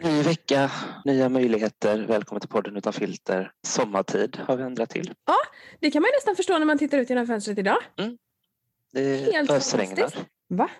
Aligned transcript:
Ny 0.00 0.22
vecka, 0.22 0.70
nya 1.04 1.28
möjligheter. 1.28 1.98
Välkommen 1.98 2.40
till 2.40 2.48
podden 2.50 2.76
utan 2.76 2.92
filter. 2.92 3.52
Sommartid 3.66 4.36
har 4.36 4.56
vi 4.56 4.62
ändrat 4.62 4.90
till. 4.90 5.14
Det 5.80 5.90
kan 5.90 6.02
man 6.02 6.10
nästan 6.14 6.36
förstå 6.36 6.58
när 6.58 6.66
man 6.66 6.78
tittar 6.78 6.98
ut 6.98 7.10
genom 7.10 7.26
fönstret 7.26 7.58
idag. 7.58 7.78
Det 8.92 9.32
Helt 9.32 9.50
ösregnar. 9.50 10.10
Va? 10.48 10.70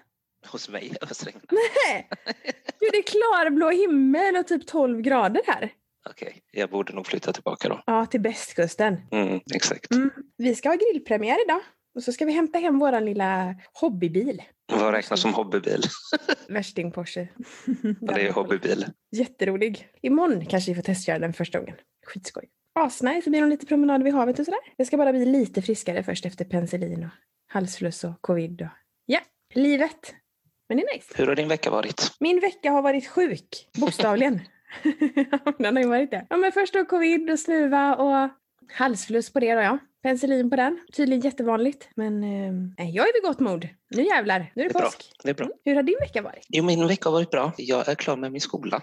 Hos 0.46 0.68
mig 0.68 0.96
ösregnar. 1.10 1.42
Nej! 1.50 2.08
Du, 2.80 2.88
det 2.92 2.98
är 2.98 3.02
klarblå 3.02 3.70
himmel 3.70 4.36
och 4.36 4.46
typ 4.46 4.66
12 4.66 5.00
grader 5.00 5.42
här. 5.46 5.72
Okej, 6.10 6.40
jag 6.50 6.70
borde 6.70 6.92
nog 6.92 7.06
flytta 7.06 7.32
tillbaka 7.32 7.68
då. 7.68 7.82
Ja, 7.86 8.06
till 8.06 8.20
bästkusten. 8.20 9.00
Mm, 9.10 9.40
exakt. 9.54 9.90
Mm. 9.90 10.10
Vi 10.36 10.54
ska 10.54 10.68
ha 10.68 10.76
grillpremiär 10.76 11.44
idag. 11.44 11.60
Och 11.94 12.02
så 12.02 12.12
ska 12.12 12.24
vi 12.24 12.32
hämta 12.32 12.58
hem 12.58 12.78
våran 12.78 13.04
lilla 13.04 13.54
hobbybil. 13.72 14.42
Vad 14.72 14.94
räknas 14.94 15.20
som 15.20 15.34
hobbybil? 15.34 15.82
Värsting 16.48 16.92
Porsche. 16.92 17.28
Ja, 18.00 18.14
det 18.14 18.26
är 18.26 18.32
hobbybil. 18.32 18.86
Jätterolig. 19.10 19.88
Imorgon 20.02 20.46
kanske 20.46 20.70
vi 20.70 20.74
får 20.74 20.82
testköra 20.82 21.18
den 21.18 21.32
första 21.32 21.58
gången. 21.58 21.76
Skitskoj. 22.06 22.48
Asnice, 22.74 23.24
så 23.24 23.30
blir 23.30 23.40
det 23.40 23.48
lite 23.48 23.66
promenader 23.66 24.04
vid 24.04 24.14
havet 24.14 24.38
och 24.38 24.44
sådär. 24.44 24.60
Jag 24.76 24.86
ska 24.86 24.96
bara 24.96 25.12
bli 25.12 25.24
lite 25.24 25.62
friskare 25.62 26.02
först 26.02 26.26
efter 26.26 26.44
penicillin 26.44 27.04
och 27.04 27.10
halsfluss 27.46 28.04
och 28.04 28.20
covid. 28.20 28.62
Och... 28.62 28.68
Ja, 29.06 29.20
livet. 29.54 30.14
Men 30.68 30.78
det 30.78 30.84
är 30.84 30.96
nice. 30.96 31.14
Hur 31.16 31.26
har 31.26 31.34
din 31.34 31.48
vecka 31.48 31.70
varit? 31.70 32.16
Min 32.20 32.40
vecka 32.40 32.70
har 32.70 32.82
varit 32.82 33.08
sjuk, 33.08 33.68
bokstavligen. 33.80 34.40
den 35.58 35.76
har 35.76 35.82
ju 35.82 35.88
varit 35.88 36.10
det. 36.10 36.26
Ja, 36.30 36.36
men 36.36 36.52
först 36.52 36.74
då 36.74 36.84
covid 36.84 37.30
och 37.30 37.38
snuva 37.38 37.96
och 37.96 38.30
halsfluss 38.72 39.32
på 39.32 39.40
det 39.40 39.54
då 39.54 39.60
ja. 39.60 39.78
Penicillin 40.02 40.50
på 40.50 40.56
den. 40.56 40.78
Tydligen 40.92 41.20
jättevanligt. 41.20 41.88
Men 41.94 42.24
eh, 42.24 42.90
jag 42.90 43.08
är 43.08 43.12
vid 43.12 43.22
gott 43.22 43.40
mod. 43.40 43.68
Nu 43.94 44.02
jävlar, 44.04 44.38
nu 44.38 44.44
är 44.44 44.68
det 44.68 44.72
Det 44.72 44.78
är 44.78 44.78
bra. 44.78 44.82
påsk. 44.82 45.10
Det 45.24 45.30
är 45.30 45.34
bra. 45.34 45.48
Hur 45.64 45.74
har 45.74 45.82
din 45.82 45.96
vecka 46.00 46.22
varit? 46.22 46.46
Jo, 46.48 46.64
min 46.64 46.86
vecka 46.88 47.08
har 47.08 47.12
varit 47.12 47.30
bra. 47.30 47.52
Jag 47.56 47.88
är 47.88 47.94
klar 47.94 48.16
med 48.16 48.32
min 48.32 48.40
skola. 48.40 48.82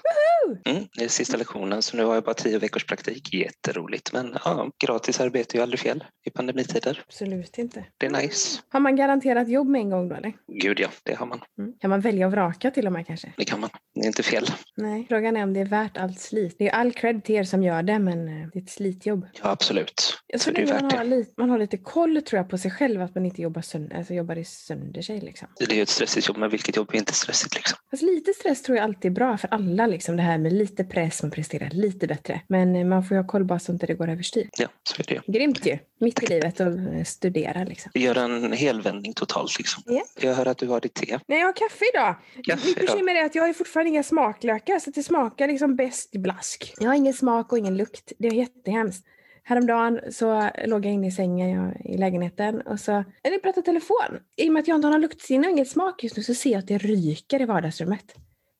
Mm, 0.65 0.83
det 0.97 1.03
är 1.03 1.07
sista 1.07 1.37
lektionen 1.37 1.81
så 1.81 1.97
nu 1.97 2.03
har 2.03 2.13
jag 2.15 2.23
bara 2.23 2.33
tio 2.33 2.59
veckors 2.59 2.85
praktik. 2.85 3.33
Jätteroligt. 3.33 4.13
Men 4.13 4.37
ja, 4.45 4.69
gratis 4.85 5.19
arbete 5.19 5.55
är 5.55 5.57
ju 5.57 5.63
aldrig 5.63 5.79
fel 5.79 6.03
i 6.25 6.29
pandemitider. 6.29 7.03
Absolut 7.07 7.57
inte. 7.57 7.85
Det 7.97 8.05
är 8.05 8.09
nice. 8.09 8.61
Har 8.69 8.79
man 8.79 8.95
garanterat 8.95 9.49
jobb 9.49 9.67
med 9.67 9.81
en 9.81 9.89
gång 9.89 10.09
då 10.09 10.15
eller? 10.15 10.33
Gud 10.61 10.79
ja, 10.79 10.87
det 11.03 11.13
har 11.15 11.25
man. 11.25 11.41
Mm. 11.59 11.73
Kan 11.79 11.89
man 11.89 12.01
välja 12.01 12.25
och 12.25 12.31
vraka 12.31 12.71
till 12.71 12.87
och 12.87 12.93
med 12.93 13.07
kanske? 13.07 13.33
Det 13.37 13.45
kan 13.45 13.59
man. 13.59 13.69
Det 13.95 14.01
är 14.01 14.07
inte 14.07 14.23
fel. 14.23 14.45
Nej. 14.77 15.05
Frågan 15.09 15.37
är 15.37 15.43
om 15.43 15.53
det 15.53 15.59
är 15.59 15.65
värt 15.65 15.97
allt 15.97 16.19
slit. 16.19 16.55
Det 16.59 16.67
är 16.69 16.73
all 16.73 16.91
cred 16.93 17.23
till 17.23 17.35
er 17.35 17.43
som 17.43 17.63
gör 17.63 17.83
det 17.83 17.99
men 17.99 18.27
eh, 18.27 18.47
det 18.53 18.59
är 18.59 18.63
ett 18.63 18.69
slitjobb. 18.69 19.27
Ja, 19.43 19.49
absolut. 19.49 20.17
Jag 20.27 20.41
Så 20.41 20.43
tror 20.51 20.53
det 20.65 20.71
är 20.71 20.73
man 20.81 20.83
värt 20.89 20.97
har, 20.97 21.03
det. 21.03 21.09
lite, 21.09 21.31
man 21.37 21.49
har 21.49 21.57
lite 21.59 21.77
koll 21.77 22.21
tror 22.21 22.37
jag 22.37 22.49
på 22.49 22.57
sig 22.57 22.71
själv 22.71 23.01
att 23.01 23.15
man 23.15 23.25
inte 23.25 23.41
jobbar, 23.41 23.61
sönder, 23.61 23.97
alltså 23.97 24.13
jobbar 24.13 24.35
i 24.35 24.45
sönder 24.45 24.98
sig. 25.01 25.19
Liksom. 25.19 25.47
Det 25.57 25.71
är 25.71 25.75
ju 25.75 25.81
ett 25.81 25.89
stressigt 25.89 26.27
jobb, 26.27 26.37
men 26.37 26.49
vilket 26.49 26.75
jobb 26.75 26.89
är 26.93 26.97
inte 26.97 27.13
stressigt 27.13 27.55
liksom? 27.55 27.77
Fast 27.91 28.03
lite 28.03 28.33
stress 28.33 28.61
tror 28.61 28.77
jag 28.77 28.83
alltid 28.83 29.11
är 29.11 29.15
bra 29.15 29.37
för 29.37 29.47
alla. 29.53 29.87
Liksom, 29.87 30.17
det 30.17 30.23
här 30.23 30.37
med 30.37 30.53
lite 30.53 30.83
press, 30.83 31.23
man 31.23 31.31
presterar 31.31 31.69
lite 31.69 32.07
bättre. 32.07 32.41
Men 32.47 32.75
eh, 32.75 32.85
man 32.85 33.03
får 33.03 33.17
ju 33.17 33.21
ha 33.21 33.27
koll 33.27 33.45
bara 33.45 33.59
så 33.59 33.71
inte 33.71 33.85
det 33.85 33.93
går 33.93 34.09
överstyr. 34.09 34.49
Ja, 34.57 34.67
så 34.83 35.01
är 35.01 35.05
det 35.07 35.13
ju. 35.13 35.33
Grymt 35.33 35.65
ju! 35.65 35.77
Mitt 35.99 36.23
i 36.23 36.27
livet 36.27 36.59
och 36.59 36.67
eh, 36.67 37.03
studera 37.03 37.63
liksom. 37.63 37.91
Gör 37.95 38.15
en 38.15 38.53
helvändning 38.53 39.13
totalt 39.13 39.57
liksom. 39.57 39.83
Ja. 39.85 40.01
Jag 40.21 40.33
hör 40.33 40.45
att 40.45 40.57
du 40.57 40.67
har 40.67 40.81
ditt 40.81 40.93
te. 40.93 41.19
Nej, 41.27 41.39
jag 41.39 41.45
har 41.45 41.53
kaffe 41.53 41.85
idag. 41.93 42.15
Kaffe 42.43 42.67
Mitt 42.67 42.79
bekymmer 42.79 43.15
är 43.15 43.25
att 43.25 43.35
jag 43.35 43.43
har 43.43 43.53
fortfarande 43.53 43.89
inga 43.89 44.03
smaklökar 44.03 44.79
så 44.79 44.91
det 44.91 45.03
smakar 45.03 45.47
liksom 45.47 45.75
bäst 45.75 46.11
blask. 46.11 46.73
Jag 46.79 46.87
har 46.87 46.95
ingen 46.95 47.13
smak 47.13 47.51
och 47.51 47.57
ingen 47.57 47.77
lukt. 47.77 48.11
Det 48.17 48.27
är 48.27 48.33
jättehemskt. 48.33 49.05
Häromdagen 49.49 49.99
så 50.11 50.49
låg 50.65 50.85
jag 50.85 50.93
inne 50.93 51.07
i 51.07 51.11
sängen 51.11 51.49
jag, 51.49 51.85
i 51.85 51.97
lägenheten 51.97 52.61
och 52.61 52.79
så 52.79 52.91
eller 52.91 53.35
jag 53.35 53.43
pratade 53.43 53.65
telefon. 53.65 54.19
I 54.35 54.49
och 54.49 54.53
med 54.53 54.61
att 54.61 54.67
jag 54.67 54.75
inte 54.75 54.87
har 54.87 54.91
någon 54.91 55.01
luktsinne 55.01 55.47
och 55.47 55.51
ingen 55.51 55.65
smak 55.65 56.03
just 56.03 56.17
nu 56.17 56.23
så 56.23 56.33
ser 56.33 56.51
jag 56.51 56.59
att 56.59 56.67
det 56.67 56.77
ryker 56.77 57.41
i 57.41 57.45
vardagsrummet. 57.45 58.15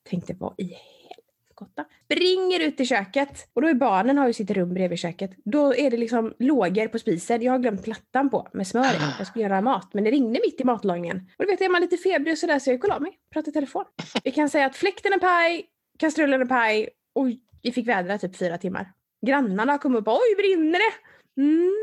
Tänkte 0.10 0.34
vad 0.40 0.54
i 0.58 0.64
helskotta. 0.64 1.86
Springer 2.06 2.60
ut 2.60 2.80
i 2.80 2.86
köket 2.86 3.50
och 3.54 3.62
då 3.62 3.68
är 3.68 3.74
barnen 3.74 4.18
har 4.18 4.28
ju 4.28 4.34
sitt 4.34 4.52
rum 4.52 4.74
bredvid 4.74 5.00
köket. 5.00 5.32
Då 5.46 5.76
är 5.76 5.92
det 5.92 5.98
liksom 5.98 6.34
lågor 6.40 6.88
på 6.88 7.00
spisen. 7.00 7.42
Jag 7.42 7.52
har 7.52 7.60
glömt 7.60 7.84
plattan 7.84 8.30
på 8.30 8.48
med 8.54 8.68
smör 8.68 8.94
i. 8.94 9.14
Jag 9.18 9.28
skulle 9.28 9.44
göra 9.44 9.62
mat 9.62 9.94
men 9.94 10.04
det 10.04 10.12
ringde 10.12 10.40
mitt 10.46 10.62
i 10.62 10.64
matlagningen. 10.64 11.18
Och 11.38 11.46
du 11.46 11.52
vet, 11.52 11.62
är 11.62 11.70
man 11.70 11.82
lite 11.82 11.98
febrig 11.98 12.32
och 12.32 12.38
sådär 12.38 12.60
så 12.60 12.70
jag 12.70 12.76
gick 12.76 12.84
och 12.84 12.90
la 12.90 13.00
mig. 13.00 13.18
Pratade 13.34 13.52
i 13.52 13.54
telefon. 13.54 13.86
Vi 14.24 14.32
kan 14.32 14.50
säga 14.50 14.66
att 14.66 14.76
fläkten 14.76 15.14
är 15.14 15.20
paj, 15.20 15.66
kastrullen 16.00 16.42
är 16.42 16.46
paj 16.46 16.90
och 17.16 17.28
vi 17.62 17.72
fick 17.72 17.88
vädra 17.88 18.18
typ 18.18 18.38
fyra 18.38 18.58
timmar. 18.58 18.92
Grannarna 19.26 19.78
kom 19.78 19.96
upp 19.96 20.08
och 20.08 20.14
oj 20.14 20.36
brinner 20.38 20.80
det? 20.80 20.94
Mm. 21.42 21.74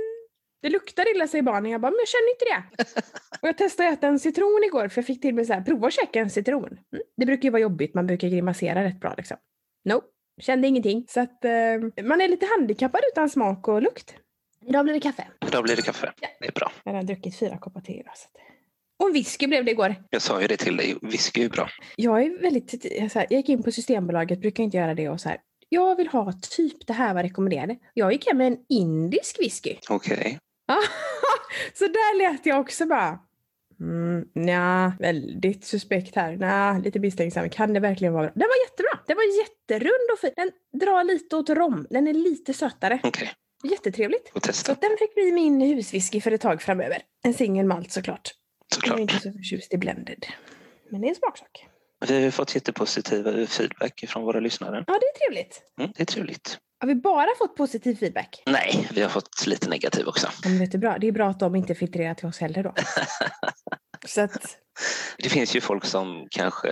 Det 0.62 0.68
luktar 0.68 1.14
illa 1.14 1.28
säger 1.28 1.42
barnen. 1.42 1.72
Jag 1.72 1.80
bara, 1.80 1.90
men 1.90 1.98
jag 1.98 2.08
känner 2.08 2.30
inte 2.30 2.44
det. 2.44 2.92
och 3.42 3.48
jag 3.48 3.58
testade 3.58 3.88
att 3.88 3.98
äta 3.98 4.06
en 4.06 4.18
citron 4.18 4.64
igår 4.64 4.88
för 4.88 4.98
jag 4.98 5.06
fick 5.06 5.20
till 5.20 5.34
mig 5.34 5.44
så 5.44 5.52
här, 5.52 5.60
prova 5.60 5.86
att 5.86 5.92
käka 5.92 6.20
en 6.20 6.30
citron. 6.30 6.78
Mm. 6.92 7.04
Det 7.16 7.26
brukar 7.26 7.42
ju 7.42 7.50
vara 7.50 7.62
jobbigt, 7.62 7.94
man 7.94 8.06
brukar 8.06 8.28
grimasera 8.28 8.84
rätt 8.84 9.00
bra 9.00 9.14
liksom. 9.16 9.36
Nope, 9.84 10.06
kände 10.40 10.68
ingenting. 10.68 11.06
Så 11.08 11.20
att 11.20 11.44
eh, 11.44 12.04
man 12.04 12.20
är 12.20 12.28
lite 12.28 12.46
handikappad 12.46 13.00
utan 13.12 13.30
smak 13.30 13.68
och 13.68 13.82
lukt. 13.82 14.14
Idag 14.66 14.84
blir 14.84 14.94
det 14.94 15.00
kaffe. 15.00 15.26
Då 15.52 15.62
blir 15.62 15.76
det 15.76 15.82
kaffe. 15.82 16.12
Ja. 16.20 16.28
Det 16.40 16.46
är 16.46 16.52
bra. 16.52 16.72
Jag 16.84 16.92
har 16.92 17.02
druckit 17.02 17.38
fyra 17.38 17.58
koppar 17.58 17.80
te 17.80 17.92
idag. 17.92 18.16
Så. 18.16 18.28
Och 18.98 19.14
whisky 19.14 19.46
blev 19.46 19.64
det 19.64 19.70
igår. 19.70 19.94
Jag 20.10 20.22
sa 20.22 20.40
ju 20.40 20.46
det 20.46 20.56
till 20.56 20.76
dig. 20.76 20.96
Whisky 21.02 21.44
är 21.44 21.48
bra. 21.48 21.68
Jag 21.96 22.22
är 22.22 22.42
väldigt, 22.42 22.70
så 23.12 23.18
här, 23.18 23.26
jag 23.30 23.36
gick 23.36 23.48
in 23.48 23.62
på 23.62 23.72
Systembolaget, 23.72 24.40
brukar 24.40 24.64
inte 24.64 24.76
göra 24.76 24.94
det 24.94 25.08
och 25.08 25.20
så 25.20 25.28
här. 25.28 25.38
Jag 25.68 25.96
vill 25.96 26.08
ha 26.08 26.32
typ 26.32 26.86
det 26.86 26.92
här 26.92 27.14
var 27.14 27.22
rekommenderade. 27.22 27.76
Jag 27.94 28.12
gick 28.12 28.26
hem 28.26 28.38
med 28.38 28.46
en 28.46 28.58
indisk 28.68 29.40
whisky. 29.40 29.76
Okej. 29.90 30.38
så 31.74 31.84
där 31.84 32.18
lät 32.18 32.46
jag 32.46 32.60
också 32.60 32.86
bara. 32.86 33.18
Mm, 33.80 34.28
nja, 34.34 34.92
väldigt 34.98 35.64
suspekt 35.64 36.16
här. 36.16 36.36
Nja, 36.36 36.78
lite 36.84 36.98
misstänksam. 36.98 37.50
Kan 37.50 37.72
det 37.72 37.80
verkligen 37.80 38.14
vara 38.14 38.22
bra? 38.24 38.32
Den 38.34 38.48
var 38.48 38.70
jättebra. 38.70 38.98
Den 39.06 39.16
var 39.16 39.38
jätterund 39.38 40.10
och 40.12 40.18
fin. 40.18 40.32
Den 40.36 40.50
drar 40.80 41.04
lite 41.04 41.36
åt 41.36 41.50
rom. 41.50 41.86
Den 41.90 42.08
är 42.08 42.12
lite 42.14 42.54
sötare. 42.54 43.00
Okej. 43.02 43.32
Jättetrevligt. 43.64 44.32
Så 44.52 44.74
den 44.80 44.96
fick 44.98 45.14
bli 45.14 45.32
min 45.32 45.60
huswhisky 45.60 46.20
för 46.20 46.30
ett 46.30 46.40
tag 46.40 46.62
framöver. 46.62 47.02
En 47.24 47.34
single 47.34 47.64
malt 47.64 47.92
såklart. 47.92 48.30
Jag 48.70 48.76
är 48.76 48.80
Såklart. 48.80 49.00
inte 49.00 49.20
så 49.20 49.32
förtjust 49.32 49.74
i 49.74 49.78
blended. 49.78 50.26
Men 50.90 51.00
det 51.00 51.06
är 51.06 51.08
en 51.08 51.14
smaksak. 51.14 51.66
Vi 52.08 52.24
har 52.24 52.30
fått 52.30 52.54
jättepositiv 52.54 53.46
feedback 53.46 54.04
från 54.08 54.22
våra 54.22 54.40
lyssnare. 54.40 54.84
Ja, 54.86 54.92
det 55.00 55.06
är 55.06 55.18
trevligt. 55.18 55.62
Mm, 55.80 55.92
det 55.96 56.02
är 56.02 56.06
trevligt. 56.06 56.58
Har 56.80 56.88
vi 56.88 56.94
bara 56.94 57.28
fått 57.38 57.56
positiv 57.56 57.96
feedback? 57.96 58.42
Nej, 58.46 58.88
vi 58.92 59.02
har 59.02 59.08
fått 59.08 59.46
lite 59.46 59.68
negativ 59.68 60.06
också. 60.06 60.28
Men 60.44 60.58
vet 60.58 60.72
du 60.72 60.78
bra, 60.78 60.98
det 60.98 61.06
är 61.08 61.12
bra 61.12 61.28
att 61.28 61.40
de 61.40 61.56
inte 61.56 61.74
filtrerar 61.74 62.14
till 62.14 62.26
oss 62.26 62.38
heller 62.38 62.62
då. 62.62 62.74
Så 64.06 64.20
att, 64.20 64.58
Det 65.18 65.28
finns 65.28 65.56
ju 65.56 65.60
folk 65.60 65.84
som 65.84 66.26
kanske 66.30 66.68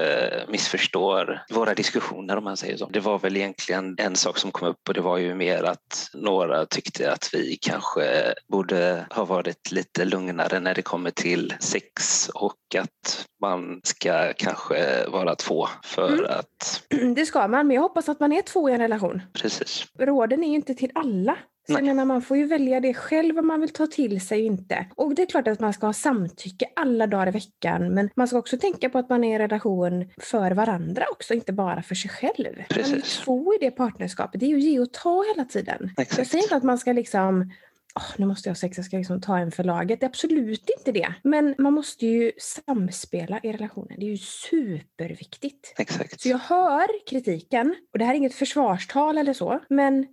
missförstår 0.49 1.43
våra 1.51 1.75
diskussioner 1.75 2.37
om 2.37 2.45
man 2.45 2.57
säger 2.57 2.77
så. 2.77 2.87
Det 2.87 3.01
var 3.01 3.19
väl 3.19 3.37
egentligen 3.37 3.95
en 3.99 4.17
sak 4.17 4.39
som 4.39 4.51
kom 4.51 4.69
upp 4.69 4.89
och 4.89 4.95
det 4.95 5.01
var 5.01 5.19
ju 5.19 5.35
mer 5.35 5.63
att 5.63 6.11
några 6.15 6.67
tyckte 6.67 7.13
att 7.13 7.31
vi 7.33 7.57
kanske 7.61 8.35
borde 8.49 9.07
ha 9.11 9.25
varit 9.25 9.73
lite 9.73 10.05
lugnare 10.05 10.61
när 10.61 10.75
det 10.75 10.83
kommer 10.83 11.11
till 11.11 11.55
sex 11.61 12.29
och 12.35 12.57
att 12.79 13.27
man 13.41 13.81
ska 13.85 14.33
kanske 14.37 15.07
vara 15.09 15.35
två 15.35 15.69
för 15.85 16.09
Mm. 16.09 16.27
att... 16.31 16.83
det 17.17 17.27
ska 17.27 17.49
man, 17.49 17.67
men 17.67 17.75
jag 17.75 17.83
hoppas 17.83 18.09
att 18.09 18.21
man 18.21 18.33
är 18.33 18.43
två 18.43 18.71
i 18.71 18.73
en 18.73 18.81
relation. 18.81 19.23
Precis. 19.33 19.87
Råden 19.99 20.45
är 20.45 20.49
ju 20.49 20.55
inte 20.55 20.75
till 20.75 20.91
alla. 20.95 21.37
Så 21.67 21.73
jag 21.73 21.85
menar, 21.85 22.05
man 22.05 22.23
får 22.23 22.37
ju 22.37 22.47
välja 22.47 22.81
det 22.81 22.95
själv 22.95 23.35
vad 23.35 23.45
man 23.45 23.61
vill 23.61 23.73
ta 23.73 23.87
till 23.87 24.21
sig 24.21 24.39
och 24.39 24.47
inte. 24.47 24.87
Och 24.97 25.15
det 25.15 25.23
är 25.23 25.27
klart 25.27 25.49
att 25.49 25.61
man 25.61 25.73
ska 25.73 25.87
ha 25.87 25.93
samtycke 25.93 26.67
alla 26.77 27.07
dagar 27.07 27.29
i 27.29 27.31
veckan. 27.31 27.95
Men 27.95 28.11
man 28.17 28.29
ska 28.29 28.39
också 28.39 28.59
tänka 28.59 28.91
på 28.91 28.99
att 28.99 29.09
man 29.09 29.25
är 29.25 29.31
i 29.31 29.33
en 29.33 29.39
relation 29.39 30.11
för 30.21 30.51
varandra 30.51 31.05
också, 31.13 31.35
inte 31.35 31.53
bara 31.53 31.83
för 31.83 31.95
sig 31.95 32.11
själv. 32.11 32.53
Man 32.57 32.61
är 32.61 32.75
Precis. 32.75 33.19
två 33.19 33.55
i 33.55 33.59
det 33.61 33.71
partnerskapet. 33.71 34.41
Det 34.41 34.47
är 34.47 34.51
ju 34.51 34.61
ge 34.61 34.81
och 34.81 34.93
ta 34.93 35.25
hela 35.35 35.45
tiden. 35.45 35.91
Jag 35.97 36.03
Exakt. 36.03 36.31
säger 36.31 36.45
inte 36.45 36.57
att 36.57 36.63
man 36.63 36.79
ska 36.79 36.93
liksom 36.93 37.51
Åh, 37.97 38.15
nu 38.17 38.27
måste 38.27 38.49
jag 38.49 38.55
ha 38.55 38.57
sex, 38.57 38.77
jag 38.77 38.87
ska 38.87 38.97
liksom 38.97 39.21
ta 39.21 39.39
en 39.39 39.53
för 39.53 39.65
laget. 39.65 40.01
Det 40.01 40.07
är 40.07 40.09
absolut 40.09 40.71
inte 40.79 40.93
det. 40.93 41.15
Men 41.23 41.55
man 41.59 41.73
måste 41.73 42.07
ju 42.07 42.33
samspela 42.39 43.41
i 43.43 43.53
relationen. 43.53 44.01
Det 44.01 44.07
är 44.07 44.11
ju 44.11 44.17
superviktigt. 44.17 45.75
Exakt. 45.79 46.21
Så 46.21 46.29
jag 46.29 46.39
hör 46.39 47.07
kritiken, 47.07 47.75
och 47.93 47.99
det 47.99 48.05
här 48.05 48.13
är 48.13 48.17
inget 48.17 48.35
försvarstal 48.35 49.19
eller 49.19 49.33
så, 49.33 49.61
men 49.69 50.07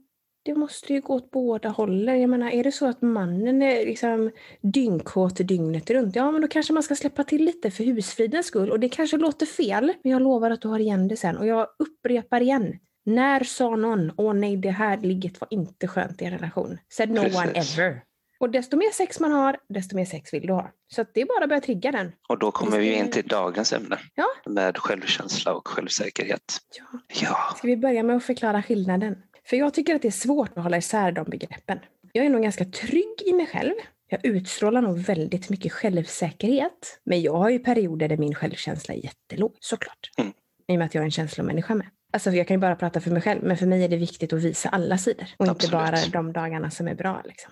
det 0.43 0.55
måste 0.55 0.93
ju 0.93 1.01
gå 1.01 1.13
åt 1.13 1.31
båda 1.31 1.69
hållen. 1.69 2.21
Jag 2.21 2.29
menar, 2.29 2.49
är 2.51 2.63
det 2.63 2.71
så 2.71 2.85
att 2.87 3.01
mannen 3.01 3.61
är 3.61 3.85
liksom 3.85 4.31
dyngkåt 4.61 5.35
dygnet 5.35 5.89
runt, 5.89 6.15
ja 6.15 6.31
men 6.31 6.41
då 6.41 6.47
kanske 6.47 6.73
man 6.73 6.83
ska 6.83 6.95
släppa 6.95 7.23
till 7.23 7.45
lite 7.45 7.71
för 7.71 7.83
husfridens 7.83 8.45
skull. 8.47 8.71
Och 8.71 8.79
det 8.79 8.89
kanske 8.89 9.17
låter 9.17 9.45
fel, 9.45 9.93
men 10.03 10.11
jag 10.11 10.21
lovar 10.21 10.51
att 10.51 10.61
du 10.61 10.67
har 10.67 10.79
igen 10.79 11.07
det 11.07 11.17
sen. 11.17 11.37
Och 11.37 11.47
jag 11.47 11.67
upprepar 11.79 12.41
igen. 12.41 12.79
När 13.05 13.43
sa 13.43 13.75
någon, 13.75 14.11
åh 14.17 14.33
nej 14.33 14.57
det 14.57 14.69
här 14.71 14.97
ligget 14.97 15.41
var 15.41 15.47
inte 15.51 15.87
skönt 15.87 16.21
i 16.21 16.25
en 16.25 16.31
relation? 16.31 16.77
Said 16.89 17.09
no 17.11 17.19
one 17.19 17.47
Precis. 17.53 17.77
ever. 17.79 18.01
Och 18.39 18.49
desto 18.49 18.77
mer 18.77 18.91
sex 18.93 19.19
man 19.19 19.31
har, 19.31 19.57
desto 19.69 19.95
mer 19.95 20.05
sex 20.05 20.33
vill 20.33 20.47
du 20.47 20.53
ha. 20.53 20.71
Så 20.95 21.05
det 21.13 21.21
är 21.21 21.25
bara 21.25 21.43
att 21.43 21.49
börja 21.49 21.61
trigga 21.61 21.91
den. 21.91 22.11
Och 22.29 22.39
då 22.39 22.51
kommer 22.51 22.79
vi 22.79 22.93
in 22.93 23.11
till 23.11 23.27
dagens 23.27 23.73
ämne 23.73 23.97
Ja. 24.15 24.25
med 24.51 24.77
självkänsla 24.77 25.53
och 25.53 25.67
självsäkerhet. 25.67 26.57
Ja. 26.79 26.99
Ja, 27.21 27.37
Ska 27.57 27.67
vi 27.67 27.77
börja 27.77 28.03
med 28.03 28.15
att 28.15 28.23
förklara 28.23 28.63
skillnaden? 28.63 29.15
För 29.51 29.57
jag 29.57 29.73
tycker 29.73 29.95
att 29.95 30.01
det 30.01 30.07
är 30.07 30.11
svårt 30.11 30.57
att 30.57 30.63
hålla 30.63 30.77
isär 30.77 31.11
de 31.11 31.29
begreppen. 31.29 31.79
Jag 32.11 32.25
är 32.25 32.29
nog 32.29 32.41
ganska 32.41 32.65
trygg 32.65 33.21
i 33.25 33.33
mig 33.33 33.47
själv. 33.47 33.73
Jag 34.07 34.25
utstrålar 34.25 34.81
nog 34.81 34.97
väldigt 34.99 35.49
mycket 35.49 35.71
självsäkerhet. 35.71 36.99
Men 37.03 37.21
jag 37.21 37.33
har 37.33 37.49
ju 37.49 37.59
perioder 37.59 38.07
där 38.07 38.17
min 38.17 38.35
självkänsla 38.35 38.93
är 38.93 38.97
jättelåg, 38.97 39.55
såklart. 39.59 40.09
Mm. 40.17 40.33
I 40.67 40.73
och 40.73 40.77
med 40.77 40.85
att 40.85 40.95
jag 40.95 41.01
är 41.01 41.05
en 41.05 41.11
känslomänniska 41.11 41.75
med. 41.75 41.87
Alltså 42.13 42.31
jag 42.31 42.47
kan 42.47 42.55
ju 42.55 42.61
bara 42.61 42.75
prata 42.75 43.01
för 43.01 43.11
mig 43.11 43.21
själv, 43.21 43.43
men 43.43 43.57
för 43.57 43.65
mig 43.65 43.83
är 43.83 43.89
det 43.89 43.97
viktigt 43.97 44.33
att 44.33 44.43
visa 44.43 44.69
alla 44.69 44.97
sidor 44.97 45.27
och 45.37 45.45
inte 45.45 45.51
Absolut. 45.51 45.71
bara 45.71 46.23
de 46.23 46.33
dagarna 46.33 46.71
som 46.71 46.87
är 46.87 46.95
bra. 46.95 47.21
Liksom. 47.25 47.51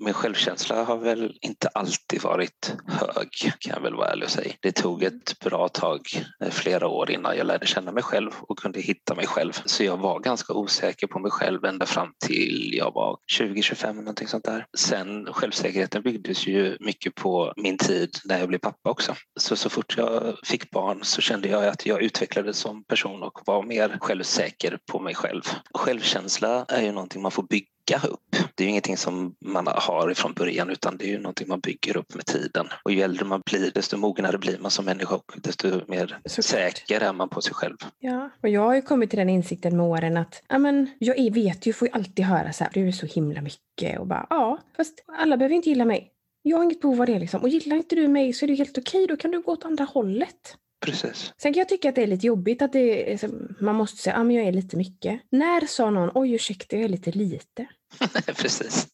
Min 0.00 0.14
självkänsla 0.14 0.84
har 0.84 0.96
väl 0.96 1.38
inte 1.40 1.68
alltid 1.68 2.22
varit 2.22 2.76
hög 2.86 3.30
kan 3.58 3.74
jag 3.74 3.80
väl 3.80 3.94
vara 3.94 4.08
ärlig 4.08 4.24
och 4.24 4.30
säga. 4.30 4.52
Det 4.60 4.72
tog 4.72 5.02
ett 5.02 5.38
bra 5.44 5.68
tag, 5.68 6.00
eh, 6.40 6.50
flera 6.50 6.88
år 6.88 7.10
innan 7.10 7.36
jag 7.36 7.46
lärde 7.46 7.66
känna 7.66 7.92
mig 7.92 8.02
själv 8.02 8.30
och 8.40 8.58
kunde 8.58 8.80
hitta 8.80 9.14
mig 9.14 9.26
själv. 9.26 9.52
Så 9.64 9.84
jag 9.84 9.96
var 9.96 10.20
ganska 10.20 10.52
osäker 10.52 11.06
på 11.06 11.18
mig 11.18 11.30
själv 11.30 11.64
ända 11.64 11.86
fram 11.86 12.12
till 12.26 12.74
jag 12.74 12.94
var 12.94 13.18
20-25 13.32 13.92
någonting 13.92 14.28
sånt 14.28 14.44
där. 14.44 14.66
Sen 14.78 15.32
självsäkerheten 15.32 16.02
byggdes 16.02 16.46
ju 16.46 16.76
mycket 16.80 17.14
på 17.14 17.52
min 17.56 17.78
tid 17.78 18.10
när 18.24 18.38
jag 18.38 18.48
blev 18.48 18.58
pappa 18.58 18.90
också. 18.90 19.14
Så 19.40 19.56
så 19.56 19.70
fort 19.70 19.94
jag 19.96 20.36
fick 20.44 20.70
barn 20.70 21.00
så 21.02 21.20
kände 21.20 21.48
jag 21.48 21.66
att 21.66 21.86
jag 21.86 22.02
utvecklades 22.02 22.58
som 22.58 22.84
person 22.84 23.22
och 23.22 23.40
var 23.46 23.62
mer 23.62 23.98
självsäker 24.00 24.78
på 24.92 25.00
mig 25.00 25.14
själv. 25.14 25.42
Självkänsla 25.74 26.64
är 26.68 26.82
ju 26.82 26.92
någonting 26.92 27.22
man 27.22 27.30
får 27.30 27.42
bygga 27.42 27.66
upp. 27.96 28.36
Det 28.54 28.62
är 28.62 28.64
ju 28.64 28.70
ingenting 28.70 28.96
som 28.96 29.34
man 29.44 29.66
har 29.66 30.10
ifrån 30.10 30.32
början 30.34 30.70
utan 30.70 30.96
det 30.96 31.04
är 31.04 31.08
ju 31.08 31.18
någonting 31.18 31.48
man 31.48 31.60
bygger 31.60 31.96
upp 31.96 32.14
med 32.14 32.26
tiden. 32.26 32.66
Och 32.84 32.92
ju 32.92 33.02
äldre 33.02 33.24
man 33.24 33.42
blir 33.46 33.70
desto 33.74 33.96
mognare 33.96 34.38
blir 34.38 34.58
man 34.58 34.70
som 34.70 34.84
människa 34.84 35.14
och 35.14 35.32
desto 35.36 35.68
mer 35.86 36.18
Såklart. 36.24 36.44
säker 36.44 37.00
är 37.00 37.12
man 37.12 37.28
på 37.28 37.40
sig 37.40 37.54
själv. 37.54 37.76
Ja, 37.98 38.30
och 38.42 38.48
jag 38.48 38.60
har 38.60 38.74
ju 38.74 38.82
kommit 38.82 39.10
till 39.10 39.18
den 39.18 39.28
insikten 39.28 39.76
med 39.76 39.86
åren 39.86 40.16
att 40.16 40.42
ja, 40.48 40.58
men, 40.58 40.90
jag 40.98 41.34
vet 41.34 41.66
ju, 41.66 41.72
får 41.72 41.88
ju 41.88 41.94
alltid 41.94 42.24
höra 42.24 42.52
så 42.52 42.64
här, 42.64 42.70
du 42.74 42.88
är 42.88 42.92
så 42.92 43.06
himla 43.06 43.40
mycket 43.42 43.98
och 44.00 44.06
bara 44.06 44.26
ja, 44.30 44.58
fast 44.76 45.04
alla 45.18 45.36
behöver 45.36 45.54
inte 45.56 45.68
gilla 45.68 45.84
mig. 45.84 46.12
Jag 46.42 46.56
har 46.56 46.64
inget 46.64 46.80
behov 46.80 47.00
av 47.00 47.06
det 47.06 47.18
liksom. 47.18 47.40
Och 47.42 47.48
gillar 47.48 47.76
inte 47.76 47.94
du 47.96 48.08
mig 48.08 48.32
så 48.32 48.44
är 48.44 48.48
det 48.48 48.54
helt 48.54 48.78
okej, 48.78 49.06
då 49.06 49.16
kan 49.16 49.30
du 49.30 49.40
gå 49.42 49.52
åt 49.52 49.64
andra 49.64 49.84
hållet. 49.84 50.56
Precis. 50.86 51.32
Sen 51.42 51.52
kan 51.54 51.58
jag 51.58 51.68
tycka 51.68 51.88
att 51.88 51.94
det 51.94 52.02
är 52.02 52.06
lite 52.06 52.26
jobbigt 52.26 52.62
att 52.62 52.72
det 52.72 53.20
så- 53.20 53.28
man 53.60 53.74
måste 53.74 53.96
säga 54.02 54.14
att 54.14 54.20
ah, 54.20 54.24
men 54.24 54.36
jag 54.36 54.46
är 54.46 54.52
lite 54.52 54.76
mycket. 54.76 55.20
När 55.30 55.66
sa 55.66 55.90
någon 55.90 56.10
oj 56.14 56.32
ursäkta 56.34 56.76
jag 56.76 56.84
är 56.84 56.88
lite 56.88 57.10
lite? 57.10 57.66
Precis. 58.26 58.86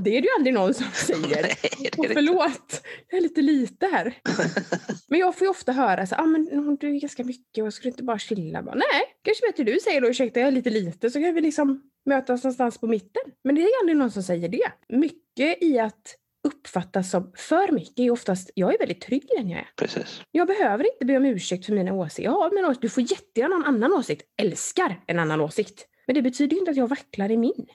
Det 0.00 0.16
är 0.16 0.20
det 0.20 0.26
ju 0.26 0.34
aldrig 0.36 0.54
någon 0.54 0.74
som 0.74 0.86
säger. 0.94 1.42
Nej, 1.42 1.56
det 1.92 1.98
Och 1.98 2.06
förlåt, 2.06 2.82
jag 3.08 3.18
är 3.18 3.22
lite 3.22 3.42
lite 3.42 3.86
här. 3.86 4.14
Men 5.08 5.20
jag 5.20 5.38
får 5.38 5.44
ju 5.44 5.50
ofta 5.50 5.72
höra 5.72 6.06
så 6.06 6.14
ah, 6.14 6.26
men 6.26 6.76
du 6.80 6.96
är 6.96 7.00
ganska 7.00 7.24
mycket 7.24 7.64
och 7.64 7.72
du 7.82 7.88
inte 7.88 8.02
bara 8.02 8.18
chilla? 8.18 8.62
Bara, 8.62 8.74
Nej, 8.74 9.02
kanske 9.24 9.46
bättre 9.46 9.64
du 9.64 9.80
säger 9.80 10.00
då 10.00 10.08
ursäkta 10.08 10.40
jag 10.40 10.46
är 10.46 10.52
lite 10.52 10.70
lite 10.70 11.10
så 11.10 11.20
kan 11.20 11.34
vi 11.34 11.40
liksom 11.40 11.82
mötas 12.06 12.44
någonstans 12.44 12.78
på 12.78 12.86
mitten. 12.86 13.22
Men 13.44 13.54
det 13.54 13.62
är 13.62 13.68
aldrig 13.82 13.96
någon 13.96 14.10
som 14.10 14.22
säger 14.22 14.48
det. 14.48 14.72
Mycket 14.88 15.62
i 15.62 15.78
att 15.78 16.14
uppfattas 16.46 17.10
som 17.10 17.32
för 17.36 17.72
mycket 17.72 17.98
är 17.98 18.10
oftast, 18.10 18.50
jag 18.54 18.74
är 18.74 18.78
väldigt 18.78 19.00
trygg 19.00 19.24
i 19.24 19.36
den 19.36 19.48
jag 19.48 19.58
är. 19.58 19.68
Precis. 19.76 20.22
Jag 20.30 20.46
behöver 20.46 20.92
inte 20.92 21.04
be 21.04 21.16
om 21.16 21.24
ursäkt 21.24 21.66
för 21.66 21.72
mina 21.72 21.92
åsikter. 21.92 22.54
Mina 22.54 22.68
åsikter. 22.68 22.82
Du 22.82 22.88
får 22.88 23.02
jättegärna 23.02 23.54
ha 23.54 23.62
en 23.62 23.74
annan 23.74 23.92
åsikt. 23.92 24.22
Älskar 24.42 25.00
en 25.06 25.18
annan 25.18 25.40
åsikt. 25.40 25.86
Men 26.06 26.14
det 26.14 26.22
betyder 26.22 26.54
ju 26.54 26.58
inte 26.58 26.70
att 26.70 26.76
jag 26.76 26.88
vacklar 26.88 27.30
i 27.30 27.36
min. 27.36 27.66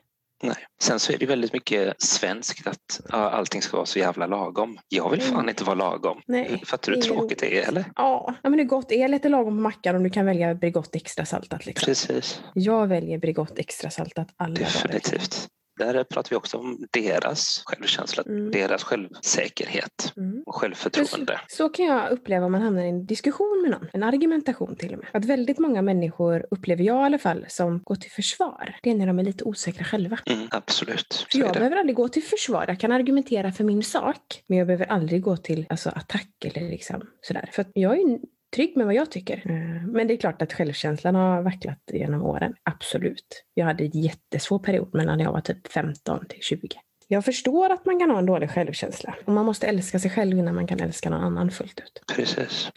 Nej. 0.43 0.55
Sen 0.83 0.99
så 0.99 1.13
är 1.13 1.17
det 1.17 1.25
väldigt 1.25 1.53
mycket 1.53 2.01
svenskt 2.01 2.67
att 2.67 3.11
allting 3.13 3.61
ska 3.61 3.77
vara 3.77 3.85
så 3.85 3.99
jävla 3.99 4.27
lagom. 4.27 4.77
Jag 4.89 5.09
vill 5.09 5.21
fan 5.21 5.33
Mm. 5.35 5.49
inte 5.49 5.63
vara 5.63 5.75
lagom. 5.75 6.21
Nej, 6.27 6.63
Fattar 6.65 6.91
du 6.91 6.95
hur 6.97 7.03
tråkigt 7.03 7.39
det 7.39 7.59
är 7.63 7.67
eller? 7.67 7.85
Ja, 7.95 8.33
men 8.43 8.59
är 8.59 8.63
gott. 8.63 8.91
Är 8.91 9.07
lite 9.07 9.29
lagom 9.29 9.57
på 9.57 9.61
mackan 9.61 9.95
om 9.95 10.03
du 10.03 10.09
kan 10.09 10.25
välja 10.25 10.55
Bregott 10.55 10.95
extra 10.95 11.25
saltat. 11.25 11.65
Liksom. 11.65 11.85
Precis. 11.85 12.41
Jag 12.53 12.87
väljer 12.87 13.17
Bregott 13.17 13.59
extra 13.59 13.89
saltat 13.89 14.27
alla 14.37 14.53
dagar. 14.55 14.65
Definitivt. 14.65 15.47
Där 15.79 16.03
pratar 16.03 16.29
vi 16.29 16.35
också 16.35 16.57
om 16.57 16.87
deras 16.91 17.63
självkänsla, 17.65 18.23
Mm. 18.27 18.51
deras 18.51 18.83
självsäkerhet 18.83 20.13
Mm. 20.17 20.43
och 20.45 20.55
självförtroende. 20.55 21.39
Så 21.47 21.69
kan 21.69 21.85
jag 21.85 22.11
uppleva 22.11 22.45
om 22.45 22.51
man 22.51 22.61
hamnar 22.61 22.83
i 22.83 22.89
en 22.89 23.05
diskussion 23.05 23.61
med 23.61 23.71
någon. 23.71 23.89
En 23.93 24.03
argumentation 24.03 24.75
till 24.75 24.93
och 24.93 24.99
med. 24.99 25.07
Att 25.13 25.25
väldigt 25.25 25.59
många 25.59 25.81
människor, 25.81 26.45
upplever 26.51 26.83
jag 26.83 27.01
i 27.01 27.05
alla 27.05 27.17
fall, 27.19 27.45
som 27.49 27.81
går 27.83 27.95
till 27.95 28.11
försvar. 28.11 28.75
Det 28.83 28.89
är 28.89 28.95
när 28.95 29.07
de 29.07 29.19
är 29.19 29.23
lite 29.23 29.43
osäkra 29.43 29.85
själva. 29.85 30.19
Mm, 30.25 30.47
absolut, 30.51 31.25
så 31.29 31.39
jag 31.39 31.53
behöver 31.53 31.75
aldrig 31.75 31.95
gå 31.95 32.07
till 32.09 32.23
försvar. 32.23 32.65
Jag 32.67 32.79
kan 32.79 32.91
argumentera 32.91 33.51
för 33.51 33.63
min 33.63 33.83
sak. 33.83 34.43
Men 34.47 34.57
jag 34.57 34.67
behöver 34.67 34.85
aldrig 34.85 35.21
gå 35.21 35.37
till 35.37 35.65
alltså, 35.69 35.89
attack 35.89 36.29
eller 36.45 36.61
liksom 36.69 37.01
sådär. 37.21 37.49
För 37.53 37.61
att 37.61 37.71
jag 37.73 37.93
är 37.99 38.19
trygg 38.55 38.77
med 38.77 38.85
vad 38.85 38.95
jag 38.95 39.11
tycker. 39.11 39.37
Eh, 39.45 39.87
Men 39.87 40.07
det 40.07 40.13
är 40.13 40.17
klart 40.17 40.41
att 40.41 40.53
självkänslan 40.53 41.15
har 41.15 41.41
vacklat 41.41 41.79
genom 41.93 42.23
åren. 42.23 42.53
Absolut. 42.63 43.43
Jag 43.53 43.65
hade 43.65 43.83
en 43.83 43.91
jättesvår 44.01 44.59
period 44.59 44.93
mellan 44.93 45.17
när 45.17 45.25
jag 45.25 45.31
var 45.31 45.41
typ 45.41 45.67
15 45.67 46.25
till 46.27 46.41
20. 46.41 46.67
Jag 47.07 47.25
förstår 47.25 47.69
att 47.69 47.85
man 47.85 47.99
kan 47.99 48.09
ha 48.11 48.19
en 48.19 48.25
dålig 48.25 48.49
självkänsla. 48.49 49.15
Och 49.25 49.33
man 49.33 49.45
måste 49.45 49.67
älska 49.67 49.99
sig 49.99 50.11
själv 50.11 50.37
innan 50.37 50.55
man 50.55 50.67
kan 50.67 50.79
älska 50.79 51.09
någon 51.09 51.21
annan 51.23 51.51
fullt 51.51 51.79
ut. 51.79 52.01
Precis. 52.15 52.69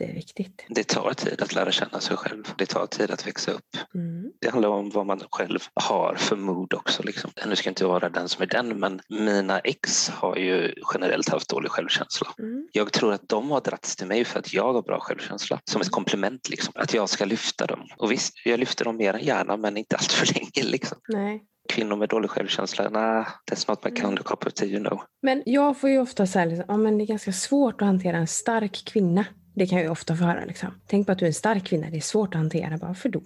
Jätteviktigt. 0.00 0.66
Det 0.68 0.84
tar 0.88 1.12
tid 1.12 1.42
att 1.42 1.54
lära 1.54 1.72
känna 1.72 2.00
sig 2.00 2.16
själv. 2.16 2.44
Det 2.58 2.66
tar 2.66 2.86
tid 2.86 3.10
att 3.10 3.26
växa 3.26 3.50
upp. 3.50 3.76
Mm. 3.94 4.32
Det 4.40 4.50
handlar 4.50 4.68
om 4.68 4.90
vad 4.90 5.06
man 5.06 5.20
själv 5.30 5.58
har 5.74 6.14
för 6.14 6.36
mod 6.36 6.74
också. 6.74 7.02
Liksom. 7.02 7.30
Nu 7.46 7.56
ska 7.56 7.68
jag 7.68 7.70
inte 7.70 7.84
vara 7.86 8.08
den 8.10 8.28
som 8.28 8.42
är 8.42 8.46
den, 8.46 8.68
men 8.80 9.00
mina 9.08 9.58
ex 9.58 10.08
har 10.08 10.36
ju 10.36 10.74
generellt 10.94 11.28
haft 11.28 11.48
dålig 11.48 11.70
självkänsla. 11.70 12.28
Mm. 12.38 12.68
Jag 12.72 12.92
tror 12.92 13.12
att 13.12 13.28
de 13.28 13.50
har 13.50 13.60
dragits 13.60 13.96
till 13.96 14.06
mig 14.06 14.24
för 14.24 14.38
att 14.38 14.52
jag 14.52 14.72
har 14.72 14.82
bra 14.82 15.00
självkänsla. 15.00 15.60
Som 15.64 15.78
Mm. 15.78 15.86
ett 15.86 15.92
komplement, 15.92 16.48
liksom. 16.48 16.72
att 16.76 16.94
jag 16.94 17.08
ska 17.08 17.24
lyfta 17.24 17.66
dem. 17.66 17.86
Och 17.96 18.12
visst, 18.12 18.32
jag 18.44 18.60
lyfter 18.60 18.84
dem 18.84 18.96
mer 18.96 19.14
än 19.14 19.24
gärna, 19.24 19.56
men 19.56 19.76
inte 19.76 19.96
allt 19.96 20.12
för 20.12 20.26
länge. 20.34 20.70
Liksom. 20.70 20.98
Nej. 21.08 21.42
Kvinnor 21.68 21.96
med 21.96 22.08
dålig 22.08 22.30
självkänsla, 22.30 22.88
nah, 22.90 23.26
that's 23.50 23.68
not 23.68 23.84
my 23.84 23.90
Mm. 23.90 24.02
kind 24.02 24.18
of 24.18 24.26
cup 24.26 24.46
of 24.46 24.52
tea, 24.52 24.68
you 24.68 24.80
know. 24.84 25.00
Men 25.22 25.42
jag 25.46 25.78
får 25.80 25.90
ju 25.90 25.98
ofta 25.98 26.26
säga 26.26 26.44
liksom, 26.44 26.64
ja, 26.68 26.76
men 26.76 26.98
det 26.98 27.04
är 27.04 27.06
ganska 27.06 27.32
svårt 27.32 27.82
att 27.82 27.86
hantera 27.86 28.16
en 28.16 28.26
stark 28.26 28.84
kvinna. 28.86 29.24
Det 29.54 29.66
kan 29.66 29.78
jag 29.78 29.84
ju 29.84 29.90
ofta 29.90 30.16
få 30.16 30.24
höra. 30.24 30.44
Liksom. 30.44 30.68
Tänk 30.86 31.06
på 31.06 31.12
att 31.12 31.18
du 31.18 31.24
är 31.24 31.28
en 31.28 31.34
stark 31.34 31.64
kvinna, 31.66 31.90
det 31.90 31.96
är 31.96 32.00
svårt 32.00 32.34
att 32.34 32.38
hantera. 32.40 32.76
Bara, 32.78 32.94
för 32.94 33.08
då? 33.08 33.20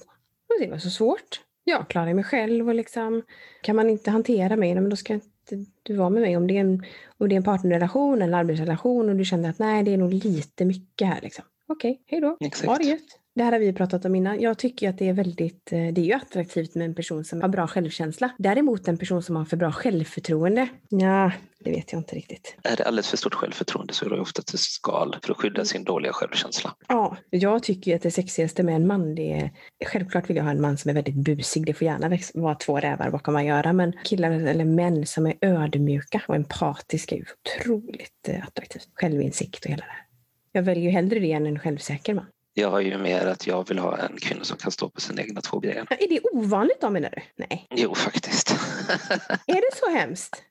Det 0.61 0.71
var 0.71 0.79
så 0.79 0.91
svårt. 0.91 1.41
Jag 1.65 1.89
klarar 1.89 2.15
mig 2.15 2.25
själv 2.25 2.69
och 2.69 2.75
liksom, 2.75 3.23
kan 3.63 3.77
man 3.77 3.91
inte 3.91 4.11
hantera 4.11 4.57
mig, 4.57 4.75
nej, 4.75 4.81
men 4.83 4.91
då 4.91 4.97
ska 4.97 5.15
inte 5.15 5.65
du 5.83 5.97
vara 5.97 6.11
med 6.11 6.23
mig. 6.23 6.37
Om 6.37 6.47
det 6.47 6.57
är 6.57 6.61
en, 6.61 6.85
om 7.19 7.29
det 7.29 7.35
är 7.35 7.37
en 7.37 7.43
partnerrelation 7.43 8.23
eller 8.23 8.39
arbetsrelation 8.39 9.09
och 9.09 9.17
du 9.17 9.25
känner 9.25 9.51
att 9.51 9.59
nej, 9.59 9.83
det 9.83 9.93
är 9.93 9.97
nog 9.97 10.13
lite 10.15 10.65
mycket 10.65 11.09
här. 11.09 11.21
Liksom. 11.23 11.45
Okej, 11.67 12.03
hej 12.07 12.21
då. 12.21 12.37
Ha 12.67 12.77
det 12.79 12.85
gött. 12.85 13.19
Det 13.39 13.45
här 13.45 13.53
har 13.53 13.59
vi 13.59 13.73
pratat 13.73 14.05
om 14.05 14.15
innan. 14.15 14.41
Jag 14.41 14.59
tycker 14.59 14.89
att 14.89 14.99
det 14.99 15.09
är 15.09 15.13
väldigt, 15.13 15.73
eh, 15.73 15.79
det 15.93 16.01
är 16.01 16.05
ju 16.05 16.13
attraktivt 16.13 16.75
med 16.75 16.85
en 16.85 16.95
person 16.95 17.25
som 17.25 17.41
har 17.41 17.49
bra 17.49 17.67
självkänsla. 17.67 18.31
Däremot 18.39 18.89
en 18.89 18.99
person 18.99 19.23
som 19.23 19.37
har 19.37 19.45
för 19.45 19.57
bra 19.57 19.73
självförtroende, 19.73 20.69
ja, 20.89 21.33
det 21.59 21.71
vet 21.71 21.93
jag 21.93 22.01
inte 22.01 22.17
riktigt. 22.17 22.57
Är 22.63 22.77
det 22.77 22.85
alldeles 22.85 23.09
för 23.09 23.17
stort 23.17 23.35
självförtroende 23.35 23.93
så 23.93 24.07
är 24.07 24.11
det 24.11 24.21
ofta 24.21 24.41
ett 24.41 24.59
skal 24.59 25.17
för 25.23 25.33
att 25.33 25.39
skydda 25.39 25.65
sin 25.65 25.85
dåliga 25.85 26.13
självkänsla. 26.13 26.75
Ja, 26.89 27.17
jag 27.31 27.63
tycker 27.63 27.97
att 27.97 28.03
det 28.03 28.11
sexigaste 28.11 28.63
med 28.63 28.77
en 28.77 28.87
man, 28.87 29.15
det 29.15 29.33
är... 29.33 29.51
Självklart 29.87 30.31
vill 30.31 30.37
jag 30.37 30.45
ha 30.45 30.51
en 30.51 30.61
man 30.61 30.79
som 30.79 30.89
är 30.89 30.95
väldigt 30.95 31.15
busig. 31.15 31.67
Det 31.67 31.75
får 31.75 31.85
gärna 31.85 32.19
vara 32.35 32.55
två 32.55 32.81
rävar 32.81 33.11
bakom 33.11 33.35
vad 33.35 33.45
göra. 33.45 33.73
Men 33.73 33.93
killar 34.05 34.31
eller 34.31 34.65
män 34.65 35.07
som 35.07 35.27
är 35.27 35.35
ödmjuka 35.41 36.23
och 36.29 36.35
empatiska 36.35 37.15
är 37.15 37.19
ju 37.19 37.25
otroligt 37.45 38.29
eh, 38.29 38.45
attraktivt. 38.47 38.89
Självinsikt 38.95 39.65
och 39.65 39.71
hela 39.71 39.85
det 39.85 39.93
här. 39.93 40.05
Jag 40.53 40.63
väljer 40.63 40.85
ju 40.85 40.91
hellre 40.91 41.19
det 41.19 41.33
än 41.33 41.47
en 41.47 41.59
självsäker 41.59 42.15
man. 42.15 42.27
Jag 42.59 42.71
har 42.71 42.81
ju 42.81 42.99
mer 42.99 43.27
att 43.27 43.47
jag 43.47 43.69
vill 43.69 43.79
ha 43.79 43.97
en 43.99 44.17
kvinna 44.17 44.45
som 44.45 44.57
kan 44.59 44.71
stå 44.71 44.89
på 44.89 45.01
sina 45.01 45.23
egna 45.23 45.41
två 45.41 45.61
ben. 45.61 45.87
Är 45.91 46.09
det 46.09 46.21
ovanligt 46.33 46.81
då 46.81 46.91
menar 46.91 47.11
du? 47.11 47.23
Nej. 47.37 47.67
Jo, 47.71 47.95
faktiskt. 47.95 48.51
Är 49.47 49.55
det 49.55 49.77
så 49.77 49.91
hemskt? 49.91 50.43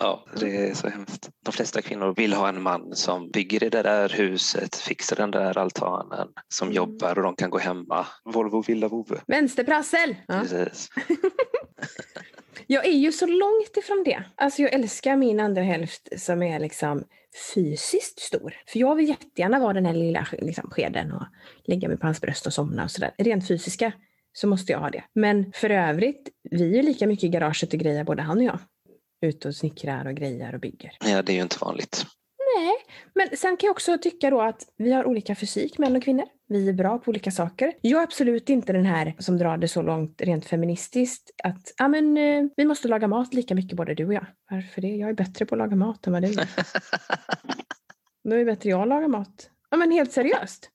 ja, 0.00 0.24
det 0.40 0.56
är 0.68 0.74
så 0.74 0.88
hemskt. 0.88 1.28
De 1.44 1.52
flesta 1.52 1.82
kvinnor 1.82 2.14
vill 2.16 2.32
ha 2.32 2.48
en 2.48 2.62
man 2.62 2.96
som 2.96 3.30
bygger 3.30 3.60
det 3.60 3.82
där 3.82 4.08
huset, 4.08 4.76
fixar 4.76 5.16
den 5.16 5.30
där 5.30 5.58
altanen, 5.58 6.28
som 6.48 6.68
Mm. 6.68 6.76
jobbar 6.76 7.16
och 7.18 7.22
de 7.22 7.36
kan 7.36 7.50
gå 7.50 7.58
hemma. 7.58 8.06
Volvo, 8.24 8.62
villa, 8.62 8.88
vovve. 8.88 9.20
Vänsterprassel! 9.26 10.16
Ja. 10.28 10.40
Precis. 10.40 10.88
Jag 12.66 12.86
är 12.86 12.92
ju 12.92 13.12
så 13.12 13.26
långt 13.26 13.76
ifrån 13.76 14.02
det. 14.04 14.22
Alltså 14.36 14.62
jag 14.62 14.72
älskar 14.72 15.16
min 15.16 15.40
andra 15.40 15.62
hälft 15.62 16.08
som 16.16 16.42
är 16.42 16.60
liksom 16.60 17.04
fysiskt 17.54 18.20
stor. 18.20 18.54
För 18.66 18.78
jag 18.78 18.94
vill 18.96 19.08
jättegärna 19.08 19.58
vara 19.58 19.72
den 19.72 19.86
här 19.86 19.94
lilla 19.94 20.26
liksom, 20.32 20.70
skeden 20.70 21.12
och 21.12 21.26
lägga 21.64 21.88
mig 21.88 21.96
på 21.96 22.06
hans 22.06 22.20
bröst 22.20 22.46
och 22.46 22.52
somna 22.52 22.84
och 22.84 22.90
sådär. 22.90 23.10
Rent 23.18 23.48
fysiska 23.48 23.92
så 24.32 24.46
måste 24.46 24.72
jag 24.72 24.78
ha 24.78 24.90
det. 24.90 25.04
Men 25.14 25.52
för 25.52 25.70
övrigt, 25.70 26.28
vi 26.50 26.78
är 26.78 26.82
lika 26.82 27.06
mycket 27.06 27.24
i 27.24 27.28
garaget 27.28 27.72
och 27.72 27.80
grejer 27.80 28.04
både 28.04 28.22
han 28.22 28.38
och 28.38 28.44
jag. 28.44 28.58
Ute 29.22 29.48
och 29.48 29.56
snickrar 29.56 30.06
och 30.06 30.14
grejer 30.14 30.54
och 30.54 30.60
bygger. 30.60 30.92
Ja, 31.04 31.22
det 31.22 31.32
är 31.32 31.36
ju 31.36 31.42
inte 31.42 31.58
vanligt. 31.60 32.06
Men 33.14 33.36
sen 33.36 33.56
kan 33.56 33.66
jag 33.66 33.72
också 33.72 33.98
tycka 33.98 34.30
då 34.30 34.40
att 34.40 34.62
vi 34.76 34.92
har 34.92 35.04
olika 35.04 35.34
fysik, 35.34 35.78
män 35.78 35.96
och 35.96 36.02
kvinnor. 36.02 36.24
Vi 36.48 36.68
är 36.68 36.72
bra 36.72 36.98
på 36.98 37.08
olika 37.08 37.30
saker. 37.30 37.72
Jag 37.80 38.00
är 38.00 38.04
absolut 38.04 38.50
inte 38.50 38.72
den 38.72 38.84
här 38.84 39.14
som 39.18 39.38
drar 39.38 39.56
det 39.56 39.68
så 39.68 39.82
långt 39.82 40.20
rent 40.20 40.46
feministiskt 40.46 41.30
att 41.44 41.74
ja, 41.78 41.88
men, 41.88 42.16
eh, 42.16 42.44
vi 42.56 42.64
måste 42.64 42.88
laga 42.88 43.08
mat 43.08 43.34
lika 43.34 43.54
mycket 43.54 43.76
både 43.76 43.94
du 43.94 44.06
och 44.06 44.14
jag. 44.14 44.26
Varför 44.50 44.80
det? 44.80 44.88
Jag 44.88 45.08
är 45.08 45.14
bättre 45.14 45.46
på 45.46 45.54
att 45.54 45.58
laga 45.58 45.76
mat 45.76 46.06
än 46.06 46.12
vad 46.12 46.22
du 46.22 46.28
är. 46.28 46.48
Då 48.24 48.34
är 48.34 48.38
det 48.38 48.44
bättre 48.44 48.70
jag 48.70 48.82
att 48.82 48.88
laga 48.88 49.08
mat. 49.08 49.50
Ja 49.70 49.76
men 49.76 49.90
helt 49.90 50.12
seriöst. 50.12 50.70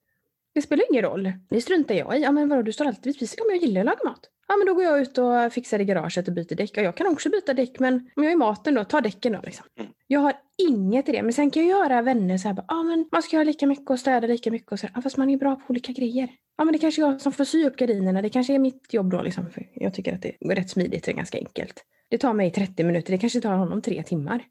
Det 0.53 0.61
spelar 0.61 0.83
ingen 0.91 1.03
roll. 1.03 1.33
Det 1.49 1.61
struntar 1.61 1.95
jag 1.95 2.17
i. 2.17 2.21
Ja 2.21 2.31
men 2.31 2.49
vadå, 2.49 2.61
du 2.61 2.73
står 2.73 2.85
alltid 2.85 3.03
vid 3.03 3.15
spisen. 3.15 3.35
Ja 3.37 3.43
men 3.47 3.55
jag 3.55 3.63
gillar 3.63 3.81
att 3.81 3.85
laga 3.85 4.09
mat. 4.09 4.29
Ja, 4.47 4.55
men 4.57 4.67
då 4.67 4.73
går 4.73 4.83
jag 4.83 5.01
ut 5.01 5.17
och 5.17 5.53
fixar 5.53 5.79
i 5.79 5.85
garaget 5.85 6.27
och 6.27 6.33
byter 6.33 6.55
däck. 6.55 6.77
Och 6.77 6.83
jag 6.83 6.95
kan 6.95 7.07
också 7.07 7.29
byta 7.29 7.53
däck, 7.53 7.79
men 7.79 8.09
om 8.15 8.23
jag 8.23 8.31
är 8.31 8.37
maten 8.37 8.73
då, 8.73 8.83
ta 8.83 9.01
däcken 9.01 9.33
då. 9.33 9.39
Liksom. 9.43 9.65
Mm. 9.79 9.91
Jag 10.07 10.19
har 10.19 10.33
inget 10.69 11.09
i 11.09 11.11
det. 11.11 11.23
Men 11.23 11.33
sen 11.33 11.51
kan 11.51 11.67
jag 11.67 11.79
göra 11.79 12.01
vänner 12.01 12.37
så 12.37 12.47
här, 12.47 12.55
bara, 12.55 12.65
ja 12.67 12.83
men 12.83 13.07
man 13.11 13.23
ska 13.23 13.35
göra 13.35 13.43
lika 13.43 13.67
mycket 13.67 13.89
och 13.89 13.99
städa 13.99 14.27
lika 14.27 14.51
mycket. 14.51 14.71
Och 14.71 14.79
så, 14.79 14.87
ja, 14.95 15.01
fast 15.01 15.17
man 15.17 15.29
är 15.29 15.37
bra 15.37 15.55
på 15.55 15.63
olika 15.67 15.91
grejer. 15.91 16.29
Ja, 16.57 16.63
men 16.63 16.71
det 16.71 16.79
kanske 16.79 17.01
är 17.01 17.05
jag 17.07 17.21
som 17.21 17.31
får 17.31 17.45
sy 17.45 17.65
upp 17.65 17.75
gardinerna. 17.75 18.21
Det 18.21 18.29
kanske 18.29 18.53
är 18.53 18.59
mitt 18.59 18.93
jobb 18.93 19.11
då. 19.11 19.21
Liksom. 19.21 19.49
För 19.49 19.67
jag 19.73 19.93
tycker 19.93 20.15
att 20.15 20.21
det 20.21 20.35
är 20.39 20.55
rätt 20.55 20.69
smidigt 20.69 21.07
och 21.07 21.13
ganska 21.13 21.37
enkelt. 21.37 21.83
Det 22.09 22.17
tar 22.17 22.33
mig 22.33 22.51
30 22.51 22.83
minuter, 22.83 23.11
det 23.11 23.17
kanske 23.17 23.41
tar 23.41 23.53
honom 23.53 23.81
tre 23.81 24.03
timmar. 24.03 24.45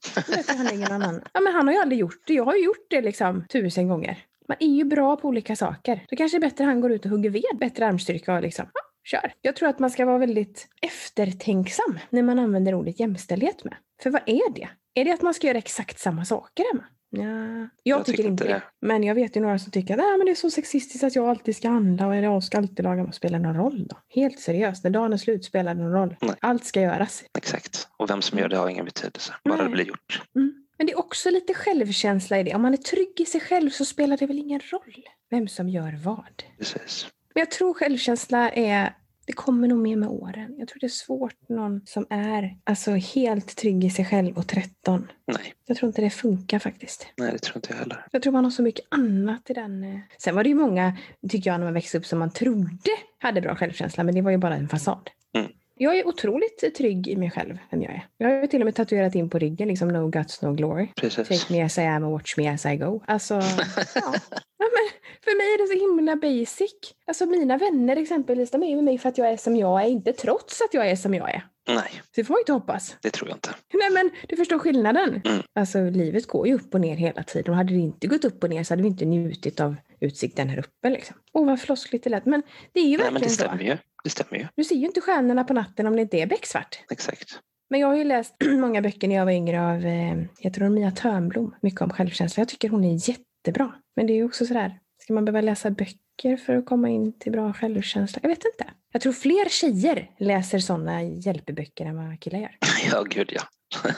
Han, 0.57 0.75
ingen 0.75 0.93
annan. 0.93 1.21
Ja, 1.33 1.41
men 1.41 1.53
han 1.53 1.67
har 1.67 1.75
ju 1.75 1.81
aldrig 1.81 2.01
gjort 2.01 2.23
det. 2.27 2.35
Jag 2.35 2.45
har 2.45 2.55
ju 2.55 2.65
gjort 2.65 2.87
det 2.91 3.01
liksom 3.01 3.45
tusen 3.53 3.89
gånger. 3.89 4.19
Man 4.49 4.57
är 4.61 4.75
ju 4.77 4.85
bra 4.85 5.17
på 5.17 5.29
olika 5.29 5.57
saker. 5.57 6.05
Då 6.09 6.17
kanske 6.17 6.39
det 6.39 6.47
är 6.47 6.51
bättre 6.51 6.65
att 6.65 6.71
han 6.71 6.81
går 6.81 6.93
ut 6.93 7.05
och 7.05 7.11
hugger 7.11 7.31
ved. 7.31 7.59
Bättre 7.61 7.87
armstyrka 7.87 8.35
och 8.35 8.43
liksom, 8.43 8.67
ja, 8.75 8.81
kör. 9.05 9.33
Jag 9.41 9.57
tror 9.57 9.69
att 9.69 9.79
man 9.79 9.91
ska 9.91 10.05
vara 10.05 10.19
väldigt 10.19 10.69
eftertänksam 10.83 11.99
när 12.11 12.23
man 12.23 12.39
använder 12.39 12.75
ordet 12.75 13.01
jämställdhet 13.01 13.65
med. 13.65 13.75
För 14.03 14.11
vad 14.11 14.23
är 14.27 14.53
det? 14.55 14.69
Är 14.95 15.05
det 15.05 15.11
att 15.13 15.23
man 15.23 15.35
ska 15.35 15.47
göra 15.47 15.59
exakt 15.59 15.99
samma 15.99 16.25
saker 16.25 16.65
hemma? 16.73 16.85
Ja, 17.11 17.23
jag, 17.23 17.69
Jag 17.99 18.07
tycker 18.07 18.17
tycker 18.17 18.31
inte 18.31 18.45
inte 18.45 18.55
det. 18.55 18.63
Men 18.87 19.03
jag 19.03 19.15
vet 19.15 19.37
ju 19.37 19.41
några 19.41 19.59
som 19.59 19.73
tycker 19.73 19.95
att 19.95 19.99
"Nej, 19.99 20.17
men 20.19 20.27
det 20.27 20.31
är 20.33 20.35
så 20.35 20.51
sexistiskt 20.51 21.05
att 21.05 21.17
jag 21.17 21.29
alltid 21.29 21.57
ska 21.57 21.69
handla 21.69 22.07
och 22.07 22.17
jag 22.17 22.43
ska 22.45 22.59
alltid 22.59 22.85
laga. 22.85 23.05
Vad 23.05 23.15
spelar 23.15 23.39
det 23.39 23.45
någon 23.47 23.57
roll 23.57 23.87
då? 23.87 23.97
Helt 24.09 24.41
seriöst, 24.41 24.85
när 24.85 24.91
dagen 24.91 25.13
är 25.13 25.17
slut 25.17 25.45
spelar 25.45 25.75
det 25.75 25.83
någon 25.83 25.93
roll. 25.93 26.17
Nej. 26.21 26.35
Allt 26.41 26.65
ska 26.65 26.81
göras. 26.81 27.25
Exakt. 27.39 27.89
Och 27.97 28.11
vem 28.11 28.23
som 28.23 28.39
gör 28.39 28.49
det 28.49 28.57
har 28.57 28.69
ingen 28.69 28.85
betydelse. 28.85 29.35
Bara 29.45 29.57
Nej. 29.57 29.65
det 29.65 29.71
blir 29.71 29.85
gjort. 29.85 30.23
Mm. 30.37 30.55
Men 30.79 30.87
det 30.87 30.93
är 30.93 30.99
också 30.99 31.31
lite 31.31 31.55
självkänsla 31.55 32.41
i 32.41 32.43
det. 32.43 32.55
Om 32.55 32.63
man 32.63 32.73
är 32.73 32.77
trygg 32.79 33.21
i 33.21 33.25
sig 33.25 33.41
själv 33.41 33.71
så 33.71 33.85
spelar 33.85 34.17
det 34.17 34.27
väl 34.27 34.39
ingen 34.39 34.61
roll 34.73 35.05
vem 35.31 35.49
som 35.49 35.69
gör 35.69 36.01
vad. 36.05 36.43
Precis. 36.59 37.07
Men 37.35 37.41
jag 37.41 37.51
tror 37.51 37.75
självkänsla 37.75 38.51
är, 38.51 38.95
det 39.27 39.33
kommer 39.33 39.69
nog 39.69 39.79
mer 39.79 39.97
med 39.97 40.09
åren. 40.09 40.55
Jag 40.59 40.69
tror 40.69 40.81
det 40.81 40.87
är 40.87 40.89
svårt 40.89 41.49
någon 41.49 41.81
som 41.87 42.07
är 42.11 42.57
alltså, 42.65 42.91
helt 42.91 43.57
trygg 43.57 43.85
i 43.85 43.91
sig 43.91 44.05
själv 44.05 44.39
och 44.39 44.47
13. 44.47 45.11
Nej, 45.27 45.55
Jag 45.67 45.77
tror 45.77 45.89
inte 45.89 46.03
det 46.03 46.11
funkar 46.11 46.59
faktiskt. 46.59 47.07
nej, 47.17 47.33
det 47.33 47.39
tror 47.39 47.57
inte 47.57 47.69
jag 47.73 47.79
heller. 47.79 48.07
Jag 48.11 48.23
tror 48.23 48.33
man 48.33 48.45
har 48.45 48.51
så 48.51 48.63
mycket 48.63 48.85
annat 48.89 49.51
i 49.51 49.53
den. 49.53 49.85
eh. 49.85 49.99
Sen 50.19 50.35
var 50.35 50.43
det 50.43 50.49
ju 50.49 50.55
många, 50.55 50.97
tycker 51.31 51.51
jag, 51.51 51.59
när 51.61 51.67
man 51.67 51.75
växte 51.75 51.99
upp 51.99 52.07
som 52.07 52.19
man 52.19 52.31
trodde 52.31 52.91
hade 53.19 53.41
bra 53.41 53.57
självkänsla, 53.57 54.05
men 54.05 54.15
det 54.15 54.23
var 54.23 54.31
ju 54.31 54.37
bara 54.39 54.57
en 54.57 54.69
fasad. 54.69 55.11
Mm. 55.37 55.51
Jag 55.77 55.99
är 55.99 56.07
otroligt 56.07 56.75
trygg 56.77 57.09
i 57.09 57.17
mig 57.17 57.31
själv, 57.31 57.59
vem 57.71 57.83
jag 57.83 57.93
är. 57.93 58.07
Jag 58.19 58.41
har 58.41 58.47
till 58.47 58.61
och 58.63 58.65
med 58.65 58.75
tatuerat 58.75 59.15
in 59.15 59.31
på 59.31 59.39
ryggen, 59.39 59.69
liksom 59.69 59.89
no 59.89 60.09
guts, 60.09 60.43
no 60.43 60.53
glory. 60.53 60.89
Precis. 60.97 61.29
Take 61.29 61.53
me 61.53 61.63
as 61.65 61.79
I 61.79 61.81
am 61.81 62.05
and 62.05 62.13
watch 62.13 62.37
me 62.37 62.49
as 62.49 62.67
I 62.67 62.77
go. 62.77 63.03
Alltså, 63.07 63.35
ja. 63.95 64.15
ja 64.59 64.67
men 64.75 64.91
för 65.25 65.37
mig 65.37 65.47
är 65.55 65.59
det 65.63 65.67
så 65.79 65.87
himla 65.87 66.17
basic. 66.17 66.75
Alltså 67.07 67.27
mina 67.27 67.57
vänner 67.59 67.97
exempelvis, 67.97 68.51
de 68.51 68.63
är 68.63 68.69
ju 68.69 68.75
med 68.75 68.85
mig 68.85 68.99
för 68.99 69.09
att 69.09 69.19
jag 69.19 69.29
är 69.31 69.37
som 69.37 69.57
jag 69.57 69.83
är, 69.83 69.87
inte 69.89 70.13
trots 70.13 70.61
att 70.63 70.75
jag 70.75 70.91
är 70.91 70.97
som 70.97 71.15
jag 71.15 71.31
är. 71.35 71.47
Nej, 71.69 71.91
Så 71.93 72.11
det 72.15 72.25
får 72.25 72.33
man 72.35 72.39
ju 72.39 72.41
inte 72.41 72.53
hoppas. 72.53 72.97
det 73.03 73.11
tror 73.11 73.29
jag 73.29 73.37
inte. 73.37 73.55
Nej 73.75 73.91
men 73.91 74.11
du 74.29 74.37
förstår 74.37 74.59
skillnaden. 74.59 75.21
Mm. 75.25 75.43
Alltså 75.55 75.79
livet 75.91 76.27
går 76.27 76.47
ju 76.49 76.55
upp 76.55 76.75
och 76.75 76.81
ner 76.81 76.97
hela 76.97 77.23
tiden 77.23 77.51
och 77.51 77.57
hade 77.57 77.73
det 77.73 77.79
inte 77.81 78.07
gått 78.07 78.25
upp 78.25 78.45
och 78.45 78.51
ner 78.51 78.65
så 78.65 78.73
hade 78.73 78.83
vi 78.83 78.89
inte 78.89 79.05
njutit 79.05 79.61
av 79.61 79.77
utsikten 80.01 80.49
här 80.49 80.59
uppe 80.59 80.91
liksom. 80.91 81.17
Åh 81.33 81.47
vad 81.47 81.61
floskligt 81.61 82.05
det 82.05 82.11
lät. 82.11 82.27
Men 82.27 82.43
det 82.73 82.81
är 82.81 82.85
ju 82.85 82.97
Nej, 82.97 83.05
men 83.05 83.15
verkligen 83.15 83.23
det 83.23 83.37
så. 83.37 83.45
stämmer 83.45 83.63
ju. 83.63 83.77
Det 84.05 84.11
stämmer 84.11 84.39
ju. 84.39 84.47
Du 84.57 84.65
ser 84.65 84.75
ju 84.75 84.87
inte 84.87 85.01
stjärnorna 85.01 85.45
på 85.45 85.53
natten 85.55 85.87
om 85.87 85.97
det 85.97 86.03
inte 86.03 86.17
är 86.17 86.27
becksvart. 86.27 86.79
Exakt. 86.91 87.39
Men 87.71 87.81
jag 87.81 87.89
har 87.89 87.97
ju 87.97 88.05
läst 88.05 88.35
många 88.51 88.83
böcker 88.83 89.09
när 89.09 89.15
jag 89.17 89.25
var 89.25 89.33
yngre 89.33 89.61
av, 89.67 89.85
eh, 89.87 90.17
jag 90.39 90.55
tror 90.55 90.69
Mia 90.69 90.91
Törnblom, 90.91 91.55
mycket 91.63 91.81
om 91.81 91.91
självkänsla. 91.91 92.41
Jag 92.41 92.49
tycker 92.49 92.69
hon 92.69 92.85
är 92.85 93.09
jättebra. 93.09 93.73
Men 93.97 94.07
det 94.07 94.13
är 94.13 94.15
ju 94.15 94.25
också 94.25 94.47
sådär, 94.47 94.79
ska 95.05 95.15
man 95.15 95.25
behöva 95.25 95.41
läsa 95.41 95.71
böcker 95.71 96.37
för 96.37 96.57
att 96.57 96.67
komma 96.67 96.89
in 96.89 97.19
till 97.19 97.33
bra 97.33 97.53
självkänsla? 97.53 98.19
Jag 98.23 98.29
vet 98.29 98.45
inte. 98.45 98.73
Jag 98.93 99.03
tror 99.03 99.13
fler 99.13 99.49
tjejer 99.49 100.11
läser 100.19 100.59
sådana 100.59 101.03
hjälpeböcker 101.03 101.87
än 101.87 101.97
vad 101.97 102.21
killar 102.21 102.39
gör. 102.39 102.59
Ja, 102.93 103.03
gud 103.03 103.33
ja. 103.33 103.43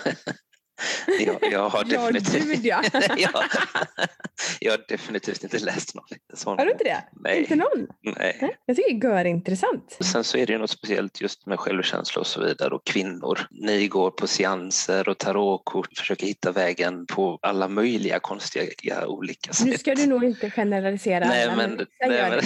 jag, 1.21 1.53
jag 1.53 1.69
har 1.69 1.85
definitivt... 1.85 2.59
ja. 2.65 2.83
jag, 3.17 3.31
jag 4.61 4.73
har 4.73 4.85
definitivt 4.89 5.45
inte 5.45 5.59
läst 5.59 5.95
någon 5.95 6.05
sån. 6.35 6.59
Har 6.59 6.65
du 6.65 6.73
inte 6.73 6.85
det? 6.85 7.05
Nej. 7.13 7.39
Inte 7.39 7.57
någon? 7.57 7.87
Nej. 8.19 8.57
Jag 8.67 8.77
tycker 8.77 9.09
det 9.09 9.15
är 9.15 9.25
intressant. 9.25 9.97
Sen 10.01 10.25
så 10.25 10.39
är 10.39 10.47
det 10.47 10.53
ju 10.53 10.59
något 10.59 10.71
speciellt 10.71 11.21
just 11.21 11.47
med 11.47 11.61
självkänsla 11.61 12.21
och 12.21 12.27
så 12.27 12.41
vidare 12.41 12.75
och 12.75 12.85
kvinnor. 12.85 13.39
Ni 13.51 13.89
går 13.89 14.11
på 14.11 14.27
seanser 14.27 15.09
och 15.09 15.19
tarotkort, 15.19 15.99
försöker 15.99 16.27
hitta 16.27 16.53
vägen 16.53 17.07
på 17.07 17.39
alla 17.43 17.69
möjliga 17.69 18.19
konstiga 18.19 19.07
olika 19.07 19.53
sätt. 19.53 19.67
Nu 19.67 19.79
ska 19.79 19.95
du 19.95 20.07
nog 20.07 20.25
inte 20.25 20.51
generalisera 20.51 21.29
Nej, 21.29 21.45
alla, 21.45 21.57
men, 21.57 21.77
vissa 21.77 22.07
nej, 22.07 22.19
gör 22.19 22.43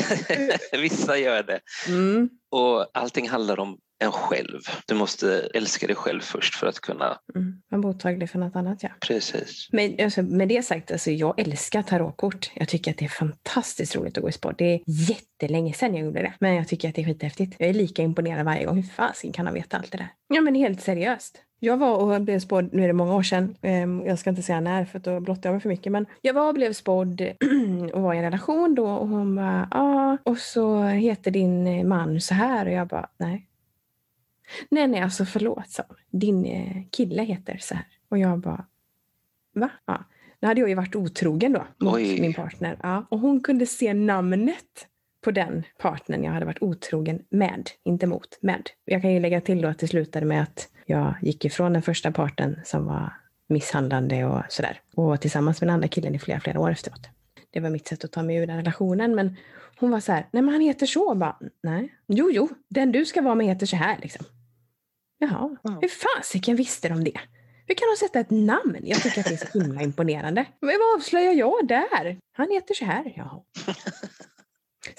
men 0.72 0.80
vissa 0.82 1.18
gör 1.18 1.42
det. 1.42 1.60
Mm. 1.88 2.28
Och 2.50 2.90
allting 2.94 3.28
handlar 3.28 3.60
om 3.60 3.78
en 4.00 4.12
själv. 4.12 4.61
Du 4.87 4.95
måste 4.95 5.49
älska 5.54 5.87
dig 5.87 5.97
själv 5.97 6.21
först 6.21 6.54
för 6.54 6.66
att 6.66 6.80
kunna... 6.80 7.19
Mm. 7.35 7.62
Är 7.71 7.76
mottaglig 7.76 8.30
för 8.30 8.38
något 8.38 8.57
annat, 8.57 8.83
ja. 8.83 8.88
Precis. 9.07 9.69
Men 9.73 9.97
alltså, 10.04 10.23
med 10.23 10.49
det 10.49 10.62
sagt, 10.62 10.90
alltså, 10.90 11.11
jag 11.11 11.40
älskar 11.40 11.83
tarotkort. 11.83 12.50
Jag 12.54 12.69
tycker 12.69 12.90
att 12.90 12.99
det 12.99 13.04
är 13.04 13.09
fantastiskt 13.09 13.97
roligt 13.97 14.16
att 14.16 14.23
gå 14.23 14.28
i 14.28 14.33
sport. 14.33 14.59
Det 14.59 14.75
är 14.75 14.80
jättelänge 14.87 15.73
sedan 15.73 15.95
jag 15.95 16.04
gjorde 16.04 16.23
det. 16.23 16.33
Men 16.40 16.54
jag 16.54 16.69
tycker 16.69 16.88
att 16.88 16.95
det 16.95 17.02
är 17.02 17.07
skithäftigt. 17.07 17.57
Jag 17.59 17.69
är 17.69 17.75
lika 17.75 18.02
imponerad 18.02 18.45
varje 18.45 18.64
gång. 18.64 18.76
Hur 18.76 18.83
fasiken 18.83 19.33
kan 19.33 19.47
han 19.47 19.54
veta 19.54 19.76
allt 19.76 19.92
det 19.92 19.99
där? 19.99 20.09
Ja, 20.28 20.40
men 20.40 20.54
helt 20.54 20.83
seriöst. 20.83 21.42
Jag 21.62 21.76
var 21.76 21.97
och 21.97 22.21
blev 22.21 22.40
spådd, 22.40 22.69
nu 22.73 22.83
är 22.83 22.87
det 22.87 22.92
många 22.92 23.14
år 23.14 23.23
sedan, 23.23 23.57
ehm, 23.62 24.02
jag 24.07 24.19
ska 24.19 24.30
inte 24.30 24.42
säga 24.42 24.61
när 24.61 24.85
för 24.85 24.99
då 24.99 25.21
blottar 25.21 25.49
jag 25.49 25.54
mig 25.54 25.61
för 25.61 25.69
mycket, 25.69 25.92
men 25.92 26.07
jag 26.21 26.35
var 26.35 26.49
och 26.49 26.54
blev 26.54 26.73
spådd 26.73 27.21
och 27.92 28.02
var 28.02 28.14
i 28.14 28.16
en 28.16 28.25
relation 28.25 28.75
då 28.75 28.87
och 28.87 29.09
hon 29.09 29.37
bara, 29.37 29.69
ja, 29.71 30.19
och 30.25 30.38
så 30.38 30.85
heter 30.85 31.30
din 31.30 31.88
man 31.88 32.21
så 32.21 32.35
här 32.35 32.66
och 32.66 32.73
jag 32.73 32.88
bara, 32.88 33.09
nej. 33.19 33.47
Nej, 34.69 34.87
nej, 34.87 35.00
alltså 35.00 35.25
förlåt, 35.25 35.71
sa. 35.71 35.83
Din 36.11 36.47
eh, 36.47 36.83
kille 36.90 37.23
heter 37.23 37.59
så 37.61 37.75
här. 37.75 37.87
Och 38.09 38.19
jag 38.19 38.38
bara, 38.38 38.64
va? 39.54 39.71
Ja. 39.87 40.04
Nu 40.40 40.49
hade 40.49 40.61
jag 40.61 40.69
ju 40.69 40.75
varit 40.75 40.97
otrogen 40.97 41.52
då 41.52 41.66
mot 41.78 41.95
Oj. 41.95 42.21
min 42.21 42.35
partner. 42.35 42.78
Ja. 42.83 43.07
Och 43.11 43.19
hon 43.19 43.40
kunde 43.40 43.66
se 43.66 43.95
namnet 43.95 44.87
på 45.25 45.30
den 45.30 45.62
partnern 45.78 46.25
jag 46.25 46.33
hade 46.33 46.47
varit 46.47 46.62
otrogen 46.62 47.23
med, 47.30 47.71
inte 47.85 48.07
mot, 48.07 48.38
med. 48.40 48.71
Jag 48.85 49.02
kan 49.02 49.12
ju 49.12 49.21
lägga 49.21 49.40
till 49.40 49.62
då 49.62 49.69
att 49.69 49.78
det 49.78 49.88
slutade 49.88 50.26
med 50.26 50.42
att 50.42 50.69
jag 50.87 51.14
gick 51.23 51.45
ifrån 51.45 51.73
den 51.73 51.83
första 51.83 52.12
parten 52.12 52.61
som 52.64 52.87
var 52.87 53.12
misshandlande 53.49 54.25
och 54.25 54.42
sådär. 54.49 54.80
Och 54.95 55.04
var 55.04 55.16
tillsammans 55.16 55.61
med 55.61 55.69
den 55.69 55.75
andra 55.75 55.88
killen 55.88 56.14
i 56.14 56.19
flera, 56.19 56.40
flera 56.40 56.61
år 56.61 56.71
efteråt. 56.71 57.09
Det 57.50 57.61
var 57.61 57.71
mitt 57.71 57.88
sätt 57.88 58.04
att 58.04 58.12
ta 58.12 58.23
mig 58.23 58.37
ur 58.37 58.47
den 58.47 58.57
relationen. 58.57 59.14
Men 59.14 59.37
hon 59.76 59.90
var 59.90 60.00
så 60.00 60.12
här, 60.12 60.26
nej 60.30 60.42
men 60.42 60.52
han 60.54 60.61
heter 60.61 60.87
så. 60.87 61.14
Bara, 61.14 61.37
nej. 61.62 61.95
Jo, 62.07 62.30
jo, 62.33 62.49
den 62.69 62.92
du 62.92 63.07
ska 63.07 63.23
vara 63.23 63.35
med 63.35 63.47
heter 63.47 63.66
så 63.66 63.76
här 63.76 63.99
liksom. 64.02 64.26
Jaha, 65.20 65.56
Ja. 65.62 65.78
hur 65.80 65.88
fasiken 65.88 66.56
visste 66.56 66.88
de 66.88 67.04
det? 67.04 67.20
Hur 67.66 67.74
kan 67.74 67.88
de 67.94 67.96
sätta 68.06 68.20
ett 68.20 68.30
namn? 68.30 68.76
Jag 68.82 69.02
tycker 69.02 69.20
att 69.20 69.26
det 69.26 69.34
är 69.34 69.46
så 69.52 69.58
himla 69.58 69.82
imponerande. 69.82 70.46
Men 70.60 70.70
vad 70.78 70.96
avslöjar 70.96 71.32
jag 71.32 71.66
där? 71.68 72.16
Han 72.32 72.50
heter 72.50 72.74
så 72.74 72.84
här. 72.84 73.12
Jaha. 73.16 73.40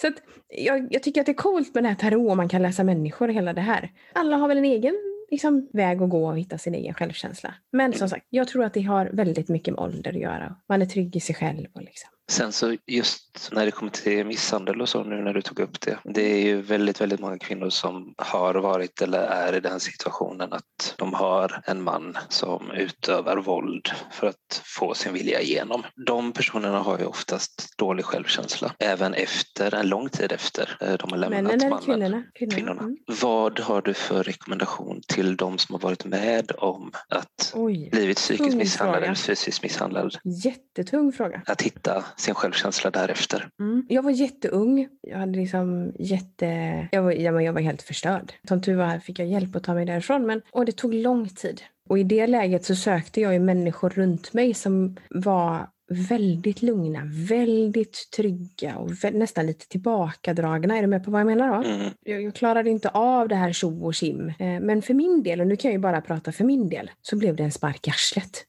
Så 0.01 0.07
att 0.07 0.13
jag, 0.47 0.87
jag 0.93 1.03
tycker 1.03 1.21
att 1.21 1.25
det 1.25 1.31
är 1.31 1.33
coolt 1.33 1.73
med 1.73 1.83
det 1.83 1.87
här 1.87 1.95
tarot, 1.95 2.37
man 2.37 2.49
kan 2.49 2.61
läsa 2.61 2.83
människor 2.83 3.27
och 3.27 3.33
hela 3.33 3.53
det 3.53 3.61
här. 3.61 3.91
Alla 4.13 4.37
har 4.37 4.47
väl 4.47 4.57
en 4.57 4.65
egen 4.65 4.95
liksom, 5.31 5.69
väg 5.73 6.01
att 6.01 6.09
gå 6.09 6.27
och 6.27 6.37
hitta 6.39 6.57
sin 6.57 6.75
egen 6.75 6.93
självkänsla. 6.93 7.53
Men 7.71 7.93
som 7.93 8.09
sagt, 8.09 8.25
jag 8.29 8.47
tror 8.47 8.63
att 8.63 8.73
det 8.73 8.81
har 8.81 9.05
väldigt 9.05 9.49
mycket 9.49 9.73
med 9.73 9.83
ålder 9.83 10.11
att 10.11 10.19
göra. 10.19 10.55
Man 10.69 10.81
är 10.81 10.85
trygg 10.85 11.15
i 11.15 11.19
sig 11.19 11.35
själv. 11.35 11.67
Och 11.73 11.81
liksom. 11.81 12.09
Sen 12.31 12.51
så 12.51 12.75
just 12.87 13.49
när 13.51 13.65
det 13.65 13.71
kommer 13.71 13.91
till 13.91 14.25
misshandel 14.25 14.81
och 14.81 14.89
så 14.89 15.03
nu 15.03 15.21
när 15.21 15.33
du 15.33 15.41
tog 15.41 15.59
upp 15.59 15.81
det. 15.81 15.97
Det 16.03 16.21
är 16.21 16.41
ju 16.45 16.61
väldigt, 16.61 17.01
väldigt 17.01 17.19
många 17.19 17.37
kvinnor 17.37 17.69
som 17.69 18.13
har 18.17 18.53
varit 18.55 19.01
eller 19.01 19.19
är 19.19 19.55
i 19.55 19.59
den 19.59 19.79
situationen 19.79 20.53
att 20.53 20.95
de 20.97 21.13
har 21.13 21.61
en 21.65 21.81
man 21.83 22.17
som 22.29 22.71
utövar 22.71 23.37
våld 23.37 23.89
för 24.11 24.27
att 24.27 24.61
få 24.63 24.93
sin 24.93 25.13
vilja 25.13 25.41
igenom. 25.41 25.83
De 26.05 26.31
personerna 26.31 26.79
har 26.79 26.99
ju 26.99 27.05
oftast 27.05 27.77
dålig 27.77 28.05
självkänsla 28.05 28.73
även 28.79 29.13
efter, 29.13 29.75
en 29.75 29.87
lång 29.89 30.09
tid 30.09 30.31
efter 30.31 30.77
eh, 30.81 30.93
de 30.93 31.11
har 31.11 31.17
lämnat 31.17 31.43
Männen 31.43 31.69
mannen. 31.69 31.85
kvinnorna? 31.85 32.23
Kvinnorna. 32.35 32.55
Kvinnorna. 32.55 32.81
Mm. 32.81 32.97
Vad 33.21 33.59
har 33.59 33.81
du 33.81 33.93
för 33.93 34.23
rekommendation 34.23 35.01
till 35.07 35.37
de 35.37 35.57
som 35.57 35.73
har 35.73 35.79
varit 35.79 36.05
med 36.05 36.51
om 36.57 36.91
att 37.09 37.51
Oj, 37.53 37.89
blivit 37.91 38.17
psykiskt 38.17 38.55
misshandlad 38.55 38.95
fråga. 38.95 39.05
eller 39.05 39.15
fysiskt 39.15 39.63
misshandlad? 39.63 40.17
jättetung 40.23 41.11
fråga. 41.11 41.41
Att 41.45 41.61
hitta 41.61 42.05
sin 42.21 42.35
självkänsla 42.35 42.91
därefter. 42.91 43.49
Mm. 43.59 43.85
Jag 43.89 44.03
var 44.03 44.11
jätteung. 44.11 44.87
Jag 45.01 45.17
hade 45.17 45.39
liksom 45.39 45.91
jätte... 45.99 46.45
Jag 46.91 47.01
var, 47.03 47.11
jag 47.41 47.53
var 47.53 47.61
helt 47.61 47.81
förstörd. 47.81 48.33
Som 48.47 48.61
tur 48.61 48.75
var 48.75 48.99
fick 48.99 49.19
jag 49.19 49.27
hjälp 49.27 49.55
att 49.55 49.63
ta 49.63 49.73
mig 49.73 49.85
därifrån. 49.85 50.25
Men, 50.25 50.41
och 50.51 50.65
det 50.65 50.71
tog 50.71 50.93
lång 50.93 51.29
tid. 51.29 51.61
Och 51.89 51.99
i 51.99 52.03
det 52.03 52.27
läget 52.27 52.65
så 52.65 52.75
sökte 52.75 53.21
jag 53.21 53.33
ju 53.33 53.39
människor 53.39 53.89
runt 53.89 54.33
mig 54.33 54.53
som 54.53 54.97
var 55.09 55.67
väldigt 56.09 56.61
lugna, 56.61 57.01
väldigt 57.29 58.09
trygga 58.15 58.75
och 58.75 59.13
nästan 59.13 59.45
lite 59.45 59.67
tillbakadragna. 59.67 60.77
Är 60.77 60.81
du 60.81 60.87
med 60.87 61.05
på 61.05 61.11
vad 61.11 61.21
jag 61.21 61.25
menar 61.25 61.47
då? 61.47 61.69
Mm. 61.69 61.91
Jag, 62.03 62.21
jag 62.21 62.35
klarade 62.35 62.69
inte 62.69 62.89
av 62.89 63.27
det 63.27 63.35
här 63.35 63.53
tjo 63.53 63.85
och 63.85 63.93
tjim. 63.93 64.33
Eh, 64.39 64.59
Men 64.59 64.81
för 64.81 64.93
min 64.93 65.23
del, 65.23 65.41
och 65.41 65.47
nu 65.47 65.55
kan 65.55 65.71
jag 65.71 65.75
ju 65.75 65.81
bara 65.81 66.01
prata 66.01 66.31
för 66.31 66.43
min 66.43 66.69
del, 66.69 66.91
så 67.01 67.17
blev 67.17 67.35
det 67.35 67.43
en 67.43 67.51
spark 67.51 67.87
i 67.87 67.89
arslet. 67.89 68.45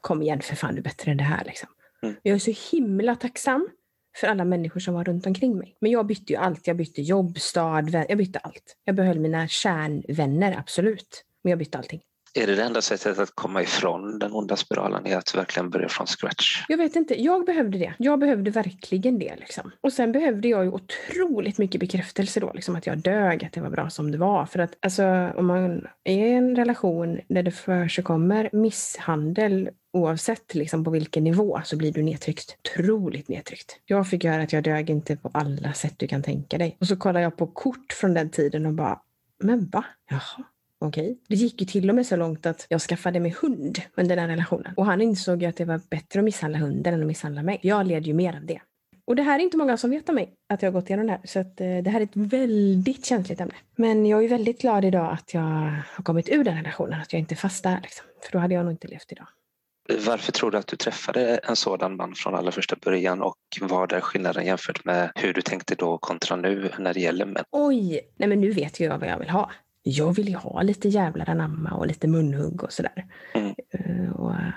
Kom 0.00 0.22
igen 0.22 0.40
för 0.40 0.56
fan, 0.56 0.74
du 0.74 0.78
är 0.78 0.84
bättre 0.84 1.10
än 1.10 1.16
det 1.16 1.24
här 1.24 1.44
liksom. 1.44 1.68
Mm. 2.02 2.16
Jag 2.22 2.34
är 2.34 2.38
så 2.38 2.76
himla 2.76 3.16
tacksam 3.16 3.68
för 4.16 4.26
alla 4.26 4.44
människor 4.44 4.80
som 4.80 4.94
var 4.94 5.04
runt 5.04 5.26
omkring 5.26 5.58
mig. 5.58 5.76
Men 5.80 5.90
jag 5.90 6.06
bytte 6.06 6.32
ju 6.32 6.38
allt. 6.38 6.66
Jag 6.66 6.76
bytte 6.76 7.02
jobb, 7.02 7.38
stad, 7.38 7.90
vän, 7.90 8.06
jag 8.08 8.18
bytte 8.18 8.38
allt. 8.38 8.76
Jag 8.84 8.94
behöll 8.94 9.20
mina 9.20 9.48
kärnvänner, 9.48 10.58
absolut. 10.58 11.24
Men 11.42 11.50
jag 11.50 11.58
bytte 11.58 11.78
allting. 11.78 12.00
Är 12.34 12.46
det 12.46 12.54
det 12.54 12.62
enda 12.62 12.82
sättet 12.82 13.18
att 13.18 13.30
komma 13.34 13.62
ifrån 13.62 14.18
den 14.18 14.32
onda 14.32 14.56
spiralen, 14.56 15.06
är 15.06 15.16
att 15.16 15.34
verkligen 15.34 15.70
börja 15.70 15.88
från 15.88 16.06
scratch? 16.06 16.64
Jag 16.68 16.78
vet 16.78 16.96
inte, 16.96 17.22
jag 17.22 17.46
behövde 17.46 17.78
det. 17.78 17.94
Jag 17.98 18.18
behövde 18.18 18.50
verkligen 18.50 19.18
det. 19.18 19.36
Liksom. 19.36 19.70
Och 19.80 19.92
sen 19.92 20.12
behövde 20.12 20.48
jag 20.48 20.64
ju 20.64 20.70
otroligt 20.70 21.58
mycket 21.58 21.80
bekräftelse 21.80 22.40
då, 22.40 22.52
liksom 22.54 22.76
att 22.76 22.86
jag 22.86 22.98
dög, 22.98 23.44
att 23.44 23.52
det 23.52 23.60
var 23.60 23.70
bra 23.70 23.90
som 23.90 24.10
det 24.10 24.18
var. 24.18 24.46
För 24.46 24.58
att 24.58 24.76
alltså, 24.80 25.30
om 25.36 25.46
man 25.46 25.86
är 26.04 26.26
i 26.26 26.32
en 26.32 26.56
relation 26.56 27.20
där 27.28 27.42
det 27.42 27.50
förekommer 27.50 28.50
misshandel 28.52 29.70
oavsett 29.92 30.54
liksom 30.54 30.84
på 30.84 30.90
vilken 30.90 31.24
nivå 31.24 31.60
så 31.64 31.76
blir 31.76 31.92
du 31.92 32.02
nedtryckt. 32.02 32.56
Otroligt 32.64 33.28
nedtryckt. 33.28 33.80
Jag 33.86 34.08
fick 34.08 34.24
höra 34.24 34.42
att 34.42 34.52
jag 34.52 34.62
dög 34.62 34.90
inte 34.90 35.16
på 35.16 35.30
alla 35.34 35.72
sätt 35.72 35.94
du 35.96 36.06
kan 36.06 36.22
tänka 36.22 36.58
dig. 36.58 36.76
Och 36.80 36.86
så 36.86 36.96
kollade 36.96 37.22
jag 37.22 37.36
på 37.36 37.46
kort 37.46 37.92
från 37.92 38.14
den 38.14 38.30
tiden 38.30 38.66
och 38.66 38.72
bara, 38.72 39.00
men 39.38 39.68
va? 39.68 39.84
Jaha. 40.10 40.44
Okej. 40.78 41.18
Det 41.28 41.34
gick 41.34 41.60
ju 41.60 41.66
till 41.66 41.88
och 41.88 41.96
med 41.96 42.06
så 42.06 42.16
långt 42.16 42.46
att 42.46 42.66
jag 42.68 42.80
skaffade 42.80 43.20
mig 43.20 43.36
hund 43.42 43.78
under 43.94 44.16
den 44.16 44.28
relationen. 44.28 44.74
Och 44.76 44.86
han 44.86 45.00
insåg 45.00 45.42
ju 45.42 45.48
att 45.48 45.56
det 45.56 45.64
var 45.64 45.80
bättre 45.90 46.20
att 46.20 46.24
misshandla 46.24 46.58
hunden 46.58 46.94
än 46.94 47.00
att 47.00 47.06
misshandla 47.06 47.42
mig. 47.42 47.58
Jag 47.62 47.86
led 47.86 48.06
ju 48.06 48.14
mer 48.14 48.36
av 48.36 48.46
det. 48.46 48.60
Och 49.04 49.16
det 49.16 49.22
här 49.22 49.38
är 49.38 49.42
inte 49.42 49.56
många 49.56 49.76
som 49.76 49.90
vet 49.90 50.08
om 50.08 50.14
mig, 50.14 50.34
att 50.48 50.62
jag 50.62 50.72
har 50.72 50.80
gått 50.80 50.90
igenom 50.90 51.06
det 51.06 51.12
här. 51.12 51.20
Så 51.24 51.38
att, 51.40 51.60
eh, 51.60 51.78
det 51.78 51.90
här 51.90 52.00
är 52.00 52.04
ett 52.04 52.16
väldigt 52.16 53.06
känsligt 53.06 53.40
ämne. 53.40 53.54
Men 53.76 54.06
jag 54.06 54.24
är 54.24 54.28
väldigt 54.28 54.60
glad 54.60 54.84
idag 54.84 55.12
att 55.12 55.34
jag 55.34 55.40
har 55.86 56.02
kommit 56.02 56.28
ur 56.28 56.44
den 56.44 56.56
relationen, 56.56 57.00
att 57.00 57.12
jag 57.12 57.20
inte 57.20 57.34
är 57.34 57.36
fast 57.36 57.62
där. 57.64 57.80
Liksom. 57.82 58.06
För 58.24 58.32
då 58.32 58.38
hade 58.38 58.54
jag 58.54 58.64
nog 58.64 58.72
inte 58.72 58.88
levt 58.88 59.12
idag. 59.12 59.26
Varför 59.98 60.32
tror 60.32 60.50
du 60.50 60.58
att 60.58 60.66
du 60.66 60.76
träffade 60.76 61.36
en 61.36 61.56
sådan 61.56 61.96
man 61.96 62.14
från 62.14 62.34
allra 62.34 62.52
första 62.52 62.76
början 62.76 63.22
och 63.22 63.36
vad 63.60 63.92
är 63.92 64.00
skillnaden 64.00 64.46
jämfört 64.46 64.84
med 64.84 65.12
hur 65.14 65.32
du 65.32 65.42
tänkte 65.42 65.74
då 65.74 65.98
kontra 65.98 66.36
nu 66.36 66.70
när 66.78 66.94
det 66.94 67.00
gäller 67.00 67.26
män? 67.26 67.44
Oj! 67.50 68.00
Nej 68.16 68.28
men 68.28 68.40
nu 68.40 68.50
vet 68.50 68.80
jag 68.80 68.98
vad 68.98 69.08
jag 69.08 69.18
vill 69.18 69.30
ha. 69.30 69.50
Jag 69.82 70.12
vill 70.12 70.28
ju 70.28 70.36
ha 70.36 70.62
lite 70.62 70.88
jävlar 70.88 71.30
anamma 71.30 71.70
och 71.70 71.86
lite 71.86 72.08
munhugg 72.08 72.64
och 72.64 72.72
sådär. 72.72 73.06
Mm. 73.34 73.54
Eh, 73.72 74.12
och 74.12 74.32
eh, 74.32 74.52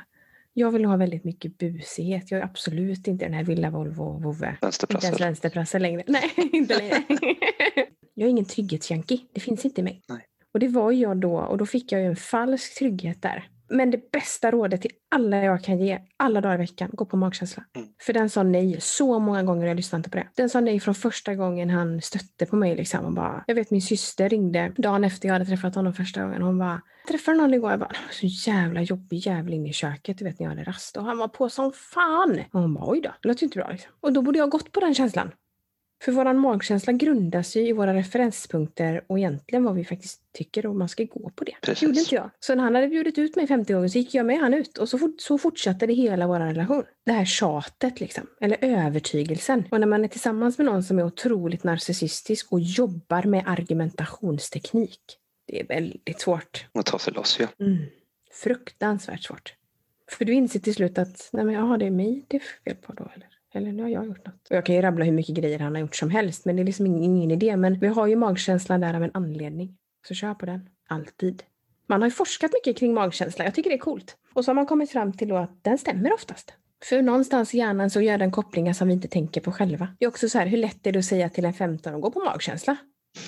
jag 0.53 0.71
vill 0.71 0.85
ha 0.85 0.97
väldigt 0.97 1.23
mycket 1.23 1.57
busighet. 1.57 2.31
Jag 2.31 2.39
är 2.39 2.43
absolut 2.43 3.07
inte 3.07 3.25
den 3.25 3.33
här 3.33 3.43
villa 3.43 3.69
Volvo 3.69 4.19
vovve. 4.19 4.57
Inte 4.63 5.07
ens 5.07 5.21
vänsterprassel 5.21 5.81
längre. 5.81 6.03
Nej, 6.07 6.31
inte 6.53 6.77
längre. 6.77 7.03
jag 8.13 8.25
är 8.25 8.29
ingen 8.29 8.45
trygghetsjunkie. 8.45 9.19
Det 9.33 9.39
finns 9.39 9.65
inte 9.65 9.81
i 9.81 9.83
mig. 9.83 10.01
Nej. 10.09 10.25
Och 10.53 10.59
det 10.59 10.67
var 10.67 10.91
jag 10.91 11.17
då 11.17 11.37
och 11.37 11.57
då 11.57 11.65
fick 11.65 11.91
jag 11.91 12.01
ju 12.01 12.07
en 12.07 12.15
falsk 12.15 12.77
trygghet 12.77 13.21
där. 13.21 13.49
Men 13.73 13.91
det 13.91 14.11
bästa 14.11 14.51
rådet 14.51 14.81
till 14.81 14.91
alla 15.11 15.37
jag 15.37 15.63
kan 15.63 15.79
ge, 15.79 15.99
alla 16.17 16.41
dagar 16.41 16.55
i 16.55 16.57
veckan, 16.57 16.89
gå 16.93 17.05
på 17.05 17.17
magkänsla. 17.17 17.63
Mm. 17.75 17.87
För 18.01 18.13
den 18.13 18.29
sa 18.29 18.43
nej 18.43 18.81
så 18.81 19.19
många 19.19 19.43
gånger 19.43 19.67
jag 19.67 19.75
lyssnade 19.77 19.99
inte 19.99 20.09
på 20.09 20.17
det. 20.17 20.27
Den 20.35 20.49
sa 20.49 20.59
nej 20.59 20.79
från 20.79 20.95
första 20.95 21.35
gången 21.35 21.69
han 21.69 22.01
stötte 22.01 22.45
på 22.45 22.55
mig. 22.55 22.75
Liksom, 22.75 23.05
och 23.05 23.13
bara, 23.13 23.43
jag 23.47 23.55
vet 23.55 23.71
min 23.71 23.81
syster 23.81 24.29
ringde 24.29 24.73
dagen 24.77 25.03
efter 25.03 25.27
jag 25.27 25.33
hade 25.33 25.45
träffat 25.45 25.75
honom 25.75 25.93
första 25.93 26.23
gången. 26.23 26.41
Hon 26.41 26.59
bara, 26.59 26.81
träffade 27.07 27.37
någon 27.37 27.53
igår. 27.53 27.71
Jag 27.71 27.79
bara, 27.79 27.91
så 28.11 28.25
jävla 28.49 28.81
jobbig 28.81 29.17
jävel 29.17 29.53
inne 29.53 29.69
i 29.69 29.73
köket. 29.73 30.17
Du 30.17 30.25
vet 30.25 30.39
när 30.39 30.45
jag 30.45 30.51
hade 30.51 30.63
rast. 30.63 30.97
Och 30.97 31.05
han 31.05 31.17
var 31.17 31.27
på 31.27 31.49
som 31.49 31.71
fan. 31.71 32.39
Och 32.51 32.61
hon 32.61 32.73
bara, 32.73 32.89
oj 32.91 33.01
då, 33.01 33.11
det 33.21 33.27
låter 33.27 33.41
ju 33.41 33.45
inte 33.45 33.59
bra. 33.59 33.69
Liksom. 33.71 33.91
Och 34.01 34.13
då 34.13 34.21
borde 34.21 34.37
jag 34.37 34.45
ha 34.45 34.49
gått 34.49 34.71
på 34.71 34.79
den 34.79 34.93
känslan. 34.93 35.31
För 36.03 36.11
vår 36.11 36.33
magkänsla 36.33 36.93
grundas 36.93 37.55
ju 37.55 37.67
i 37.67 37.71
våra 37.71 37.93
referenspunkter 37.93 39.03
och 39.07 39.19
egentligen 39.19 39.63
vad 39.63 39.75
vi 39.75 39.85
faktiskt 39.85 40.21
tycker 40.33 40.65
och 40.65 40.75
man 40.75 40.89
ska 40.89 41.03
gå 41.03 41.31
på 41.35 41.43
det. 41.43 41.51
Det 41.61 41.67
Precis. 41.67 41.83
gjorde 41.83 41.99
inte 41.99 42.15
jag. 42.15 42.29
Så 42.39 42.55
när 42.55 42.63
han 42.63 42.75
hade 42.75 42.87
bjudit 42.87 43.17
ut 43.17 43.35
mig 43.35 43.47
50 43.47 43.73
gånger 43.73 43.87
så 43.87 43.97
gick 43.97 44.13
jag 44.13 44.25
med 44.25 44.39
han 44.39 44.53
ut 44.53 44.77
och 44.77 44.89
så, 44.89 44.97
fort, 44.97 45.21
så 45.21 45.37
fortsatte 45.37 45.87
det 45.87 45.93
hela 45.93 46.27
vår 46.27 46.39
relation. 46.39 46.83
Det 47.05 47.11
här 47.11 47.25
tjatet 47.25 47.99
liksom, 47.99 48.27
eller 48.41 48.57
övertygelsen. 48.61 49.63
Och 49.71 49.79
när 49.79 49.87
man 49.87 50.03
är 50.03 50.07
tillsammans 50.07 50.57
med 50.57 50.65
någon 50.65 50.83
som 50.83 50.99
är 50.99 51.03
otroligt 51.03 51.63
narcissistisk 51.63 52.51
och 52.51 52.59
jobbar 52.59 53.23
med 53.23 53.43
argumentationsteknik. 53.47 54.99
Det 55.47 55.59
är 55.59 55.67
väldigt 55.67 56.21
svårt. 56.21 56.65
Att 56.73 56.85
ta 56.85 56.99
sig 56.99 57.13
loss, 57.13 57.37
ja. 57.39 57.47
Mm. 57.59 57.77
Fruktansvärt 58.31 59.23
svårt. 59.23 59.53
För 60.11 60.25
du 60.25 60.33
inser 60.33 60.59
till 60.59 60.75
slut 60.75 60.97
att 60.97 61.29
nej 61.31 61.45
men 61.45 61.53
jaha, 61.55 61.77
det 61.77 61.85
är 61.85 61.91
mig 61.91 62.25
det 62.27 62.37
är 62.37 62.41
fel 62.65 62.75
på 62.75 62.93
då 62.93 63.11
eller? 63.15 63.32
Eller 63.55 63.71
nu 63.71 63.83
har 63.83 63.89
jag 63.89 64.05
gjort 64.05 64.25
något. 64.25 64.47
Och 64.49 64.55
jag 64.55 64.65
kan 64.65 64.75
ju 64.75 64.81
rabbla 64.81 65.05
hur 65.05 65.11
mycket 65.11 65.35
grejer 65.35 65.59
han 65.59 65.75
har 65.75 65.81
gjort 65.81 65.95
som 65.95 66.09
helst 66.09 66.45
men 66.45 66.55
det 66.55 66.61
är 66.61 66.65
liksom 66.65 66.85
ingen, 66.85 67.03
ingen 67.03 67.31
idé. 67.31 67.57
Men 67.57 67.79
vi 67.79 67.87
har 67.87 68.07
ju 68.07 68.15
magkänslan 68.15 68.81
där 68.81 68.93
av 68.93 69.03
en 69.03 69.11
anledning. 69.13 69.77
Så 70.07 70.13
kör 70.13 70.33
på 70.33 70.45
den. 70.45 70.69
Alltid. 70.87 71.43
Man 71.87 72.01
har 72.01 72.07
ju 72.07 72.11
forskat 72.11 72.51
mycket 72.53 72.79
kring 72.79 72.93
magkänsla. 72.93 73.45
Jag 73.45 73.55
tycker 73.55 73.69
det 73.69 73.75
är 73.75 73.79
coolt. 73.79 74.17
Och 74.33 74.45
så 74.45 74.49
har 74.49 74.55
man 74.55 74.65
kommit 74.65 74.91
fram 74.91 75.13
till 75.13 75.27
då 75.27 75.37
att 75.37 75.63
den 75.63 75.77
stämmer 75.77 76.13
oftast. 76.13 76.53
För 76.83 77.01
någonstans 77.01 77.53
i 77.53 77.57
hjärnan 77.57 77.89
så 77.89 78.01
gör 78.01 78.17
den 78.17 78.31
kopplingar 78.31 78.73
som 78.73 78.87
vi 78.87 78.93
inte 78.93 79.07
tänker 79.07 79.41
på 79.41 79.51
själva. 79.51 79.87
Det 79.99 80.05
är 80.05 80.09
också 80.09 80.29
så 80.29 80.37
här, 80.37 80.45
hur 80.45 80.57
lätt 80.57 80.87
är 80.87 80.91
det 80.91 80.99
att 80.99 81.05
säga 81.05 81.29
till 81.29 81.45
en 81.45 81.53
15 81.53 81.95
att 81.95 82.01
gå 82.01 82.11
på 82.11 82.19
magkänsla? 82.19 82.77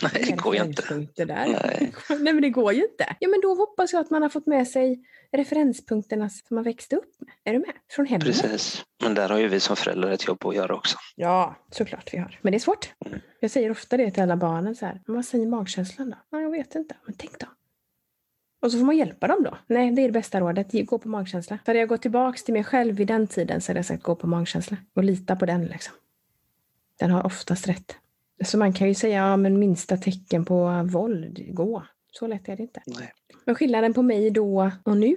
Nej, 0.03 0.23
det 0.25 0.31
går 0.31 0.55
ju 0.55 0.63
inte. 0.63 0.81
Referenspunkter 0.81 1.25
Där. 1.25 1.45
Nej. 1.45 1.93
Nej 2.19 2.33
men 2.33 2.41
det 2.41 2.49
går 2.49 2.73
ju 2.73 2.81
inte. 2.83 3.15
Ja 3.19 3.29
men 3.29 3.41
då 3.41 3.55
hoppas 3.55 3.93
jag 3.93 3.99
att 3.99 4.09
man 4.09 4.21
har 4.21 4.29
fått 4.29 4.47
med 4.47 4.67
sig 4.67 4.99
referenspunkterna 5.31 6.29
som 6.29 6.55
man 6.55 6.63
växte 6.63 6.95
upp 6.95 7.11
med. 7.19 7.33
Är 7.43 7.53
du 7.53 7.59
med? 7.59 7.73
Från 7.91 8.05
hemmet. 8.05 8.25
Precis. 8.25 8.85
Men 9.03 9.13
där 9.13 9.29
har 9.29 9.37
ju 9.37 9.47
vi 9.47 9.59
som 9.59 9.75
föräldrar 9.75 10.11
ett 10.11 10.27
jobb 10.27 10.45
att 10.45 10.55
göra 10.55 10.75
också. 10.75 10.97
Ja, 11.15 11.55
såklart 11.71 12.13
vi 12.13 12.17
har. 12.17 12.39
Men 12.41 12.51
det 12.51 12.57
är 12.57 12.59
svårt. 12.59 12.93
Mm. 13.05 13.19
Jag 13.39 13.51
säger 13.51 13.71
ofta 13.71 13.97
det 13.97 14.11
till 14.11 14.23
alla 14.23 14.37
barnen 14.37 14.75
så 14.75 14.85
här. 14.85 15.01
Men 15.05 15.15
vad 15.15 15.25
säger 15.25 15.47
magkänslan 15.47 16.09
då? 16.09 16.17
Ja, 16.29 16.41
jag 16.41 16.51
vet 16.51 16.75
inte. 16.75 16.95
Men 17.05 17.15
tänk 17.17 17.39
då. 17.39 17.47
Och 18.61 18.71
så 18.71 18.77
får 18.77 18.85
man 18.85 18.97
hjälpa 18.97 19.27
dem 19.27 19.43
då. 19.43 19.57
Nej, 19.67 19.91
det 19.91 20.01
är 20.01 20.05
det 20.05 20.11
bästa 20.11 20.39
rådet. 20.39 20.67
Gå 20.71 20.99
på 20.99 21.09
magkänsla. 21.09 21.59
För 21.65 21.71
hade 21.71 21.79
jag 21.79 21.89
gått 21.89 22.01
tillbaks 22.01 22.43
till 22.43 22.53
mig 22.53 22.63
själv 22.63 22.95
vid 22.95 23.07
den 23.07 23.27
tiden 23.27 23.61
så 23.61 23.69
hade 23.69 23.77
jag 23.77 23.85
sagt 23.85 24.03
gå 24.03 24.15
på 24.15 24.27
magkänsla. 24.27 24.77
Och 24.93 25.03
lita 25.03 25.35
på 25.35 25.45
den 25.45 25.65
liksom. 25.65 25.93
Den 26.99 27.11
har 27.11 27.25
oftast 27.25 27.67
rätt. 27.67 27.97
Så 28.43 28.57
man 28.57 28.73
kan 28.73 28.87
ju 28.87 28.93
säga, 28.93 29.17
ja 29.17 29.37
men 29.37 29.59
minsta 29.59 29.97
tecken 29.97 30.45
på 30.45 30.83
våld, 30.83 31.55
gå. 31.55 31.83
Så 32.11 32.27
lätt 32.27 32.49
är 32.49 32.55
det 32.55 32.63
inte. 32.63 32.81
Nej. 32.85 33.11
Men 33.45 33.55
skillnaden 33.55 33.93
på 33.93 34.01
mig 34.01 34.31
då 34.31 34.71
och 34.83 34.97
nu, 34.97 35.15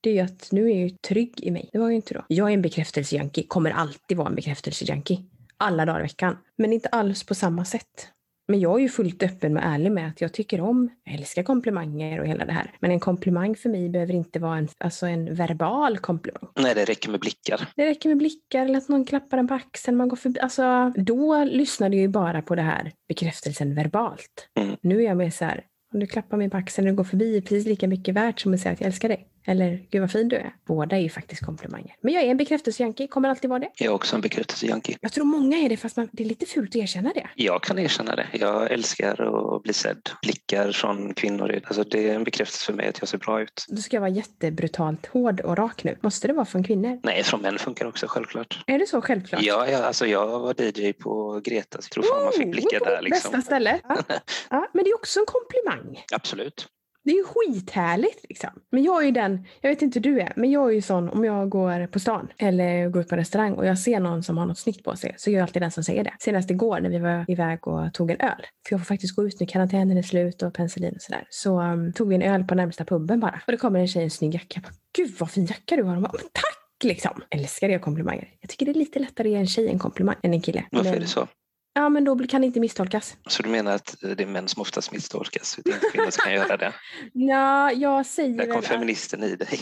det 0.00 0.10
är 0.10 0.14
ju 0.14 0.20
att 0.20 0.48
nu 0.52 0.64
är 0.64 0.68
jag 0.68 0.88
ju 0.88 0.90
trygg 0.90 1.40
i 1.42 1.50
mig. 1.50 1.70
Det 1.72 1.78
var 1.78 1.86
jag 1.86 1.92
ju 1.92 1.96
inte 1.96 2.14
då. 2.14 2.24
Jag 2.28 2.48
är 2.48 2.54
en 2.54 2.62
bekräftelsejunkie, 2.62 3.44
kommer 3.48 3.70
alltid 3.70 4.16
vara 4.16 4.28
en 4.28 4.34
bekräftelsejunkie. 4.34 5.18
Alla 5.56 5.84
dagar 5.86 6.00
i 6.00 6.02
veckan. 6.02 6.36
Men 6.56 6.72
inte 6.72 6.88
alls 6.88 7.24
på 7.24 7.34
samma 7.34 7.64
sätt. 7.64 8.08
Men 8.50 8.60
jag 8.60 8.78
är 8.78 8.82
ju 8.82 8.88
fullt 8.88 9.22
öppen 9.22 9.56
och 9.56 9.62
ärlig 9.62 9.92
med 9.92 10.08
att 10.08 10.20
jag 10.20 10.32
tycker 10.32 10.60
om, 10.60 10.90
jag 11.04 11.14
älskar 11.14 11.42
komplimanger 11.42 12.20
och 12.20 12.26
hela 12.26 12.44
det 12.44 12.52
här. 12.52 12.72
Men 12.80 12.90
en 12.90 13.00
komplimang 13.00 13.56
för 13.56 13.68
mig 13.68 13.88
behöver 13.88 14.14
inte 14.14 14.38
vara 14.38 14.58
en, 14.58 14.68
alltså 14.78 15.06
en 15.06 15.34
verbal 15.34 15.98
komplimang. 15.98 16.48
Nej, 16.58 16.74
det 16.74 16.84
räcker 16.84 17.10
med 17.10 17.20
blickar. 17.20 17.68
Det 17.76 17.86
räcker 17.86 18.08
med 18.08 18.18
blickar 18.18 18.64
eller 18.64 18.78
att 18.78 18.88
någon 18.88 19.04
klappar 19.04 19.38
en 19.38 19.48
på 19.48 19.54
axeln. 19.54 19.96
Man 19.96 20.08
går 20.08 20.16
förbi. 20.16 20.40
Alltså, 20.40 20.92
då 20.96 21.44
lyssnade 21.44 21.96
jag 21.96 22.02
ju 22.02 22.08
bara 22.08 22.42
på 22.42 22.54
det 22.54 22.62
här 22.62 22.92
bekräftelsen 23.08 23.74
verbalt. 23.74 24.48
Mm. 24.60 24.76
Nu 24.80 24.98
är 24.98 25.04
jag 25.04 25.16
mer 25.16 25.30
så 25.30 25.44
här, 25.44 25.64
om 25.94 26.00
du 26.00 26.06
klappar 26.06 26.36
mig 26.36 26.50
på 26.50 26.56
axeln 26.56 26.88
du 26.88 26.94
går 26.94 27.04
förbi 27.04 27.36
är 27.36 27.40
precis 27.40 27.66
lika 27.66 27.88
mycket 27.88 28.14
värt 28.14 28.40
som 28.40 28.54
att 28.54 28.60
säga 28.60 28.72
att 28.72 28.80
jag 28.80 28.86
älskar 28.86 29.08
dig. 29.08 29.29
Eller 29.46 29.86
gud 29.90 30.00
vad 30.00 30.10
fin 30.10 30.28
du 30.28 30.36
är. 30.36 30.54
Båda 30.66 30.96
är 30.96 31.00
ju 31.00 31.08
faktiskt 31.08 31.44
komplimanger. 31.46 31.94
Men 32.00 32.14
jag 32.14 32.22
är 32.22 32.28
en 32.28 32.36
bekräftelsejunkie, 32.36 33.06
kommer 33.06 33.28
alltid 33.28 33.50
vara 33.50 33.58
det. 33.58 33.70
Jag 33.76 33.86
är 33.86 33.94
också 33.94 34.16
en 34.16 34.22
bekräftelsejunkie. 34.22 34.96
Jag 35.00 35.12
tror 35.12 35.24
många 35.24 35.56
är 35.58 35.68
det 35.68 35.76
fast 35.76 35.96
man, 35.96 36.08
det 36.12 36.22
är 36.22 36.28
lite 36.28 36.46
fult 36.46 36.70
att 36.70 36.76
erkänna 36.76 37.12
det. 37.14 37.26
Jag 37.34 37.62
kan 37.62 37.78
erkänna 37.78 38.16
det. 38.16 38.26
Jag 38.32 38.70
älskar 38.72 39.54
att 39.56 39.62
bli 39.62 39.72
sedd. 39.72 40.10
Blickar 40.22 40.72
från 40.72 41.14
kvinnor. 41.14 41.60
Alltså 41.64 41.84
det 41.84 42.08
är 42.08 42.14
en 42.14 42.24
bekräftelse 42.24 42.64
för 42.66 42.72
mig 42.72 42.88
att 42.88 42.98
jag 43.00 43.08
ser 43.08 43.18
bra 43.18 43.42
ut. 43.42 43.64
Då 43.68 43.76
ska 43.76 43.96
jag 43.96 44.00
vara 44.00 44.10
jättebrutalt 44.10 45.06
hård 45.06 45.40
och 45.40 45.56
rak 45.56 45.84
nu. 45.84 45.96
Måste 46.00 46.26
det 46.26 46.32
vara 46.34 46.46
från 46.46 46.64
kvinnor? 46.64 47.00
Nej, 47.02 47.22
från 47.22 47.42
män 47.42 47.58
funkar 47.58 47.86
också 47.86 48.06
självklart. 48.08 48.64
Är 48.66 48.78
det 48.78 48.86
så 48.86 49.00
självklart? 49.02 49.42
Ja, 49.42 49.66
ja, 49.68 49.78
alltså 49.82 50.06
jag 50.06 50.26
var 50.40 50.54
DJ 50.62 50.92
på 50.92 51.40
Gretas. 51.44 51.84
Jag 51.84 51.90
tror 51.90 52.04
fan 52.14 52.24
man 52.24 52.32
fick 52.32 52.50
blickar 52.50 52.80
där 52.84 53.02
liksom. 53.02 53.32
Bästa 53.32 53.42
ställe. 53.46 53.80
Ja. 53.88 53.96
Ja, 54.50 54.68
men 54.72 54.84
det 54.84 54.90
är 54.90 54.94
också 54.94 55.20
en 55.20 55.26
komplimang. 55.26 56.04
Absolut. 56.12 56.66
Det 57.10 57.14
är 57.14 57.18
ju 57.18 57.24
skithärligt 57.24 58.24
liksom. 58.28 58.50
Men 58.72 58.82
jag 58.82 59.00
är 59.02 59.04
ju 59.06 59.10
den, 59.10 59.46
jag 59.60 59.70
vet 59.70 59.82
inte 59.82 59.98
hur 59.98 60.02
du 60.04 60.20
är, 60.20 60.32
men 60.36 60.50
jag 60.50 60.68
är 60.68 60.74
ju 60.74 60.82
sån 60.82 61.08
om 61.08 61.24
jag 61.24 61.48
går 61.48 61.86
på 61.86 61.98
stan 62.00 62.28
eller 62.38 62.88
går 62.88 63.02
ut 63.02 63.08
på 63.08 63.16
restaurang 63.16 63.52
och 63.54 63.66
jag 63.66 63.78
ser 63.78 64.00
någon 64.00 64.22
som 64.22 64.38
har 64.38 64.46
något 64.46 64.58
snyggt 64.58 64.84
på 64.84 64.96
sig 64.96 65.14
så 65.16 65.30
är 65.30 65.34
jag 65.34 65.42
alltid 65.42 65.62
den 65.62 65.70
som 65.70 65.84
säger 65.84 66.04
det. 66.04 66.12
Senast 66.18 66.50
igår 66.50 66.80
när 66.80 66.90
vi 66.90 66.98
var 66.98 67.24
iväg 67.28 67.68
och 67.68 67.94
tog 67.94 68.10
en 68.10 68.20
öl, 68.20 68.46
för 68.68 68.74
jag 68.74 68.80
får 68.80 68.84
faktiskt 68.84 69.16
gå 69.16 69.26
ut 69.26 69.40
nu, 69.40 69.46
karantänen 69.46 69.98
är 69.98 70.02
slut 70.02 70.42
och 70.42 70.54
penicillin 70.54 70.92
och 70.94 71.02
sådär. 71.02 71.24
Så 71.30 71.60
um, 71.60 71.92
tog 71.92 72.08
vi 72.08 72.14
en 72.14 72.22
öl 72.22 72.44
på 72.44 72.54
närmsta 72.54 72.84
puben 72.84 73.20
bara. 73.20 73.40
Och 73.46 73.52
det 73.52 73.58
kommer 73.58 73.80
en 73.80 73.88
tjej 73.88 74.02
i 74.02 74.04
en 74.04 74.10
snygg 74.10 74.34
jacka. 74.34 74.46
Jag 74.54 74.62
bara, 74.62 74.72
Gud 74.96 75.14
vad 75.18 75.30
fin 75.30 75.46
jacka 75.46 75.76
du 75.76 75.82
har. 75.82 75.96
Och 75.96 76.02
bara, 76.02 76.12
"Men 76.12 76.28
Tack! 76.32 76.84
Liksom. 76.84 77.22
Älskar 77.30 77.68
det 77.68 77.78
komplimanger. 77.78 78.28
Jag 78.40 78.50
tycker 78.50 78.66
det 78.66 78.72
är 78.72 78.74
lite 78.74 78.98
lättare 78.98 79.28
att 79.28 79.32
ge 79.32 79.38
en 79.38 79.46
tjej 79.46 79.68
en 79.68 79.78
komplimang 79.78 80.16
än 80.22 80.32
en 80.34 80.40
kille. 80.40 80.64
Varför 80.70 80.94
är 80.94 81.00
det 81.00 81.06
så? 81.06 81.26
Ja, 81.72 81.88
men 81.88 82.04
då 82.04 82.18
kan 82.26 82.40
det 82.40 82.46
inte 82.46 82.60
misstolkas. 82.60 83.16
Så 83.28 83.42
du 83.42 83.48
menar 83.48 83.72
att 83.74 83.96
det 84.00 84.22
är 84.22 84.26
män 84.26 84.48
som 84.48 84.62
oftast 84.62 84.92
misstolkas? 84.92 85.58
Är 85.58 85.68
inte 85.74 85.86
kvinnor 85.92 86.10
som 86.10 86.22
kan 86.24 86.32
göra 86.32 86.56
det? 86.56 86.72
Ja, 87.12 87.72
jag 87.72 88.06
säger 88.06 88.36
Där 88.38 88.46
kom 88.46 88.58
att- 88.58 88.66
feministen 88.66 89.22
i 89.22 89.36
dig. 89.36 89.48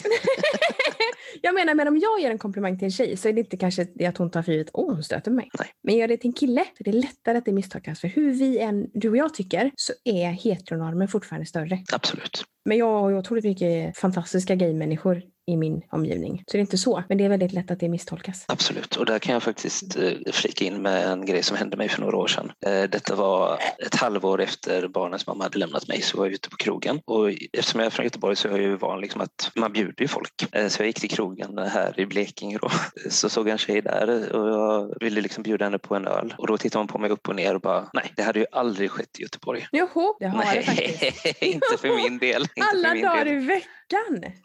jag 1.43 1.55
menar, 1.55 1.75
men 1.75 1.89
om 1.89 1.99
jag 1.99 2.21
ger 2.21 2.31
en 2.31 2.39
komplimang 2.39 2.79
till 2.79 2.85
en 2.85 2.91
tjej 2.91 3.17
så 3.17 3.29
är 3.29 3.33
det 3.33 3.41
inte 3.41 3.57
kanske 3.57 3.87
det 3.95 4.07
att 4.07 4.19
hon 4.19 4.31
tar 4.31 4.43
för 4.43 4.53
givet 4.53 4.71
åh 4.73 4.95
hon 4.95 5.05
stöter 5.05 5.31
mig. 5.31 5.51
Nej. 5.59 5.69
Men 5.83 5.97
gör 5.97 6.09
det 6.09 6.17
till 6.17 6.29
en 6.29 6.33
kille 6.35 6.65
så 6.65 6.83
är 6.89 6.93
det 6.93 6.99
lättare 6.99 7.39
att 7.39 7.45
det 7.45 7.53
misstolkas. 7.53 8.01
För 8.01 8.09
hur 8.09 8.33
vi 8.33 8.59
än, 8.59 8.87
du 8.95 9.11
och 9.11 9.17
jag 9.17 9.35
tycker, 9.35 9.71
så 9.77 9.93
är 10.05 10.31
heteronormen 10.31 11.09
fortfarande 11.09 11.47
större. 11.47 11.79
Absolut. 11.93 12.45
Men 12.65 12.77
jag 12.79 13.01
har 13.01 13.11
ju 13.11 13.19
otroligt 13.19 13.45
mycket 13.45 13.99
fantastiska 13.99 14.55
gaymänniskor 14.55 15.23
i 15.49 15.57
min 15.57 15.83
omgivning. 15.91 16.43
Så 16.47 16.53
det 16.53 16.59
är 16.59 16.61
inte 16.61 16.79
så, 16.79 17.03
men 17.09 17.19
det 17.19 17.25
är 17.25 17.29
väldigt 17.29 17.53
lätt 17.53 17.71
att 17.71 17.81
det 17.81 17.89
misstolkas. 17.89 18.45
Absolut, 18.49 18.97
och 18.97 19.07
där 19.07 19.19
kan 19.19 19.33
jag 19.33 19.43
faktiskt 19.43 19.97
eh, 19.97 20.13
flika 20.33 20.65
in 20.65 20.83
med 20.83 21.07
en 21.07 21.27
grej 21.27 21.43
som 21.43 21.57
hände 21.57 21.77
mig 21.77 21.89
för 21.89 22.01
några 22.01 22.17
år 22.17 22.27
sedan. 22.27 22.53
Eh, 22.67 22.83
detta 22.83 23.15
var 23.15 23.59
ett 23.87 23.95
halvår 23.95 24.41
efter 24.41 24.89
barnens 24.89 25.27
mamma 25.27 25.45
hade 25.45 25.59
lämnat 25.59 25.89
mig 25.89 26.03
så 26.03 26.19
var 26.19 26.27
jag 26.27 26.33
ute 26.33 26.51
på 26.51 26.57
krogen 26.57 27.01
och 27.05 27.31
eftersom 27.53 27.81
jag 27.81 27.87
är 27.87 27.91
från 27.91 28.05
Göteborg 28.05 28.37
så 28.37 28.49
är 28.49 28.53
jag 28.53 28.61
ju 28.61 28.77
van 28.77 29.01
liksom 29.01 29.21
att 29.21 29.51
man 29.55 29.73
bjuder 29.73 30.03
ju 30.03 30.09
folk. 30.09 30.55
Eh, 30.55 30.69
så 30.69 30.83
jag 30.83 30.87
gick 30.87 31.01
till 31.01 31.11
krogen 31.11 31.59
här 31.59 32.01
i 32.01 32.07
Blekinge 32.07 32.59
då. 32.63 32.71
Så 33.11 33.29
såg 33.29 33.47
jag 33.47 33.53
en 33.53 33.59
tjej 33.59 33.83
där 33.83 34.33
och 34.33 34.49
jag 34.49 34.95
ville 35.01 35.21
liksom 35.21 35.43
bjuda 35.43 35.65
henne 35.65 35.79
på 35.79 35.95
en 35.95 36.07
öl 36.07 36.35
och 36.39 36.47
då 36.47 36.59
tittade 36.59 36.81
hon 36.81 36.89
på 36.89 36.99
mig 36.99 37.11
upp 37.11 37.29
och 37.29 37.37
ner 37.37 37.55
och 37.55 37.61
bara 37.61 37.91
nej, 37.93 38.13
det 38.17 38.23
hade 38.23 38.39
ju 38.39 38.47
aldrig 38.53 38.91
skett 38.91 39.19
i 39.19 39.23
Göteborg. 39.23 39.67
Joho, 39.73 40.17
det 40.21 40.27
har 40.27 40.39
nej, 40.39 40.57
det 40.57 40.63
faktiskt. 40.63 41.43
inte 41.43 41.77
för 41.81 41.97
min 41.97 42.19
del. 42.19 42.47
Alla 42.73 42.95
dagar 42.95 43.29
i 43.29 43.35
veckan. 43.35 43.73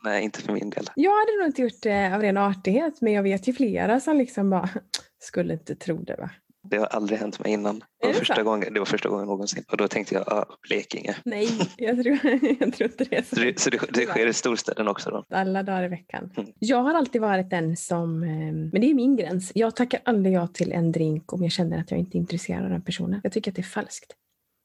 Nej, 0.03 0.23
inte 0.23 0.41
för 0.41 0.53
min 0.53 0.69
del. 0.69 0.89
Jag 0.95 1.11
hade 1.11 1.37
nog 1.39 1.47
inte 1.47 1.61
gjort 1.61 1.81
det 1.81 2.15
av 2.15 2.21
ren 2.21 2.37
artighet, 2.37 3.01
men 3.01 3.13
jag 3.13 3.23
vet 3.23 3.47
ju 3.47 3.53
flera 3.53 3.99
som 3.99 4.17
liksom 4.17 4.49
bara 4.49 4.69
skulle 5.19 5.53
inte 5.53 5.75
tro 5.75 6.03
det 6.03 6.15
va? 6.15 6.29
Det 6.69 6.77
har 6.77 6.85
aldrig 6.85 7.19
hänt 7.19 7.39
mig 7.39 7.51
innan. 7.51 7.83
Det 8.01 8.07
var, 8.07 8.13
första 8.13 8.43
gången, 8.43 8.73
det 8.73 8.79
var 8.79 8.85
första 8.85 9.09
gången 9.09 9.27
någonsin. 9.27 9.63
Och 9.71 9.77
då 9.77 9.87
tänkte 9.87 10.15
jag, 10.15 10.23
ah, 10.27 10.45
Blekinge. 10.67 11.15
Nej, 11.25 11.49
jag 11.77 12.03
tror, 12.03 12.19
jag 12.59 12.73
tror 12.73 12.89
inte 12.89 13.03
det 13.03 13.27
Så 13.27 13.35
det, 13.35 13.59
så 13.59 13.69
det, 13.69 13.79
det 13.89 14.05
sker 14.05 14.27
i 14.27 14.33
storstäden 14.33 14.87
också 14.87 15.09
då? 15.09 15.23
Alla 15.29 15.63
dagar 15.63 15.83
i 15.83 15.87
veckan. 15.87 16.31
Mm. 16.37 16.49
Jag 16.59 16.83
har 16.83 16.93
alltid 16.93 17.21
varit 17.21 17.49
den 17.49 17.77
som, 17.77 18.23
eh, 18.23 18.29
men 18.71 18.81
det 18.81 18.89
är 18.89 18.93
min 18.93 19.15
gräns. 19.15 19.51
Jag 19.55 19.75
tackar 19.75 20.01
aldrig 20.05 20.35
ja 20.35 20.47
till 20.47 20.71
en 20.71 20.91
drink 20.91 21.33
om 21.33 21.43
jag 21.43 21.51
känner 21.51 21.79
att 21.79 21.91
jag 21.91 21.99
inte 21.99 22.17
är 22.17 22.19
intresserad 22.19 22.63
av 22.63 22.69
den 22.69 22.81
personen. 22.81 23.19
Jag 23.23 23.31
tycker 23.31 23.51
att 23.51 23.55
det 23.55 23.61
är 23.61 23.63
falskt. 23.63 24.13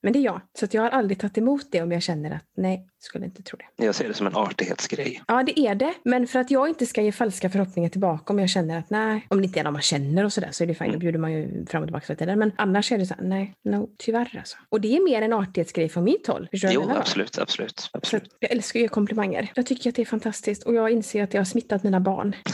Men 0.03 0.13
det 0.13 0.19
är 0.19 0.23
jag. 0.23 0.41
Så 0.59 0.67
jag 0.71 0.83
har 0.83 0.91
aldrig 0.91 1.19
tagit 1.21 1.39
emot 1.39 1.67
det 1.71 1.83
om 1.83 1.93
jag 1.93 2.03
känner 2.03 2.31
att 2.31 2.45
nej, 2.57 2.87
skulle 2.99 3.25
inte 3.25 3.43
tro 3.43 3.59
det. 3.77 3.85
Jag 3.85 3.95
ser 3.95 4.09
det 4.09 4.15
som 4.15 4.27
en 4.27 4.37
artighetsgrej. 4.37 5.23
Ja, 5.29 5.43
det 5.43 5.61
är 5.61 5.75
det. 5.75 5.95
Men 6.05 6.27
för 6.27 6.39
att 6.39 6.51
jag 6.51 6.69
inte 6.69 6.87
ska 6.87 7.03
ge 7.03 7.13
falska 7.13 7.51
förhoppningar 7.51 7.89
tillbaka 7.89 8.33
om 8.33 8.39
jag 8.39 8.49
känner 8.51 8.79
att 8.79 8.91
nej, 8.91 9.27
om 9.31 9.39
det 9.41 9.45
inte 9.47 9.61
är 9.61 9.65
någon 9.65 9.73
man 9.73 9.83
känner 9.83 10.25
och 10.25 10.33
sådär 10.33 10.49
så 10.53 10.65
är 10.65 10.69
det 10.69 10.75
fine. 10.75 10.87
Då 10.87 10.91
Mm. 10.91 10.99
bjuder 11.01 11.19
man 11.19 11.33
ju 11.33 11.67
fram 11.67 11.83
och 11.83 11.87
tillbaka 11.87 12.05
hela 12.09 12.19
tiden. 12.19 12.39
Men 12.39 12.53
annars 12.57 12.93
är 12.93 12.99
det 12.99 13.07
så 13.07 13.15
här, 13.15 13.23
nej, 13.25 13.55
no, 13.65 13.89
tyvärr 13.99 14.37
alltså. 14.39 14.57
Och 14.69 14.81
det 14.81 14.97
är 14.97 15.05
mer 15.05 15.23
en 15.23 15.33
artighetsgrej 15.33 15.89
från 15.89 16.05
mitt 16.05 16.27
håll. 16.27 16.49
Förstår 16.51 16.71
Jo, 16.73 16.91
absolut, 16.97 17.39
absolut. 17.39 17.81
Så 17.81 17.89
absolut. 17.93 18.37
jag 18.41 18.51
älskar 18.51 18.81
att 18.81 18.83
ge 18.83 18.89
komplimanger. 18.89 19.53
Jag 19.55 19.67
tycker 19.67 19.91
att 19.91 19.97
det 19.97 20.03
är 20.03 20.07
fantastiskt 20.07 20.63
och 20.63 20.75
jag 20.75 20.91
inser 20.91 21.23
att 21.23 21.35
jag 21.35 21.41
har 21.41 21.45
smittat 21.45 21.83
mina 21.83 22.01
barn. 22.01 22.37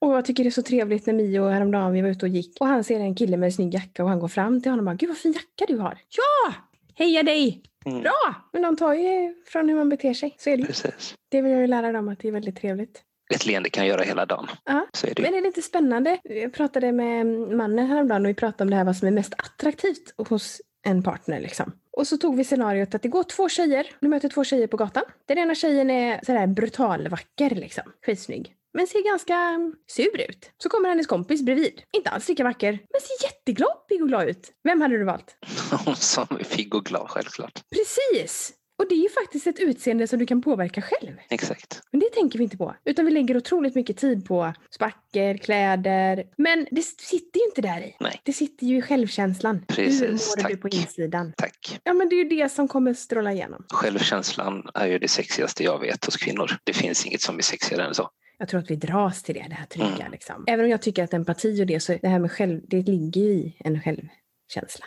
Och 0.00 0.14
jag 0.14 0.24
tycker 0.24 0.44
det 0.44 0.48
är 0.48 0.50
så 0.50 0.62
trevligt 0.62 1.06
när 1.06 1.14
Mio 1.14 1.48
häromdagen 1.48 1.92
vi 1.92 2.02
var 2.02 2.08
ute 2.08 2.26
och 2.26 2.28
gick 2.28 2.56
och 2.60 2.66
han 2.66 2.84
ser 2.84 3.00
en 3.00 3.14
kille 3.14 3.36
med 3.36 3.46
en 3.46 3.52
snygg 3.52 3.74
jacka 3.74 4.02
och 4.02 4.08
han 4.08 4.18
går 4.18 4.28
fram 4.28 4.62
till 4.62 4.70
honom 4.72 4.88
och 4.88 4.92
bara 4.92 4.96
Gud 4.96 5.08
vad 5.08 5.18
fin 5.18 5.32
jacka 5.32 5.72
du 5.72 5.78
har. 5.78 5.98
Ja! 6.08 6.54
Heja 6.94 7.22
dig! 7.22 7.62
Mm, 7.86 8.02
Bra! 8.02 8.34
Men 8.52 8.62
de 8.62 8.76
tar 8.76 8.94
ju 8.94 9.34
från 9.46 9.68
hur 9.68 9.76
man 9.76 9.88
beter 9.88 10.14
sig. 10.14 10.34
Så 10.38 10.50
är 10.50 10.56
det 10.56 10.64
precis. 10.66 11.14
Det 11.28 11.42
vill 11.42 11.52
jag 11.52 11.60
ju 11.60 11.66
lära 11.66 11.92
dem 11.92 12.08
att 12.08 12.18
det 12.18 12.28
är 12.28 12.32
väldigt 12.32 12.56
trevligt. 12.60 13.02
Ett 13.34 13.46
leende 13.46 13.70
kan 13.70 13.86
göra 13.86 14.02
hela 14.02 14.26
dagen. 14.26 14.46
Ja. 14.64 14.86
Så 14.92 15.06
är 15.06 15.14
det. 15.14 15.22
Men 15.22 15.34
är 15.34 15.40
det 15.40 15.46
inte 15.46 15.62
spännande? 15.62 16.18
Jag 16.24 16.52
pratade 16.52 16.92
med 16.92 17.26
mannen 17.26 17.86
häromdagen 17.86 18.24
och 18.24 18.30
vi 18.30 18.34
pratade 18.34 18.62
om 18.64 18.70
det 18.70 18.76
här 18.76 18.84
vad 18.84 18.96
som 18.96 19.08
är 19.08 19.12
mest 19.12 19.34
attraktivt 19.38 20.14
hos 20.28 20.60
en 20.86 21.02
partner. 21.02 21.40
Liksom. 21.40 21.72
Och 21.96 22.06
så 22.06 22.16
tog 22.16 22.36
vi 22.36 22.44
scenariot 22.44 22.94
att 22.94 23.02
det 23.02 23.08
går 23.08 23.22
två 23.22 23.48
tjejer. 23.48 23.86
Du 24.00 24.08
möter 24.08 24.28
två 24.28 24.44
tjejer 24.44 24.66
på 24.66 24.76
gatan. 24.76 25.02
Den 25.26 25.38
ena 25.38 25.54
tjejen 25.54 25.90
är 25.90 26.20
sådär 26.24 26.46
brutalvacker, 26.46 27.50
liksom. 27.50 27.84
skitsnygg. 28.06 28.54
Men 28.74 28.86
ser 28.86 29.04
ganska 29.04 29.34
mm, 29.34 29.74
sur 29.86 30.20
ut. 30.20 30.50
Så 30.62 30.68
kommer 30.68 30.88
hennes 30.88 31.06
kompis 31.06 31.42
bredvid. 31.42 31.82
Inte 31.96 32.10
alls 32.10 32.28
lika 32.28 32.44
vacker, 32.44 32.72
men 32.72 33.00
ser 33.00 33.26
jätteglad, 33.26 33.88
pigg 33.88 34.02
och 34.02 34.08
glad 34.08 34.28
ut. 34.28 34.52
Vem 34.64 34.80
hade 34.80 34.98
du 34.98 35.04
valt? 35.04 35.36
Hon 35.84 35.96
som 35.96 36.26
är 36.30 36.44
pigg 36.44 36.74
och 36.74 36.84
glad, 36.84 37.10
självklart. 37.10 37.62
Precis! 37.74 38.52
Och 38.78 38.88
det 38.88 38.94
är 38.94 39.02
ju 39.02 39.08
faktiskt 39.08 39.46
ett 39.46 39.58
utseende 39.58 40.06
som 40.06 40.18
du 40.18 40.26
kan 40.26 40.42
påverka 40.42 40.82
själv. 40.82 41.16
Exakt. 41.30 41.82
Men 41.90 42.00
det 42.00 42.10
tänker 42.10 42.38
vi 42.38 42.44
inte 42.44 42.56
på. 42.56 42.74
Utan 42.84 43.04
vi 43.04 43.10
lägger 43.10 43.36
otroligt 43.36 43.74
mycket 43.74 43.96
tid 43.96 44.24
på 44.26 44.52
spacker, 44.70 45.36
kläder. 45.36 46.24
Men 46.36 46.66
det 46.70 46.82
sitter 46.82 47.40
ju 47.40 47.44
inte 47.46 47.62
där 47.62 47.80
i. 47.80 47.96
Nej. 48.00 48.20
Det 48.24 48.32
sitter 48.32 48.66
ju 48.66 48.78
i 48.78 48.82
självkänslan. 48.82 49.64
Precis, 49.68 50.02
Hur 50.02 50.08
mår 50.08 50.36
du 50.36 50.42
tack. 50.54 50.60
på 50.60 50.68
insidan? 50.68 51.32
Tack. 51.36 51.80
Ja 51.84 51.92
men 51.92 52.08
det 52.08 52.14
är 52.14 52.24
ju 52.24 52.28
det 52.28 52.48
som 52.48 52.68
kommer 52.68 52.94
stråla 52.94 53.32
igenom. 53.32 53.64
Självkänslan 53.68 54.70
är 54.74 54.86
ju 54.86 54.98
det 54.98 55.08
sexigaste 55.08 55.64
jag 55.64 55.80
vet 55.80 56.04
hos 56.04 56.16
kvinnor. 56.16 56.50
Det 56.64 56.72
finns 56.72 57.06
inget 57.06 57.20
som 57.20 57.38
är 57.38 57.42
sexigare 57.42 57.86
än 57.86 57.94
så. 57.94 58.10
Jag 58.38 58.48
tror 58.48 58.60
att 58.60 58.70
vi 58.70 58.76
dras 58.76 59.22
till 59.22 59.34
det, 59.34 59.46
det 59.48 59.54
här 59.54 59.66
trygga. 59.66 59.88
Mm. 60.00 60.12
Liksom. 60.12 60.44
Även 60.46 60.64
om 60.64 60.70
jag 60.70 60.82
tycker 60.82 61.04
att 61.04 61.14
empati 61.14 61.62
och 61.62 61.66
det, 61.66 61.80
så 61.80 61.98
det 62.02 62.08
här 62.08 62.18
med 62.18 62.32
själv, 62.32 62.60
det 62.68 62.82
ligger 62.82 63.22
i 63.22 63.56
en 63.58 63.80
självkänsla. 63.82 64.86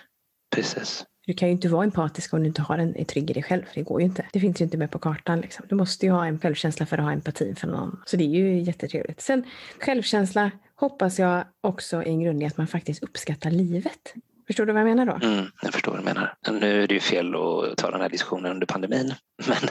Precis. 0.55 1.05
Du 1.25 1.33
kan 1.33 1.47
ju 1.47 1.51
inte 1.51 1.69
vara 1.69 1.83
empatisk 1.83 2.33
om 2.33 2.39
du 2.39 2.47
inte 2.47 2.61
har 2.61 2.77
en, 2.77 2.95
är 2.95 3.03
trygg 3.03 3.29
i 3.29 3.33
dig 3.33 3.43
själv. 3.43 3.63
Det 3.73 3.81
går 3.81 4.01
ju 4.01 4.05
inte. 4.07 4.25
Det 4.33 4.39
finns 4.39 4.61
ju 4.61 4.65
inte 4.65 4.77
med 4.77 4.91
på 4.91 4.99
kartan. 4.99 5.41
Liksom. 5.41 5.65
Du 5.69 5.75
måste 5.75 6.05
ju 6.05 6.11
ha 6.11 6.25
en 6.25 6.39
självkänsla 6.39 6.85
för 6.85 6.97
att 6.97 7.03
ha 7.03 7.11
empati 7.11 7.55
för 7.55 7.67
någon. 7.67 8.01
Så 8.05 8.17
det 8.17 8.23
är 8.23 8.27
ju 8.27 8.59
jättetrevligt. 8.59 9.21
Sen 9.21 9.43
självkänsla 9.79 10.51
hoppas 10.75 11.19
jag 11.19 11.43
också 11.61 11.97
är 11.97 12.07
en 12.07 12.23
grund 12.23 12.43
i 12.43 12.45
att 12.45 12.57
man 12.57 12.67
faktiskt 12.67 13.03
uppskattar 13.03 13.51
livet. 13.51 14.13
Förstår 14.51 14.65
du 14.65 14.73
vad 14.73 14.81
jag 14.81 14.87
menar 14.87 15.05
då? 15.05 15.27
Mm, 15.27 15.45
jag 15.61 15.73
förstår 15.73 15.91
vad 15.91 16.01
du 16.01 16.05
menar. 16.05 16.33
Nu 16.51 16.83
är 16.83 16.87
det 16.87 16.93
ju 16.93 16.99
fel 16.99 17.35
att 17.35 17.77
ta 17.77 17.91
den 17.91 18.01
här 18.01 18.09
diskussionen 18.09 18.51
under 18.51 18.67
pandemin. 18.67 19.13
Men 19.47 19.69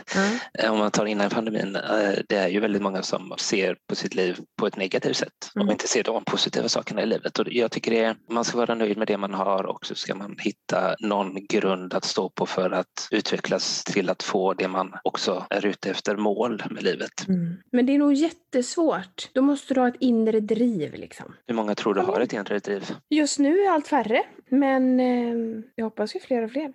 eh, 0.58 0.72
om 0.72 0.78
man 0.78 0.90
tar 0.90 1.06
innan 1.06 1.30
pandemin, 1.30 1.76
eh, 1.76 2.12
det 2.28 2.36
är 2.36 2.48
ju 2.48 2.60
väldigt 2.60 2.82
många 2.82 3.02
som 3.02 3.34
ser 3.38 3.76
på 3.88 3.94
sitt 3.94 4.14
liv 4.14 4.38
på 4.60 4.66
ett 4.66 4.76
negativt 4.76 5.16
sätt 5.16 5.30
Mm. 5.56 5.68
och 5.68 5.72
inte 5.72 5.88
ser 5.88 6.02
de 6.04 6.24
positiva 6.24 6.68
sakerna 6.68 7.02
i 7.02 7.06
livet. 7.06 7.38
Och 7.38 7.46
jag 7.50 7.70
tycker 7.70 7.90
det 7.90 8.16
man 8.30 8.44
ska 8.44 8.58
vara 8.58 8.74
nöjd 8.74 8.96
med 8.96 9.06
det 9.06 9.16
man 9.16 9.34
har 9.34 9.66
och 9.66 9.86
så 9.86 9.94
ska 9.94 10.14
man 10.14 10.36
hitta 10.38 10.94
någon 11.00 11.46
grund 11.46 11.94
att 11.94 12.04
stå 12.04 12.28
på 12.30 12.46
för 12.46 12.70
att 12.70 13.08
utvecklas 13.10 13.84
till 13.84 14.10
att 14.10 14.22
få 14.22 14.54
det 14.54 14.68
man 14.68 14.94
också 15.04 15.46
är 15.50 15.66
ute 15.66 15.90
efter, 15.90 16.16
mål 16.16 16.62
med 16.70 16.82
livet. 16.82 17.28
Mm. 17.28 17.56
Men 17.72 17.86
det 17.86 17.94
är 17.94 17.98
nog 17.98 18.12
jättesvårt. 18.12 19.28
Då 19.32 19.42
måste 19.42 19.74
du 19.74 19.80
ha 19.80 19.88
ett 19.88 19.96
inre 20.00 20.40
driv 20.40 20.94
liksom. 20.94 21.34
Hur 21.46 21.54
många 21.54 21.74
tror 21.74 21.94
du 21.94 22.00
har 22.00 22.20
ett 22.20 22.32
inre 22.32 22.58
driv? 22.58 22.90
Just 23.10 23.38
nu 23.38 23.58
är 23.60 23.70
allt 23.70 23.88
färre, 23.88 24.22
men 24.50 25.00
eh, 25.00 25.64
jag 25.74 25.84
hoppas 25.84 26.16
ju 26.16 26.20
fler 26.20 26.42
och 26.42 26.50
fler. 26.50 26.72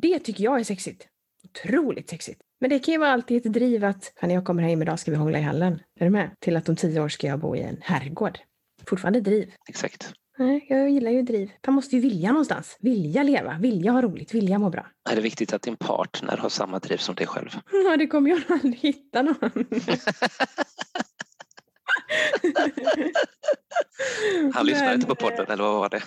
Det 0.00 0.18
tycker 0.18 0.44
jag 0.44 0.60
är 0.60 0.64
sexigt. 0.64 1.08
Otroligt 1.44 2.10
sexigt. 2.10 2.40
Men 2.60 2.70
det 2.70 2.78
kan 2.78 2.92
ju 2.92 2.98
vara 2.98 3.10
alltid 3.10 3.46
ett 3.46 3.52
driv 3.52 3.84
att 3.84 4.12
när 4.22 4.34
jag 4.34 4.44
kommer 4.44 4.62
hem 4.62 4.82
idag 4.82 4.98
ska 4.98 5.10
vi 5.10 5.16
hångla 5.16 5.38
i 5.38 5.42
hallen. 5.42 5.80
Är 6.00 6.04
du 6.04 6.10
med? 6.10 6.30
Till 6.40 6.56
att 6.56 6.68
om 6.68 6.76
tio 6.76 7.00
år 7.00 7.08
ska 7.08 7.26
jag 7.26 7.38
bo 7.38 7.56
i 7.56 7.60
en 7.60 7.76
herrgård. 7.80 8.38
Fortfarande 8.86 9.20
driv. 9.20 9.52
Exakt. 9.68 10.12
Nej, 10.38 10.66
jag 10.68 10.90
gillar 10.90 11.10
ju 11.10 11.22
driv. 11.22 11.50
Man 11.66 11.74
måste 11.74 11.96
ju 11.96 12.02
vilja 12.02 12.28
någonstans. 12.28 12.76
Vilja 12.80 13.22
leva, 13.22 13.58
vilja 13.58 13.92
ha 13.92 14.02
roligt, 14.02 14.34
vilja 14.34 14.58
må 14.58 14.70
bra. 14.70 14.86
Är 15.10 15.16
det 15.16 15.22
viktigt 15.22 15.52
att 15.52 15.62
din 15.62 15.76
partner 15.76 16.36
har 16.36 16.48
samma 16.48 16.78
driv 16.78 16.96
som 16.96 17.14
dig 17.14 17.26
själv? 17.26 17.48
Ja, 17.84 17.96
det 17.96 18.06
kommer 18.06 18.30
jag 18.30 18.42
aldrig 18.48 18.78
hitta 18.78 19.22
någon. 19.22 19.36
Han 24.54 24.66
lyssnar 24.66 24.86
Men, 24.86 24.94
inte 24.94 25.06
på 25.06 25.12
eh, 25.12 25.30
podden, 25.30 25.46
eller 25.52 25.64
vad 25.64 25.74
var 25.74 25.88
det? 25.88 26.02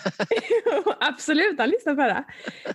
Absolut, 1.00 1.60
han 1.60 1.70
lyssnar 1.70 1.96
här. 1.96 2.24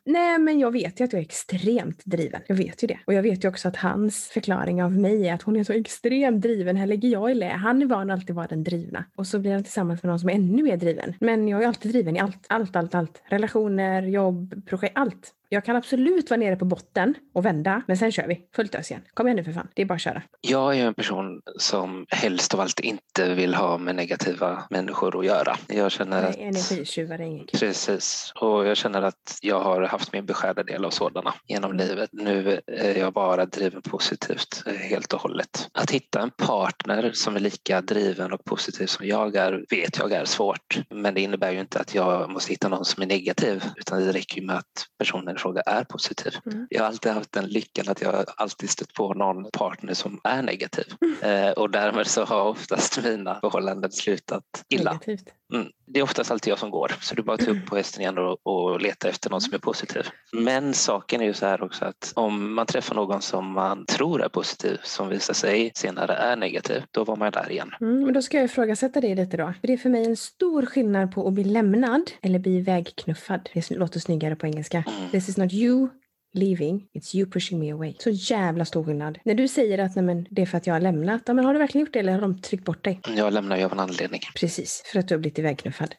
Nej, 0.05 0.39
men 0.39 0.59
jag 0.59 0.71
vet 0.71 1.01
ju 1.01 1.05
att 1.05 1.13
jag 1.13 1.21
är 1.21 1.25
extremt 1.25 2.05
driven. 2.05 2.41
Jag 2.47 2.57
vet 2.57 2.83
ju 2.83 2.87
det. 2.87 2.99
Och 3.07 3.15
jag 3.15 3.23
vet 3.23 3.45
ju 3.45 3.49
också 3.49 3.69
att 3.69 3.77
hans 3.77 4.29
förklaring 4.29 4.83
av 4.83 4.93
mig 4.93 5.29
är 5.29 5.35
att 5.35 5.43
hon 5.43 5.57
är 5.57 5.65
så 5.65 5.73
extremt 5.73 6.43
driven. 6.43 6.77
Här 6.77 6.87
lägger 6.87 7.09
jag 7.09 7.31
i 7.31 7.35
lä. 7.35 7.49
Han 7.49 7.83
är 7.83 7.87
van 7.87 8.11
att 8.11 8.21
alltid 8.21 8.37
vara 8.37 8.47
den 8.47 8.65
drivna. 8.65 9.05
Och 9.17 9.27
så 9.27 9.39
blir 9.39 9.53
han 9.53 9.65
tillsammans 9.65 10.03
med 10.03 10.11
någon 10.11 10.21
som 10.21 10.29
är 10.29 10.35
ännu 10.35 10.63
mer 10.63 10.77
driven. 10.77 11.15
Men 11.21 11.49
jag 11.49 11.63
är 11.63 11.67
alltid 11.67 11.93
driven 11.93 12.17
i 12.17 12.21
allt. 12.21 12.47
Allt, 12.49 12.77
allt, 12.77 12.95
allt. 12.95 13.23
Relationer, 13.25 14.03
jobb, 14.03 14.67
projekt, 14.67 14.93
allt. 14.97 15.35
Jag 15.53 15.65
kan 15.65 15.77
absolut 15.77 16.31
vara 16.31 16.41
nere 16.41 16.57
på 16.57 16.65
botten 16.65 17.15
och 17.35 17.47
vända, 17.47 17.83
men 17.89 17.97
sen 17.97 18.13
kör 18.13 18.27
vi. 18.27 18.41
Fullt 18.57 18.75
ös 18.75 18.91
igen. 18.91 19.03
Kom 19.15 19.27
igen 19.27 19.37
nu 19.37 19.45
för 19.45 19.53
fan. 19.53 19.69
Det 19.75 19.83
är 19.83 19.87
bara 19.87 19.95
att 19.95 20.01
köra. 20.01 20.23
Jag 20.41 20.79
är 20.79 20.87
en 20.87 20.95
person 20.95 21.41
som 21.59 22.07
helst 22.09 22.55
av 22.55 22.61
allt 22.61 22.81
inte 22.81 23.35
vill 23.35 23.55
ha 23.55 23.79
med 23.79 23.97
negativa 23.97 24.65
människor 24.71 25.19
att 25.19 25.27
göra. 25.27 25.57
Jag 25.69 25.93
känner 25.93 26.23
Nej, 26.23 26.31
att... 26.31 26.37
energitjuvar 26.37 27.19
är 27.19 27.23
ingen 27.23 27.47
kul. 27.47 27.61
Precis, 27.61 28.33
och 28.41 28.67
jag 28.67 28.77
känner 28.77 29.03
att 29.03 29.39
jag 29.43 29.61
har 29.61 29.83
haft 29.83 30.13
min 30.13 30.27
beskärda 30.27 30.63
del 30.63 30.85
av 30.85 30.91
sådana 30.91 31.35
genom 31.47 31.73
livet. 31.77 32.11
Nu 32.13 32.61
är 32.67 32.99
jag 32.99 33.13
bara 33.13 33.47
driven 33.47 33.83
positivt 33.83 34.65
helt 34.81 35.13
och 35.13 35.21
hållet. 35.21 35.69
Att 35.73 35.91
hitta 35.91 36.21
en 36.21 36.31
partner 36.31 37.11
som 37.13 37.37
är 37.37 37.41
lika 37.41 37.81
driven 37.81 38.33
och 38.33 38.45
positiv 38.45 38.87
som 38.87 39.07
jag 39.07 39.37
är 39.37 39.65
vet 39.71 39.99
jag 39.99 40.13
är 40.13 40.25
svårt. 40.25 40.81
Men 40.91 41.15
det 41.15 41.21
innebär 41.21 41.53
ju 41.53 41.61
inte 41.61 41.79
att 41.79 41.95
jag 41.95 42.31
måste 42.31 42.53
hitta 42.53 42.69
någon 42.69 42.85
som 42.85 43.03
är 43.03 43.07
negativ 43.07 43.65
utan 43.77 44.01
det 44.01 44.13
räcker 44.13 44.41
ju 44.41 44.47
med 44.47 44.57
att 44.57 44.87
personen 44.99 45.40
fråga 45.41 45.61
är 45.61 45.85
positiv. 45.85 46.33
Mm. 46.47 46.67
Jag 46.71 46.81
har 46.81 46.87
alltid 46.87 47.13
haft 47.13 47.33
den 47.33 47.47
lyckan 47.47 47.89
att 47.89 48.03
jag 48.03 48.25
alltid 48.37 48.71
stött 48.71 48.95
på 48.95 49.15
någon 49.15 49.51
partner 49.51 49.95
som 49.95 50.21
är 50.25 50.43
negativ 50.43 50.95
Eh, 51.23 51.51
och 51.51 51.71
därmed 51.71 52.07
så 52.07 52.25
har 52.25 52.43
oftast 52.43 53.03
mina 53.05 53.41
förhållanden 53.41 53.93
slutat 53.93 54.65
illa. 54.69 54.93
Negativt. 54.93 55.29
Mm. 55.53 55.69
Det 55.87 56.01
är 56.01 56.03
oftast 56.03 56.31
alltid 56.31 56.51
jag 56.51 56.59
som 56.59 56.71
går, 56.71 56.93
så 57.01 57.15
du 57.15 57.23
bara 57.23 57.37
tar 57.37 57.51
upp 57.51 57.67
på 57.67 57.77
hästen 57.77 58.01
igen 58.01 58.19
och, 58.19 58.47
och 58.47 58.81
letar 58.81 59.09
efter 59.09 59.31
någon 59.31 59.41
som 59.41 59.55
är 59.55 59.59
positiv. 59.59 60.03
Men 60.33 60.75
saken 60.75 61.21
är 61.21 61.25
ju 61.25 61.35
så 61.35 61.47
här 61.47 61.63
också 61.63 61.85
att 61.85 62.13
om 62.17 62.55
man 62.55 62.67
träffar 62.67 62.95
någon 62.95 63.23
som 63.23 63.53
man 63.53 63.87
tror 63.87 64.23
är 64.23 64.29
positiv 64.29 64.79
som 64.83 65.09
visar 65.09 65.35
sig 65.35 65.73
senare 65.75 66.13
är 66.15 66.37
negativ, 66.37 66.83
då 66.91 67.05
var 67.05 67.17
man 67.17 67.33
där 67.33 67.51
igen. 67.51 67.71
Mm, 67.81 68.05
men 68.05 68.15
då 68.15 68.23
ska 68.23 68.37
jag 68.37 68.45
ifrågasätta 68.45 69.01
dig 69.01 69.15
lite 69.15 69.37
då. 69.37 69.53
För 69.61 69.67
det 69.67 69.73
är 69.73 69.77
för 69.77 69.91
mig 69.91 70.05
en 70.05 70.17
stor 70.17 70.67
skillnad 70.67 71.13
på 71.15 71.29
att 71.29 71.33
bli 71.33 71.45
lämnad 71.45 72.11
eller 72.23 72.39
bli 72.39 72.61
vägknuffad. 72.61 73.49
Det 73.55 73.71
låter 73.71 74.01
snyggare 74.01 74.37
på 74.37 74.47
engelska. 74.47 74.85
Mm. 74.87 75.11
This 75.11 75.29
is 75.29 75.37
not 75.37 75.53
you, 75.53 75.89
leaving, 76.35 76.87
it's 76.99 77.17
you 77.17 77.31
pushing 77.31 77.59
me 77.61 77.73
away. 77.73 77.95
Så 77.99 78.11
jävla 78.11 78.65
stor 78.65 78.85
skillnad. 78.85 79.19
När 79.25 79.35
du 79.35 79.49
säger 79.49 79.79
att 79.79 79.97
nej, 79.97 80.05
men, 80.05 80.27
det 80.31 80.43
är 80.43 80.47
för 80.47 80.57
att 80.59 80.67
jag 80.67 80.75
har 80.75 80.81
lämnat, 80.81 81.23
ja, 81.27 81.35
men 81.35 81.45
har 81.45 81.53
du 81.53 81.59
verkligen 81.59 81.87
gjort 81.87 81.93
det 81.93 81.99
eller 81.99 82.13
har 82.13 82.21
de 82.21 82.41
tryckt 82.41 82.65
bort 82.65 82.85
dig? 82.85 83.01
Jag 83.17 83.33
lämnar 83.33 83.57
ju 83.57 83.65
av 83.65 83.73
en 83.73 83.81
anledning. 83.81 84.21
Precis, 84.41 84.83
för 84.93 84.99
att 84.99 85.09
du 85.09 85.15
har 85.15 85.21
blivit 85.21 85.39
ivägknuffad. 85.39 85.95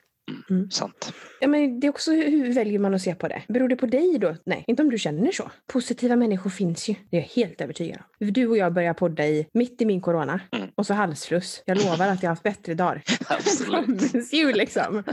Mm. 0.50 0.72
Sant. 0.72 1.13
Ja, 1.39 1.48
men 1.48 1.80
det 1.80 1.88
är 1.88 1.89
också 1.89 2.12
hur 2.12 2.54
väljer 2.54 2.80
man 2.80 2.94
att 2.94 3.02
se 3.02 3.15
på 3.15 3.28
det? 3.28 3.41
Beror 3.48 3.67
det 3.70 3.76
på 3.76 3.86
dig 3.86 4.17
då? 4.22 4.36
Nej, 4.46 4.63
inte 4.67 4.84
om 4.84 4.89
du 4.89 4.98
känner 4.98 5.32
så. 5.32 5.52
Positiva 5.74 6.15
människor 6.15 6.50
finns 6.50 6.89
ju. 6.89 6.96
Det 7.12 7.17
är 7.17 7.22
jag 7.22 7.28
helt 7.28 7.62
övertygad 7.62 7.98
om. 8.20 8.34
Du 8.34 8.48
och 8.48 8.58
jag 8.58 8.74
börjar 8.74 8.94
podda 8.94 9.28
i, 9.28 9.48
mitt 9.54 9.82
i 9.82 9.86
min 9.86 10.02
corona 10.02 10.39
Mm. 10.52 10.70
och 10.76 10.86
så 10.86 10.94
halsfluss. 10.94 11.63
Jag 11.65 11.78
lovar 11.78 12.08
att 12.08 12.24
jag 12.24 12.30
har 12.30 12.36
haft 12.36 12.44
bättre 12.44 12.74
dagar. 12.74 13.04
Absolut. 13.28 14.15
You, 14.34 14.54
liksom. 14.54 15.04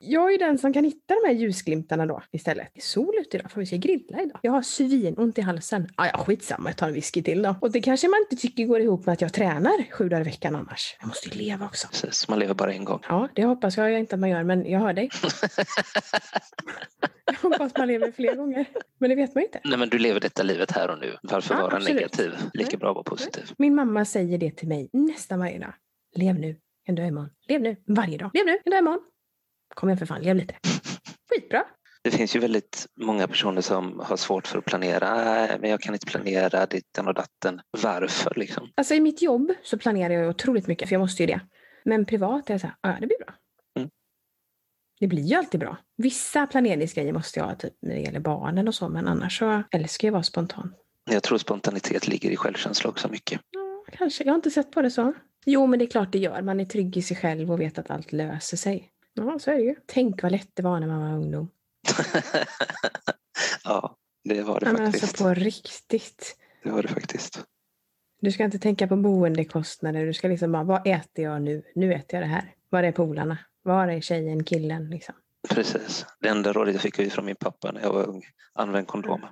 Jag 0.00 0.34
är 0.34 0.38
den 0.38 0.58
som 0.58 0.72
kan 0.72 0.84
hitta 0.84 1.14
de 1.14 1.26
här 1.28 1.34
ljusglimtarna 1.34 2.06
då 2.06 2.22
istället. 2.32 2.68
Det 2.74 2.80
är 2.80 2.82
sol 2.82 3.14
ute 3.20 3.36
idag 3.36 3.50
för 3.50 3.60
vi 3.60 3.66
ska 3.66 3.76
grilla 3.76 4.22
idag. 4.22 4.38
Jag 4.42 4.52
har 4.52 4.62
svinont 4.62 5.38
i 5.38 5.40
halsen. 5.40 5.88
Ah, 5.96 6.06
ja, 6.06 6.18
skitsamma, 6.18 6.68
jag 6.68 6.76
tar 6.76 6.88
en 6.88 6.94
whisky 6.94 7.22
till 7.22 7.42
då. 7.42 7.54
Och 7.60 7.72
det 7.72 7.80
kanske 7.80 8.08
man 8.08 8.20
inte 8.20 8.36
tycker 8.36 8.64
går 8.64 8.80
ihop 8.80 9.06
med 9.06 9.12
att 9.12 9.20
jag 9.20 9.32
tränar 9.32 9.92
sju 9.92 10.08
dagar 10.08 10.20
i 10.20 10.24
veckan 10.24 10.56
annars. 10.56 10.96
Jag 11.00 11.08
måste 11.08 11.28
ju 11.28 11.34
leva 11.44 11.66
också. 11.66 11.88
Precis, 11.88 12.28
man 12.28 12.38
lever 12.38 12.54
bara 12.54 12.72
en 12.72 12.84
gång. 12.84 13.00
Ja, 13.08 13.28
det 13.34 13.44
hoppas 13.44 13.76
jag 13.76 13.98
inte 13.98 14.14
att 14.14 14.20
man 14.20 14.30
gör, 14.30 14.44
men 14.44 14.70
jag 14.70 14.80
hör 14.80 14.92
dig. 14.92 15.10
jag 17.26 17.50
hoppas 17.50 17.72
man 17.78 17.88
lever 17.88 18.12
fler 18.12 18.34
gånger. 18.34 18.64
Men 18.98 19.10
det 19.10 19.16
vet 19.16 19.34
man 19.34 19.42
ju 19.42 19.46
inte. 19.46 19.60
Nej 19.64 19.78
men 19.78 19.88
du 19.88 19.98
lever 19.98 20.20
detta 20.20 20.42
livet 20.42 20.70
här 20.72 20.90
och 20.90 20.98
nu. 20.98 21.16
Varför 21.22 21.54
Ja, 21.54 21.60
vara 21.62 21.76
absolut. 21.76 21.94
negativ? 21.94 22.32
Lika 22.54 22.68
Nej. 22.70 22.78
bra 22.78 22.88
att 22.90 22.94
vara 22.94 23.04
positiv. 23.04 23.44
Min 23.58 23.74
mamma 23.74 24.04
säger 24.04 24.38
det 24.38 24.50
till 24.50 24.68
mig 24.68 24.90
nästan 24.92 25.38
varje 25.38 25.58
dag. 25.58 25.72
Lev 26.14 26.38
nu, 26.38 26.56
en 26.86 26.94
dag 26.94 27.06
imorgon. 27.06 27.30
Lev 27.48 27.60
nu, 27.60 27.76
varje 27.86 28.18
dag. 28.18 28.30
Lev 28.34 28.46
nu, 28.46 28.58
en 28.64 28.70
dag 28.70 28.78
imorgon. 28.78 29.00
Kom 29.74 29.88
igen 29.88 29.98
för 29.98 30.06
fan, 30.06 30.22
lev 30.22 30.36
lite. 30.36 30.54
Skitbra. 31.30 31.64
Det 32.04 32.10
finns 32.10 32.36
ju 32.36 32.40
väldigt 32.40 32.86
många 33.00 33.26
personer 33.28 33.60
som 33.60 34.00
har 34.04 34.16
svårt 34.16 34.46
för 34.46 34.58
att 34.58 34.64
planera. 34.64 35.14
Nej, 35.24 35.56
men 35.60 35.70
jag 35.70 35.80
kan 35.80 35.94
inte 35.94 36.06
planera 36.06 36.66
ditten 36.66 37.08
och 37.08 37.14
datten. 37.14 37.60
Varför 37.82 38.32
liksom? 38.36 38.68
Alltså 38.74 38.94
i 38.94 39.00
mitt 39.00 39.22
jobb 39.22 39.52
så 39.62 39.78
planerar 39.78 40.14
jag 40.14 40.28
otroligt 40.30 40.66
mycket, 40.66 40.88
för 40.88 40.94
jag 40.94 41.00
måste 41.00 41.22
ju 41.22 41.26
det. 41.26 41.40
Men 41.84 42.06
privat 42.06 42.50
är 42.50 42.54
jag 42.54 42.60
så 42.60 42.66
här, 42.66 42.76
"Ja, 42.82 42.88
ja 42.90 42.96
det 43.00 43.06
blir 43.06 43.18
bra. 43.18 43.34
Mm. 43.78 43.90
Det 45.00 45.06
blir 45.06 45.22
ju 45.22 45.34
alltid 45.36 45.60
bra. 45.60 45.76
Vissa 45.96 46.46
planeringsgrejer 46.46 47.12
måste 47.12 47.40
jag 47.40 47.46
ha, 47.46 47.54
typ 47.54 47.74
när 47.82 47.94
det 47.94 48.00
gäller 48.00 48.20
barnen 48.20 48.68
och 48.68 48.74
så, 48.74 48.88
men 48.88 49.08
annars 49.08 49.38
så 49.38 49.62
älskar 49.70 50.08
jag 50.08 50.12
att 50.12 50.14
vara 50.14 50.22
spontan. 50.22 50.74
Jag 51.10 51.22
tror 51.22 51.38
spontanitet 51.38 52.08
ligger 52.08 52.30
i 52.30 52.36
självkänsla 52.36 52.90
också 52.90 53.08
mycket. 53.08 53.40
Ja, 53.50 53.84
kanske. 53.92 54.24
Jag 54.24 54.32
har 54.32 54.36
inte 54.36 54.50
sett 54.50 54.70
på 54.70 54.82
det 54.82 54.90
så. 54.90 55.12
Jo, 55.46 55.66
men 55.66 55.78
det 55.78 55.84
är 55.84 55.90
klart 55.90 56.12
det 56.12 56.18
gör. 56.18 56.42
Man 56.42 56.60
är 56.60 56.64
trygg 56.64 56.96
i 56.96 57.02
sig 57.02 57.16
själv 57.16 57.52
och 57.52 57.60
vet 57.60 57.78
att 57.78 57.90
allt 57.90 58.12
löser 58.12 58.56
sig. 58.56 58.90
Ja, 59.16 59.38
så 59.38 59.50
är 59.50 59.54
det 59.54 59.62
ju. 59.62 59.74
Tänk 59.86 60.22
vad 60.22 60.32
lätt 60.32 60.50
det 60.54 60.62
var 60.62 60.80
när 60.80 60.86
man 60.86 61.00
var 61.00 61.16
ungdom. 61.18 61.50
ja, 63.64 63.96
det 64.24 64.42
var 64.42 64.60
det 64.60 64.66
Ja, 64.66 64.72
men 64.72 64.84
faktiskt. 64.92 65.04
alltså 65.04 65.24
på 65.24 65.34
riktigt. 65.34 66.36
Det 66.62 66.70
var 66.70 66.82
det 66.82 66.88
faktiskt. 66.88 67.44
Du 68.20 68.32
ska 68.32 68.44
inte 68.44 68.58
tänka 68.58 68.86
på 68.86 68.96
boendekostnader. 68.96 70.06
Du 70.06 70.14
ska 70.14 70.28
liksom 70.28 70.52
bara, 70.52 70.64
vad 70.64 70.86
äter 70.86 71.24
jag 71.24 71.42
nu? 71.42 71.62
Nu 71.74 71.94
äter 71.94 72.20
jag 72.20 72.22
det 72.28 72.32
här. 72.34 72.54
Var 72.68 72.82
är 72.82 72.92
polarna? 72.92 73.38
Var 73.62 73.88
är 73.88 74.00
tjejen, 74.00 74.44
killen? 74.44 74.90
Liksom. 74.90 75.14
Precis. 75.48 76.06
Det 76.20 76.28
enda 76.28 76.52
rådet 76.52 76.74
jag 76.74 76.82
fick 76.82 77.12
från 77.12 77.24
min 77.24 77.36
pappa 77.36 77.72
när 77.72 77.80
jag 77.80 77.92
var 77.92 78.08
ung. 78.08 78.22
Använd 78.54 78.86
kondom. 78.86 79.20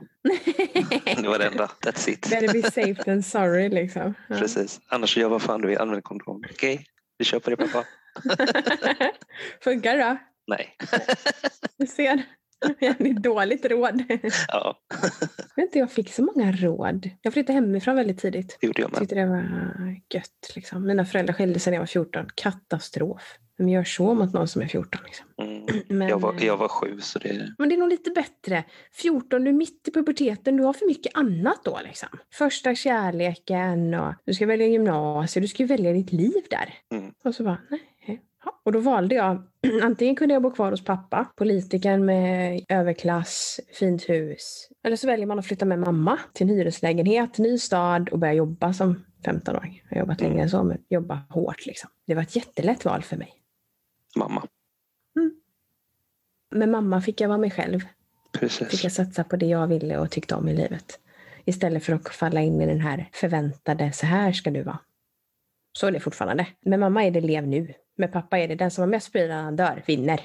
Det 1.22 1.28
var 1.28 1.38
det 1.38 1.46
enda. 1.46 1.66
That's 1.66 2.10
it. 2.10 2.30
Better 2.30 2.52
be 2.52 2.62
safe 2.70 3.04
than 3.04 3.22
sorry 3.22 3.68
liksom. 3.68 4.14
Ja. 4.28 4.36
Precis. 4.36 4.80
Annars 4.88 5.16
gör 5.16 5.28
vad 5.28 5.42
fan 5.42 5.60
du 5.60 5.68
vill. 5.68 5.78
Använd 5.78 6.04
kondom. 6.04 6.42
Okej, 6.50 6.86
vi 7.18 7.24
kör 7.24 7.38
på 7.38 7.50
det 7.50 7.56
pappa. 7.56 7.84
Funkar 9.60 9.96
det 9.96 10.02
då? 10.04 10.16
Nej. 10.46 10.76
Du 11.78 11.86
ser. 11.86 12.22
Ett 12.80 13.22
dåligt 13.22 13.64
råd. 13.66 14.02
Ja, 14.48 14.78
Jag 14.88 15.56
vet 15.56 15.64
inte, 15.64 15.78
jag 15.78 15.90
fick 15.92 16.12
så 16.12 16.22
många 16.22 16.52
råd. 16.52 17.10
Jag 17.22 17.32
flyttade 17.32 17.52
hemifrån 17.52 17.96
väldigt 17.96 18.18
tidigt. 18.18 18.58
det 18.60 18.66
gjorde 18.66 18.82
jag 18.82 18.90
med. 18.92 19.00
tyckte 19.00 19.14
det 19.14 19.26
var 19.26 20.00
gött. 20.14 20.52
Liksom. 20.54 20.86
Mina 20.86 21.04
föräldrar 21.04 21.34
skilde 21.34 21.60
sig 21.60 21.70
när 21.70 21.76
jag 21.76 21.82
var 21.82 21.86
14. 21.86 22.26
Katastrof. 22.34 23.38
Vem 23.58 23.68
gör 23.68 23.84
så 23.84 24.14
mot 24.14 24.32
någon 24.32 24.48
som 24.48 24.62
är 24.62 24.66
14? 24.66 25.00
Liksom? 25.04 25.26
Mm. 25.42 25.82
Men, 25.88 26.08
Jag, 26.08 26.20
var, 26.20 26.32
eh, 26.34 26.44
jag 26.46 26.56
var 26.56 26.68
sju 26.68 27.00
så 27.00 27.18
det... 27.18 27.54
men 27.58 27.68
det 27.68 27.74
är 27.74 27.78
nog 27.78 27.88
lite 27.88 28.10
bättre. 28.10 28.64
14, 28.92 29.44
du 29.44 29.50
är 29.50 29.54
mitt 29.54 29.88
i 29.88 29.90
puberteten, 29.92 30.56
du 30.56 30.62
har 30.62 30.72
för 30.72 30.86
mycket 30.86 31.16
annat 31.16 31.60
då. 31.64 31.80
Liksom. 31.84 32.08
Första 32.34 32.74
kärleken 32.74 33.94
och 33.94 34.14
du 34.26 34.34
ska 34.34 34.46
välja 34.46 34.66
gymnasiet, 34.66 35.42
du 35.42 35.48
ska 35.48 35.66
välja 35.66 35.92
ditt 35.92 36.12
liv 36.12 36.42
där. 36.50 36.74
Mm. 36.98 37.12
Och 37.24 37.34
så 37.34 37.44
bara, 37.44 37.58
nej. 37.70 37.80
Och 38.64 38.72
då 38.72 38.80
valde 38.80 39.14
jag, 39.14 39.42
antingen 39.82 40.16
kunde 40.16 40.34
jag 40.34 40.42
bo 40.42 40.50
kvar 40.50 40.70
hos 40.70 40.84
pappa, 40.84 41.32
politikern 41.36 42.04
med 42.04 42.64
överklass, 42.68 43.60
fint 43.78 44.08
hus. 44.08 44.68
Eller 44.82 44.96
så 44.96 45.06
väljer 45.06 45.26
man 45.26 45.38
att 45.38 45.46
flytta 45.46 45.64
med 45.64 45.78
mamma 45.78 46.18
till 46.32 46.50
en 46.50 46.56
hyreslägenhet, 46.56 47.38
ny 47.38 47.58
stad 47.58 48.08
och 48.08 48.18
börja 48.18 48.32
jobba 48.32 48.72
som 48.72 49.04
15-åring. 49.24 49.82
Jag 49.88 49.96
har 49.96 50.00
jobbat 50.00 50.20
längre 50.20 50.42
än 50.42 50.50
så, 50.50 50.62
men 50.62 50.78
jobba 50.88 51.22
hårt 51.28 51.66
liksom. 51.66 51.90
Det 52.06 52.14
var 52.14 52.22
ett 52.22 52.36
jättelätt 52.36 52.84
val 52.84 53.02
för 53.02 53.16
mig. 53.16 53.34
Mamma. 54.16 54.46
Med 56.54 56.68
mamma 56.68 57.00
fick 57.00 57.20
jag 57.20 57.28
vara 57.28 57.38
mig 57.38 57.50
själv. 57.50 57.80
Fick 57.80 58.40
Precis. 58.40 58.84
jag 58.84 58.92
satsa 58.92 59.24
på 59.24 59.36
det 59.36 59.46
jag 59.46 59.66
ville 59.66 59.98
och 59.98 60.10
tyckte 60.10 60.34
om 60.34 60.48
i 60.48 60.56
livet. 60.56 61.00
Istället 61.44 61.84
för 61.84 61.92
att 61.92 62.08
falla 62.08 62.40
in 62.40 62.60
i 62.60 62.66
den 62.66 62.80
här 62.80 63.08
förväntade, 63.12 63.92
så 63.92 64.06
här 64.06 64.32
ska 64.32 64.50
du 64.50 64.62
vara. 64.62 64.78
Så 65.72 65.86
är 65.86 65.92
det 65.92 66.00
fortfarande. 66.00 66.46
Med 66.60 66.80
mamma 66.80 67.04
är 67.04 67.10
det 67.10 67.20
lev 67.20 67.48
nu. 67.48 67.74
Med 67.96 68.12
pappa 68.12 68.38
är 68.38 68.48
det 68.48 68.54
den 68.54 68.70
som 68.70 68.82
har 68.82 68.88
mest 68.88 69.12
prylar 69.12 69.36
när 69.36 69.42
han 69.42 69.56
dör, 69.56 69.82
vinner. 69.86 70.20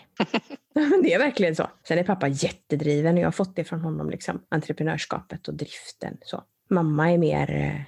det 1.04 1.14
är 1.14 1.20
verkligen 1.20 1.56
så. 1.56 1.70
Sen 1.88 1.98
är 1.98 2.04
pappa 2.04 2.28
jättedriven 2.28 3.16
och 3.16 3.22
jag 3.22 3.28
har 3.28 3.32
fått 3.32 3.56
det 3.56 3.64
från 3.64 3.82
honom, 3.82 4.10
liksom. 4.10 4.42
entreprenörskapet 4.50 5.48
och 5.48 5.54
driften. 5.54 6.18
Så. 6.22 6.44
Mamma 6.70 7.12
är 7.12 7.18
mer, 7.18 7.52
eh, 7.52 7.82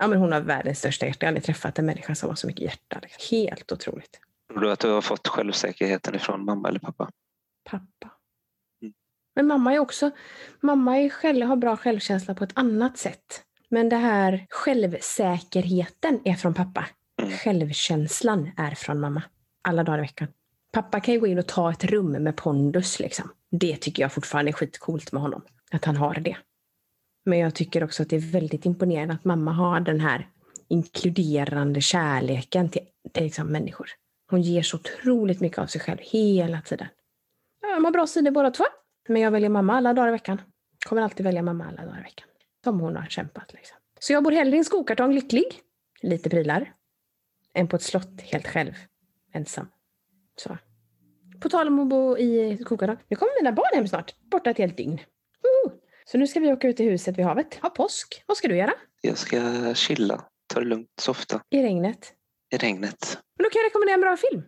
ja 0.00 0.06
men 0.06 0.18
hon 0.18 0.32
har 0.32 0.40
världens 0.40 0.78
största 0.78 1.06
hjärta. 1.06 1.18
Jag 1.20 1.26
har 1.26 1.30
aldrig 1.30 1.44
träffat 1.44 1.78
en 1.78 1.86
människa 1.86 2.14
som 2.14 2.28
har 2.28 2.36
så 2.36 2.46
mycket 2.46 2.62
hjärta. 2.62 2.98
Liksom. 3.02 3.36
Helt 3.36 3.72
otroligt. 3.72 4.20
Tror 4.48 4.60
du 4.60 4.72
att 4.72 4.80
du 4.80 4.90
har 4.90 5.00
fått 5.00 5.28
självsäkerheten 5.28 6.14
ifrån 6.14 6.44
mamma 6.44 6.68
eller 6.68 6.80
pappa? 6.80 7.10
Pappa. 7.70 8.10
Mm. 8.82 8.94
Men 9.34 9.46
mamma 9.46 9.74
är 9.74 9.78
också, 9.78 10.10
mamma 10.60 10.98
är 10.98 11.08
själv, 11.08 11.46
har 11.46 11.56
bra 11.56 11.76
självkänsla 11.76 12.34
på 12.34 12.44
ett 12.44 12.52
annat 12.54 12.98
sätt. 12.98 13.42
Men 13.68 13.88
det 13.88 13.96
här 13.96 14.46
självsäkerheten 14.50 16.20
är 16.24 16.34
från 16.34 16.54
pappa. 16.54 16.86
Mm. 17.22 17.38
Självkänslan 17.38 18.50
är 18.56 18.74
från 18.74 19.00
mamma. 19.00 19.22
Alla 19.62 19.84
dagar 19.84 19.98
i 19.98 20.02
veckan. 20.02 20.28
Pappa 20.72 21.00
kan 21.00 21.14
ju 21.14 21.20
gå 21.20 21.26
in 21.26 21.38
och 21.38 21.46
ta 21.46 21.70
ett 21.70 21.84
rum 21.84 22.12
med 22.12 22.36
pondus 22.36 23.00
liksom. 23.00 23.30
Det 23.50 23.76
tycker 23.76 24.02
jag 24.02 24.12
fortfarande 24.12 24.50
är 24.50 24.52
skitcoolt 24.52 25.12
med 25.12 25.22
honom. 25.22 25.42
Att 25.70 25.84
han 25.84 25.96
har 25.96 26.14
det. 26.14 26.36
Men 27.24 27.38
jag 27.38 27.54
tycker 27.54 27.84
också 27.84 28.02
att 28.02 28.08
det 28.08 28.16
är 28.16 28.32
väldigt 28.32 28.66
imponerande 28.66 29.14
att 29.14 29.24
mamma 29.24 29.52
har 29.52 29.80
den 29.80 30.00
här 30.00 30.28
inkluderande 30.68 31.80
kärleken 31.80 32.68
till, 32.68 32.82
till 33.12 33.24
liksom 33.24 33.46
människor. 33.46 33.90
Hon 34.30 34.42
ger 34.42 34.62
så 34.62 34.76
otroligt 34.76 35.40
mycket 35.40 35.58
av 35.58 35.66
sig 35.66 35.80
själv 35.80 35.98
hela 36.00 36.60
tiden. 36.60 36.86
De 37.76 37.84
har 37.84 37.92
bra 37.92 38.06
sidor 38.06 38.30
båda 38.30 38.50
två. 38.50 38.64
Men 39.08 39.22
jag 39.22 39.30
väljer 39.30 39.48
mamma 39.48 39.76
alla 39.76 39.92
dagar 39.92 40.08
i 40.08 40.12
veckan. 40.12 40.40
Kommer 40.86 41.02
alltid 41.02 41.26
välja 41.26 41.42
mamma 41.42 41.64
alla 41.64 41.84
dagar 41.84 42.00
i 42.00 42.02
veckan. 42.02 42.28
Som 42.64 42.80
hon 42.80 42.96
har 42.96 43.06
kämpat. 43.06 43.52
Liksom. 43.52 43.76
Så 44.00 44.12
jag 44.12 44.24
bor 44.24 44.32
hellre 44.32 44.56
i 44.56 44.58
en 44.58 44.64
skokartong 44.64 45.14
lycklig, 45.14 45.44
lite 46.02 46.30
prylar, 46.30 46.72
än 47.54 47.68
på 47.68 47.76
ett 47.76 47.82
slott 47.82 48.20
helt 48.20 48.46
själv, 48.48 48.72
ensam. 49.32 49.66
Så. 50.36 50.58
På 51.40 51.48
tal 51.48 51.68
om 51.68 51.78
att 51.78 51.88
bo 51.88 52.18
i 52.18 52.58
skokartong. 52.60 52.96
Nu 53.08 53.16
kommer 53.16 53.42
mina 53.42 53.52
barn 53.52 53.70
hem 53.74 53.88
snart, 53.88 54.14
borta 54.30 54.50
ett 54.50 54.58
helt 54.58 54.76
dygn. 54.76 55.00
Woo! 55.42 55.72
Så 56.04 56.18
nu 56.18 56.26
ska 56.26 56.40
vi 56.40 56.52
åka 56.52 56.68
ut 56.68 56.80
i 56.80 56.84
huset 56.84 57.18
vid 57.18 57.24
havet. 57.24 57.54
Ha 57.54 57.70
påsk. 57.70 58.24
Vad 58.26 58.36
ska 58.36 58.48
du 58.48 58.56
göra? 58.56 58.72
Jag 59.00 59.18
ska 59.18 59.74
chilla, 59.74 60.24
ta 60.46 60.60
det 60.60 60.66
lugnt, 60.66 60.88
softa 61.00 61.40
I 61.50 61.62
regnet. 61.62 62.12
i 62.54 62.56
regnet. 62.56 63.18
Men 63.36 63.44
då 63.44 63.50
kan 63.50 63.60
jag 63.60 63.66
rekommendera 63.66 63.94
en 63.94 64.00
bra 64.00 64.16
film. 64.16 64.42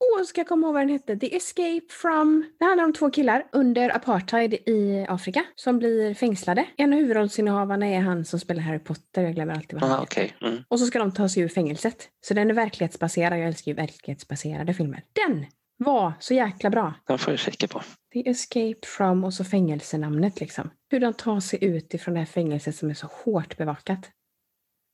Åh, 0.00 0.24
ska 0.24 0.40
jag 0.40 0.48
komma 0.48 0.66
ihåg 0.66 0.74
vad 0.74 0.82
den 0.82 0.88
hette? 0.88 1.16
The 1.16 1.36
Escape 1.36 1.86
from... 1.90 2.52
Det 2.58 2.64
handlar 2.64 2.84
om 2.84 2.92
två 2.92 3.10
killar 3.10 3.46
under 3.52 3.96
apartheid 3.96 4.54
i 4.54 5.06
Afrika 5.08 5.44
som 5.54 5.78
blir 5.78 6.14
fängslade. 6.14 6.66
En 6.76 6.92
av 6.92 6.98
huvudrollsinnehavarna 6.98 7.86
är 7.86 8.00
han 8.00 8.24
som 8.24 8.40
spelar 8.40 8.62
Harry 8.62 8.78
Potter. 8.78 9.22
Jag 9.22 9.34
glömmer 9.34 9.54
alltid 9.54 9.80
vad 9.80 9.90
han 9.90 9.98
Ah. 10.00 10.02
Okej. 10.02 10.36
Mm. 10.40 10.62
Och 10.68 10.80
så 10.80 10.86
ska 10.86 10.98
de 10.98 11.12
ta 11.12 11.28
sig 11.28 11.42
ur 11.42 11.48
fängelset. 11.48 12.08
Så 12.20 12.34
den 12.34 12.50
är 12.50 12.54
verklighetsbaserad. 12.54 13.38
Jag 13.38 13.46
älskar 13.46 13.70
ju 13.70 13.76
verklighetsbaserade 13.76 14.74
filmer. 14.74 15.02
Den 15.12 15.46
var 15.76 16.12
så 16.20 16.34
jäkla 16.34 16.70
bra. 16.70 16.94
Den 17.06 17.18
får 17.18 17.32
jag 17.32 17.38
kika 17.38 17.68
på. 17.68 17.82
The 18.12 18.28
Escape 18.30 18.86
from 18.86 19.24
och 19.24 19.34
så 19.34 19.44
fängelsenamnet 19.44 20.40
liksom. 20.40 20.70
Hur 20.90 21.00
de 21.00 21.14
tar 21.14 21.40
sig 21.40 21.64
ut 21.64 21.94
ifrån 21.94 22.14
det 22.14 22.20
här 22.20 22.26
fängelset 22.26 22.76
som 22.76 22.90
är 22.90 22.94
så 22.94 23.06
hårt 23.24 23.56
bevakat. 23.56 24.10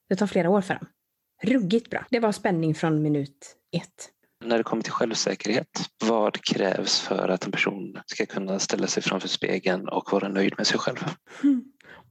Det 0.08 0.16
tar 0.16 0.26
flera 0.26 0.50
år 0.50 0.60
för 0.60 0.74
dem. 0.74 0.86
Ruggigt 1.42 1.90
bra. 1.90 2.04
Det 2.10 2.20
var 2.20 2.32
spänning 2.32 2.74
från 2.74 3.02
minut 3.02 3.56
ett. 3.76 4.10
När 4.44 4.58
det 4.58 4.64
kommer 4.64 4.82
till 4.82 4.92
självsäkerhet, 4.92 5.90
vad 6.04 6.44
krävs 6.44 7.00
för 7.00 7.28
att 7.28 7.44
en 7.44 7.52
person 7.52 8.00
ska 8.06 8.26
kunna 8.26 8.58
ställa 8.58 8.86
sig 8.86 9.02
framför 9.02 9.28
spegeln 9.28 9.88
och 9.88 10.12
vara 10.12 10.28
nöjd 10.28 10.54
med 10.56 10.66
sig 10.66 10.78
själv? 10.78 11.04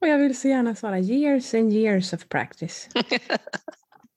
Och 0.02 0.08
jag 0.08 0.18
vill 0.18 0.38
så 0.38 0.48
gärna 0.48 0.76
svara 0.76 1.00
years 1.00 1.54
and 1.54 1.74
years 1.74 2.14
of 2.14 2.28
practice. 2.28 2.90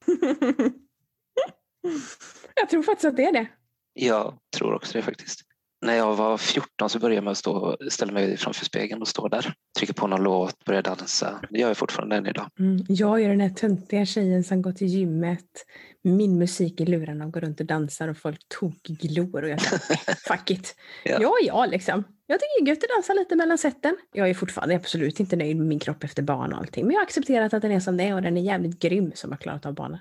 jag 2.54 2.68
tror 2.70 2.82
faktiskt 2.82 3.04
att 3.04 3.16
det 3.16 3.24
är 3.24 3.32
det. 3.32 3.46
Jag 3.92 4.38
tror 4.56 4.74
också 4.74 4.98
det 4.98 5.02
faktiskt. 5.02 5.40
När 5.80 5.94
jag 5.94 6.16
var 6.16 6.38
14 6.38 6.90
så 6.90 6.98
började 6.98 7.14
jag 7.14 7.24
med 7.24 7.30
att 7.30 7.38
stå, 7.38 7.76
ställa 7.90 8.12
mig 8.12 8.36
framför 8.36 8.64
spegeln 8.64 9.02
och 9.02 9.08
stå 9.08 9.28
där. 9.28 9.54
Trycka 9.78 9.92
på 9.92 10.06
någon 10.06 10.22
låt, 10.22 10.64
börja 10.64 10.82
dansa. 10.82 11.40
Det 11.50 11.58
gör 11.58 11.68
jag 11.68 11.76
fortfarande 11.76 12.16
än 12.16 12.26
idag. 12.26 12.50
Mm. 12.58 12.84
Jag 12.88 13.22
är 13.22 13.28
den 13.28 13.40
här 13.40 13.48
töntiga 13.48 14.06
tjejen 14.06 14.44
som 14.44 14.62
går 14.62 14.72
till 14.72 14.86
gymmet, 14.86 15.66
min 16.02 16.38
musik 16.38 16.80
i 16.80 16.86
lurarna 16.86 17.24
och 17.24 17.32
går 17.32 17.40
runt 17.40 17.60
och 17.60 17.66
dansar 17.66 18.08
och 18.08 18.16
folk 18.16 18.40
tokglor 18.48 19.42
och 19.42 19.48
jag 19.48 19.60
säger 19.60 20.28
fuck 20.28 20.50
it. 20.50 20.76
Ja. 21.04 21.18
Jag 21.20 21.42
är 21.42 21.46
jag 21.46 21.70
liksom. 21.70 22.04
Jag 22.26 22.40
tycker 22.40 22.64
det 22.64 22.70
är 22.70 22.74
gött 22.74 22.84
att 22.84 22.90
dansa 22.96 23.12
lite 23.12 23.36
mellan 23.36 23.58
sätten. 23.58 23.96
Jag 24.12 24.30
är 24.30 24.34
fortfarande 24.34 24.76
absolut 24.76 25.20
inte 25.20 25.36
nöjd 25.36 25.56
med 25.56 25.66
min 25.66 25.78
kropp 25.78 26.04
efter 26.04 26.22
barn 26.22 26.52
och 26.52 26.58
allting. 26.58 26.86
Men 26.86 26.94
jag 26.94 27.00
har 27.00 27.06
accepterat 27.06 27.54
att 27.54 27.62
den 27.62 27.72
är 27.72 27.80
som 27.80 27.96
den 27.96 28.06
är 28.06 28.14
och 28.14 28.22
den 28.22 28.36
är 28.36 28.42
jävligt 28.42 28.78
grym 28.78 29.12
som 29.14 29.30
har 29.30 29.38
klarat 29.38 29.66
av 29.66 29.74
barnen. 29.74 29.98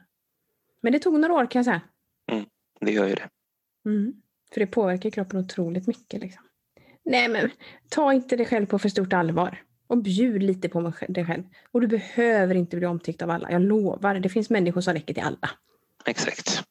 Men 0.81 0.93
det 0.93 0.99
tog 0.99 1.19
några 1.19 1.33
år 1.33 1.51
kan 1.51 1.59
jag 1.59 1.65
säga. 1.65 1.81
Det 2.81 2.91
gör 2.91 3.07
ju 3.07 3.15
det. 3.15 3.29
Mm. 3.85 4.13
För 4.53 4.59
det 4.59 4.67
påverkar 4.67 5.09
kroppen 5.09 5.39
otroligt 5.39 5.87
mycket. 5.87 6.21
Liksom. 6.21 6.43
Nej 7.05 7.27
men 7.27 7.49
ta 7.89 8.13
inte 8.13 8.35
dig 8.35 8.45
själv 8.45 8.65
på 8.65 8.79
för 8.79 8.89
stort 8.89 9.13
allvar. 9.13 9.61
Och 9.87 9.97
bjud 9.97 10.43
lite 10.43 10.69
på 10.69 10.93
dig 11.07 11.25
själv. 11.25 11.43
Och 11.71 11.81
du 11.81 11.87
behöver 11.87 12.55
inte 12.55 12.77
bli 12.77 12.85
omtyckt 12.85 13.21
av 13.21 13.29
alla. 13.29 13.51
Jag 13.51 13.61
lovar, 13.61 14.19
det 14.19 14.29
finns 14.29 14.49
människor 14.49 14.81
som 14.81 14.93
räcker 14.93 15.13
till 15.13 15.23
alla. 15.23 15.49
Exakt. 16.05 16.63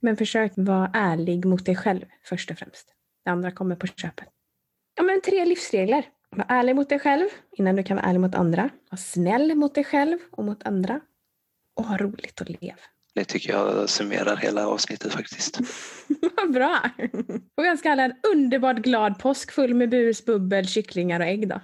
Men 0.00 0.16
försök 0.16 0.52
vara 0.56 0.90
ärlig 0.94 1.44
mot 1.44 1.66
dig 1.66 1.76
själv 1.76 2.04
först 2.24 2.50
och 2.50 2.58
främst. 2.58 2.94
Det 3.24 3.30
andra 3.30 3.50
kommer 3.50 3.76
på 3.76 3.86
köpet. 3.86 4.28
Ja 4.96 5.02
men 5.02 5.20
tre 5.20 5.44
livsregler. 5.44 6.04
Var 6.30 6.46
ärlig 6.48 6.76
mot 6.76 6.88
dig 6.88 6.98
själv 6.98 7.28
innan 7.52 7.76
du 7.76 7.82
kan 7.82 7.96
vara 7.96 8.06
ärlig 8.06 8.20
mot 8.20 8.34
andra. 8.34 8.70
Var 8.90 8.96
snäll 8.96 9.54
mot 9.54 9.74
dig 9.74 9.84
själv 9.84 10.18
och 10.30 10.44
mot 10.44 10.62
andra. 10.62 11.00
Och 11.74 11.84
ha 11.84 11.96
roligt 11.96 12.40
och 12.40 12.50
lev. 12.50 12.76
Det 13.14 13.24
tycker 13.24 13.52
jag 13.52 13.88
summerar 13.88 14.36
hela 14.36 14.66
avsnittet 14.66 15.12
faktiskt. 15.12 15.60
Vad 16.36 16.52
bra! 16.52 16.80
Och 17.56 17.64
jag 17.64 17.70
önskar 17.70 17.90
alla 17.90 18.04
en 18.04 18.14
underbart 18.32 18.76
glad 18.76 19.18
påsk 19.18 19.52
full 19.52 19.74
med 19.74 19.90
bus, 19.90 20.24
bubbel, 20.24 20.66
kycklingar 20.68 21.20
och 21.20 21.26
ägg 21.26 21.48
då. 21.48 21.60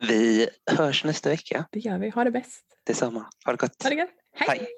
Vi 0.08 0.48
hörs 0.70 1.04
nästa 1.04 1.28
vecka. 1.28 1.64
Det 1.70 1.78
gör 1.78 1.98
vi. 1.98 2.10
Ha 2.10 2.24
det 2.24 2.30
bäst. 2.30 2.64
Detsamma. 2.86 3.26
Ha 3.44 3.52
det 3.52 3.58
gott. 3.58 3.82
Ha 3.82 3.90
det 3.90 3.96
gött. 3.96 4.10
Hej. 4.34 4.48
Hej. 4.48 4.68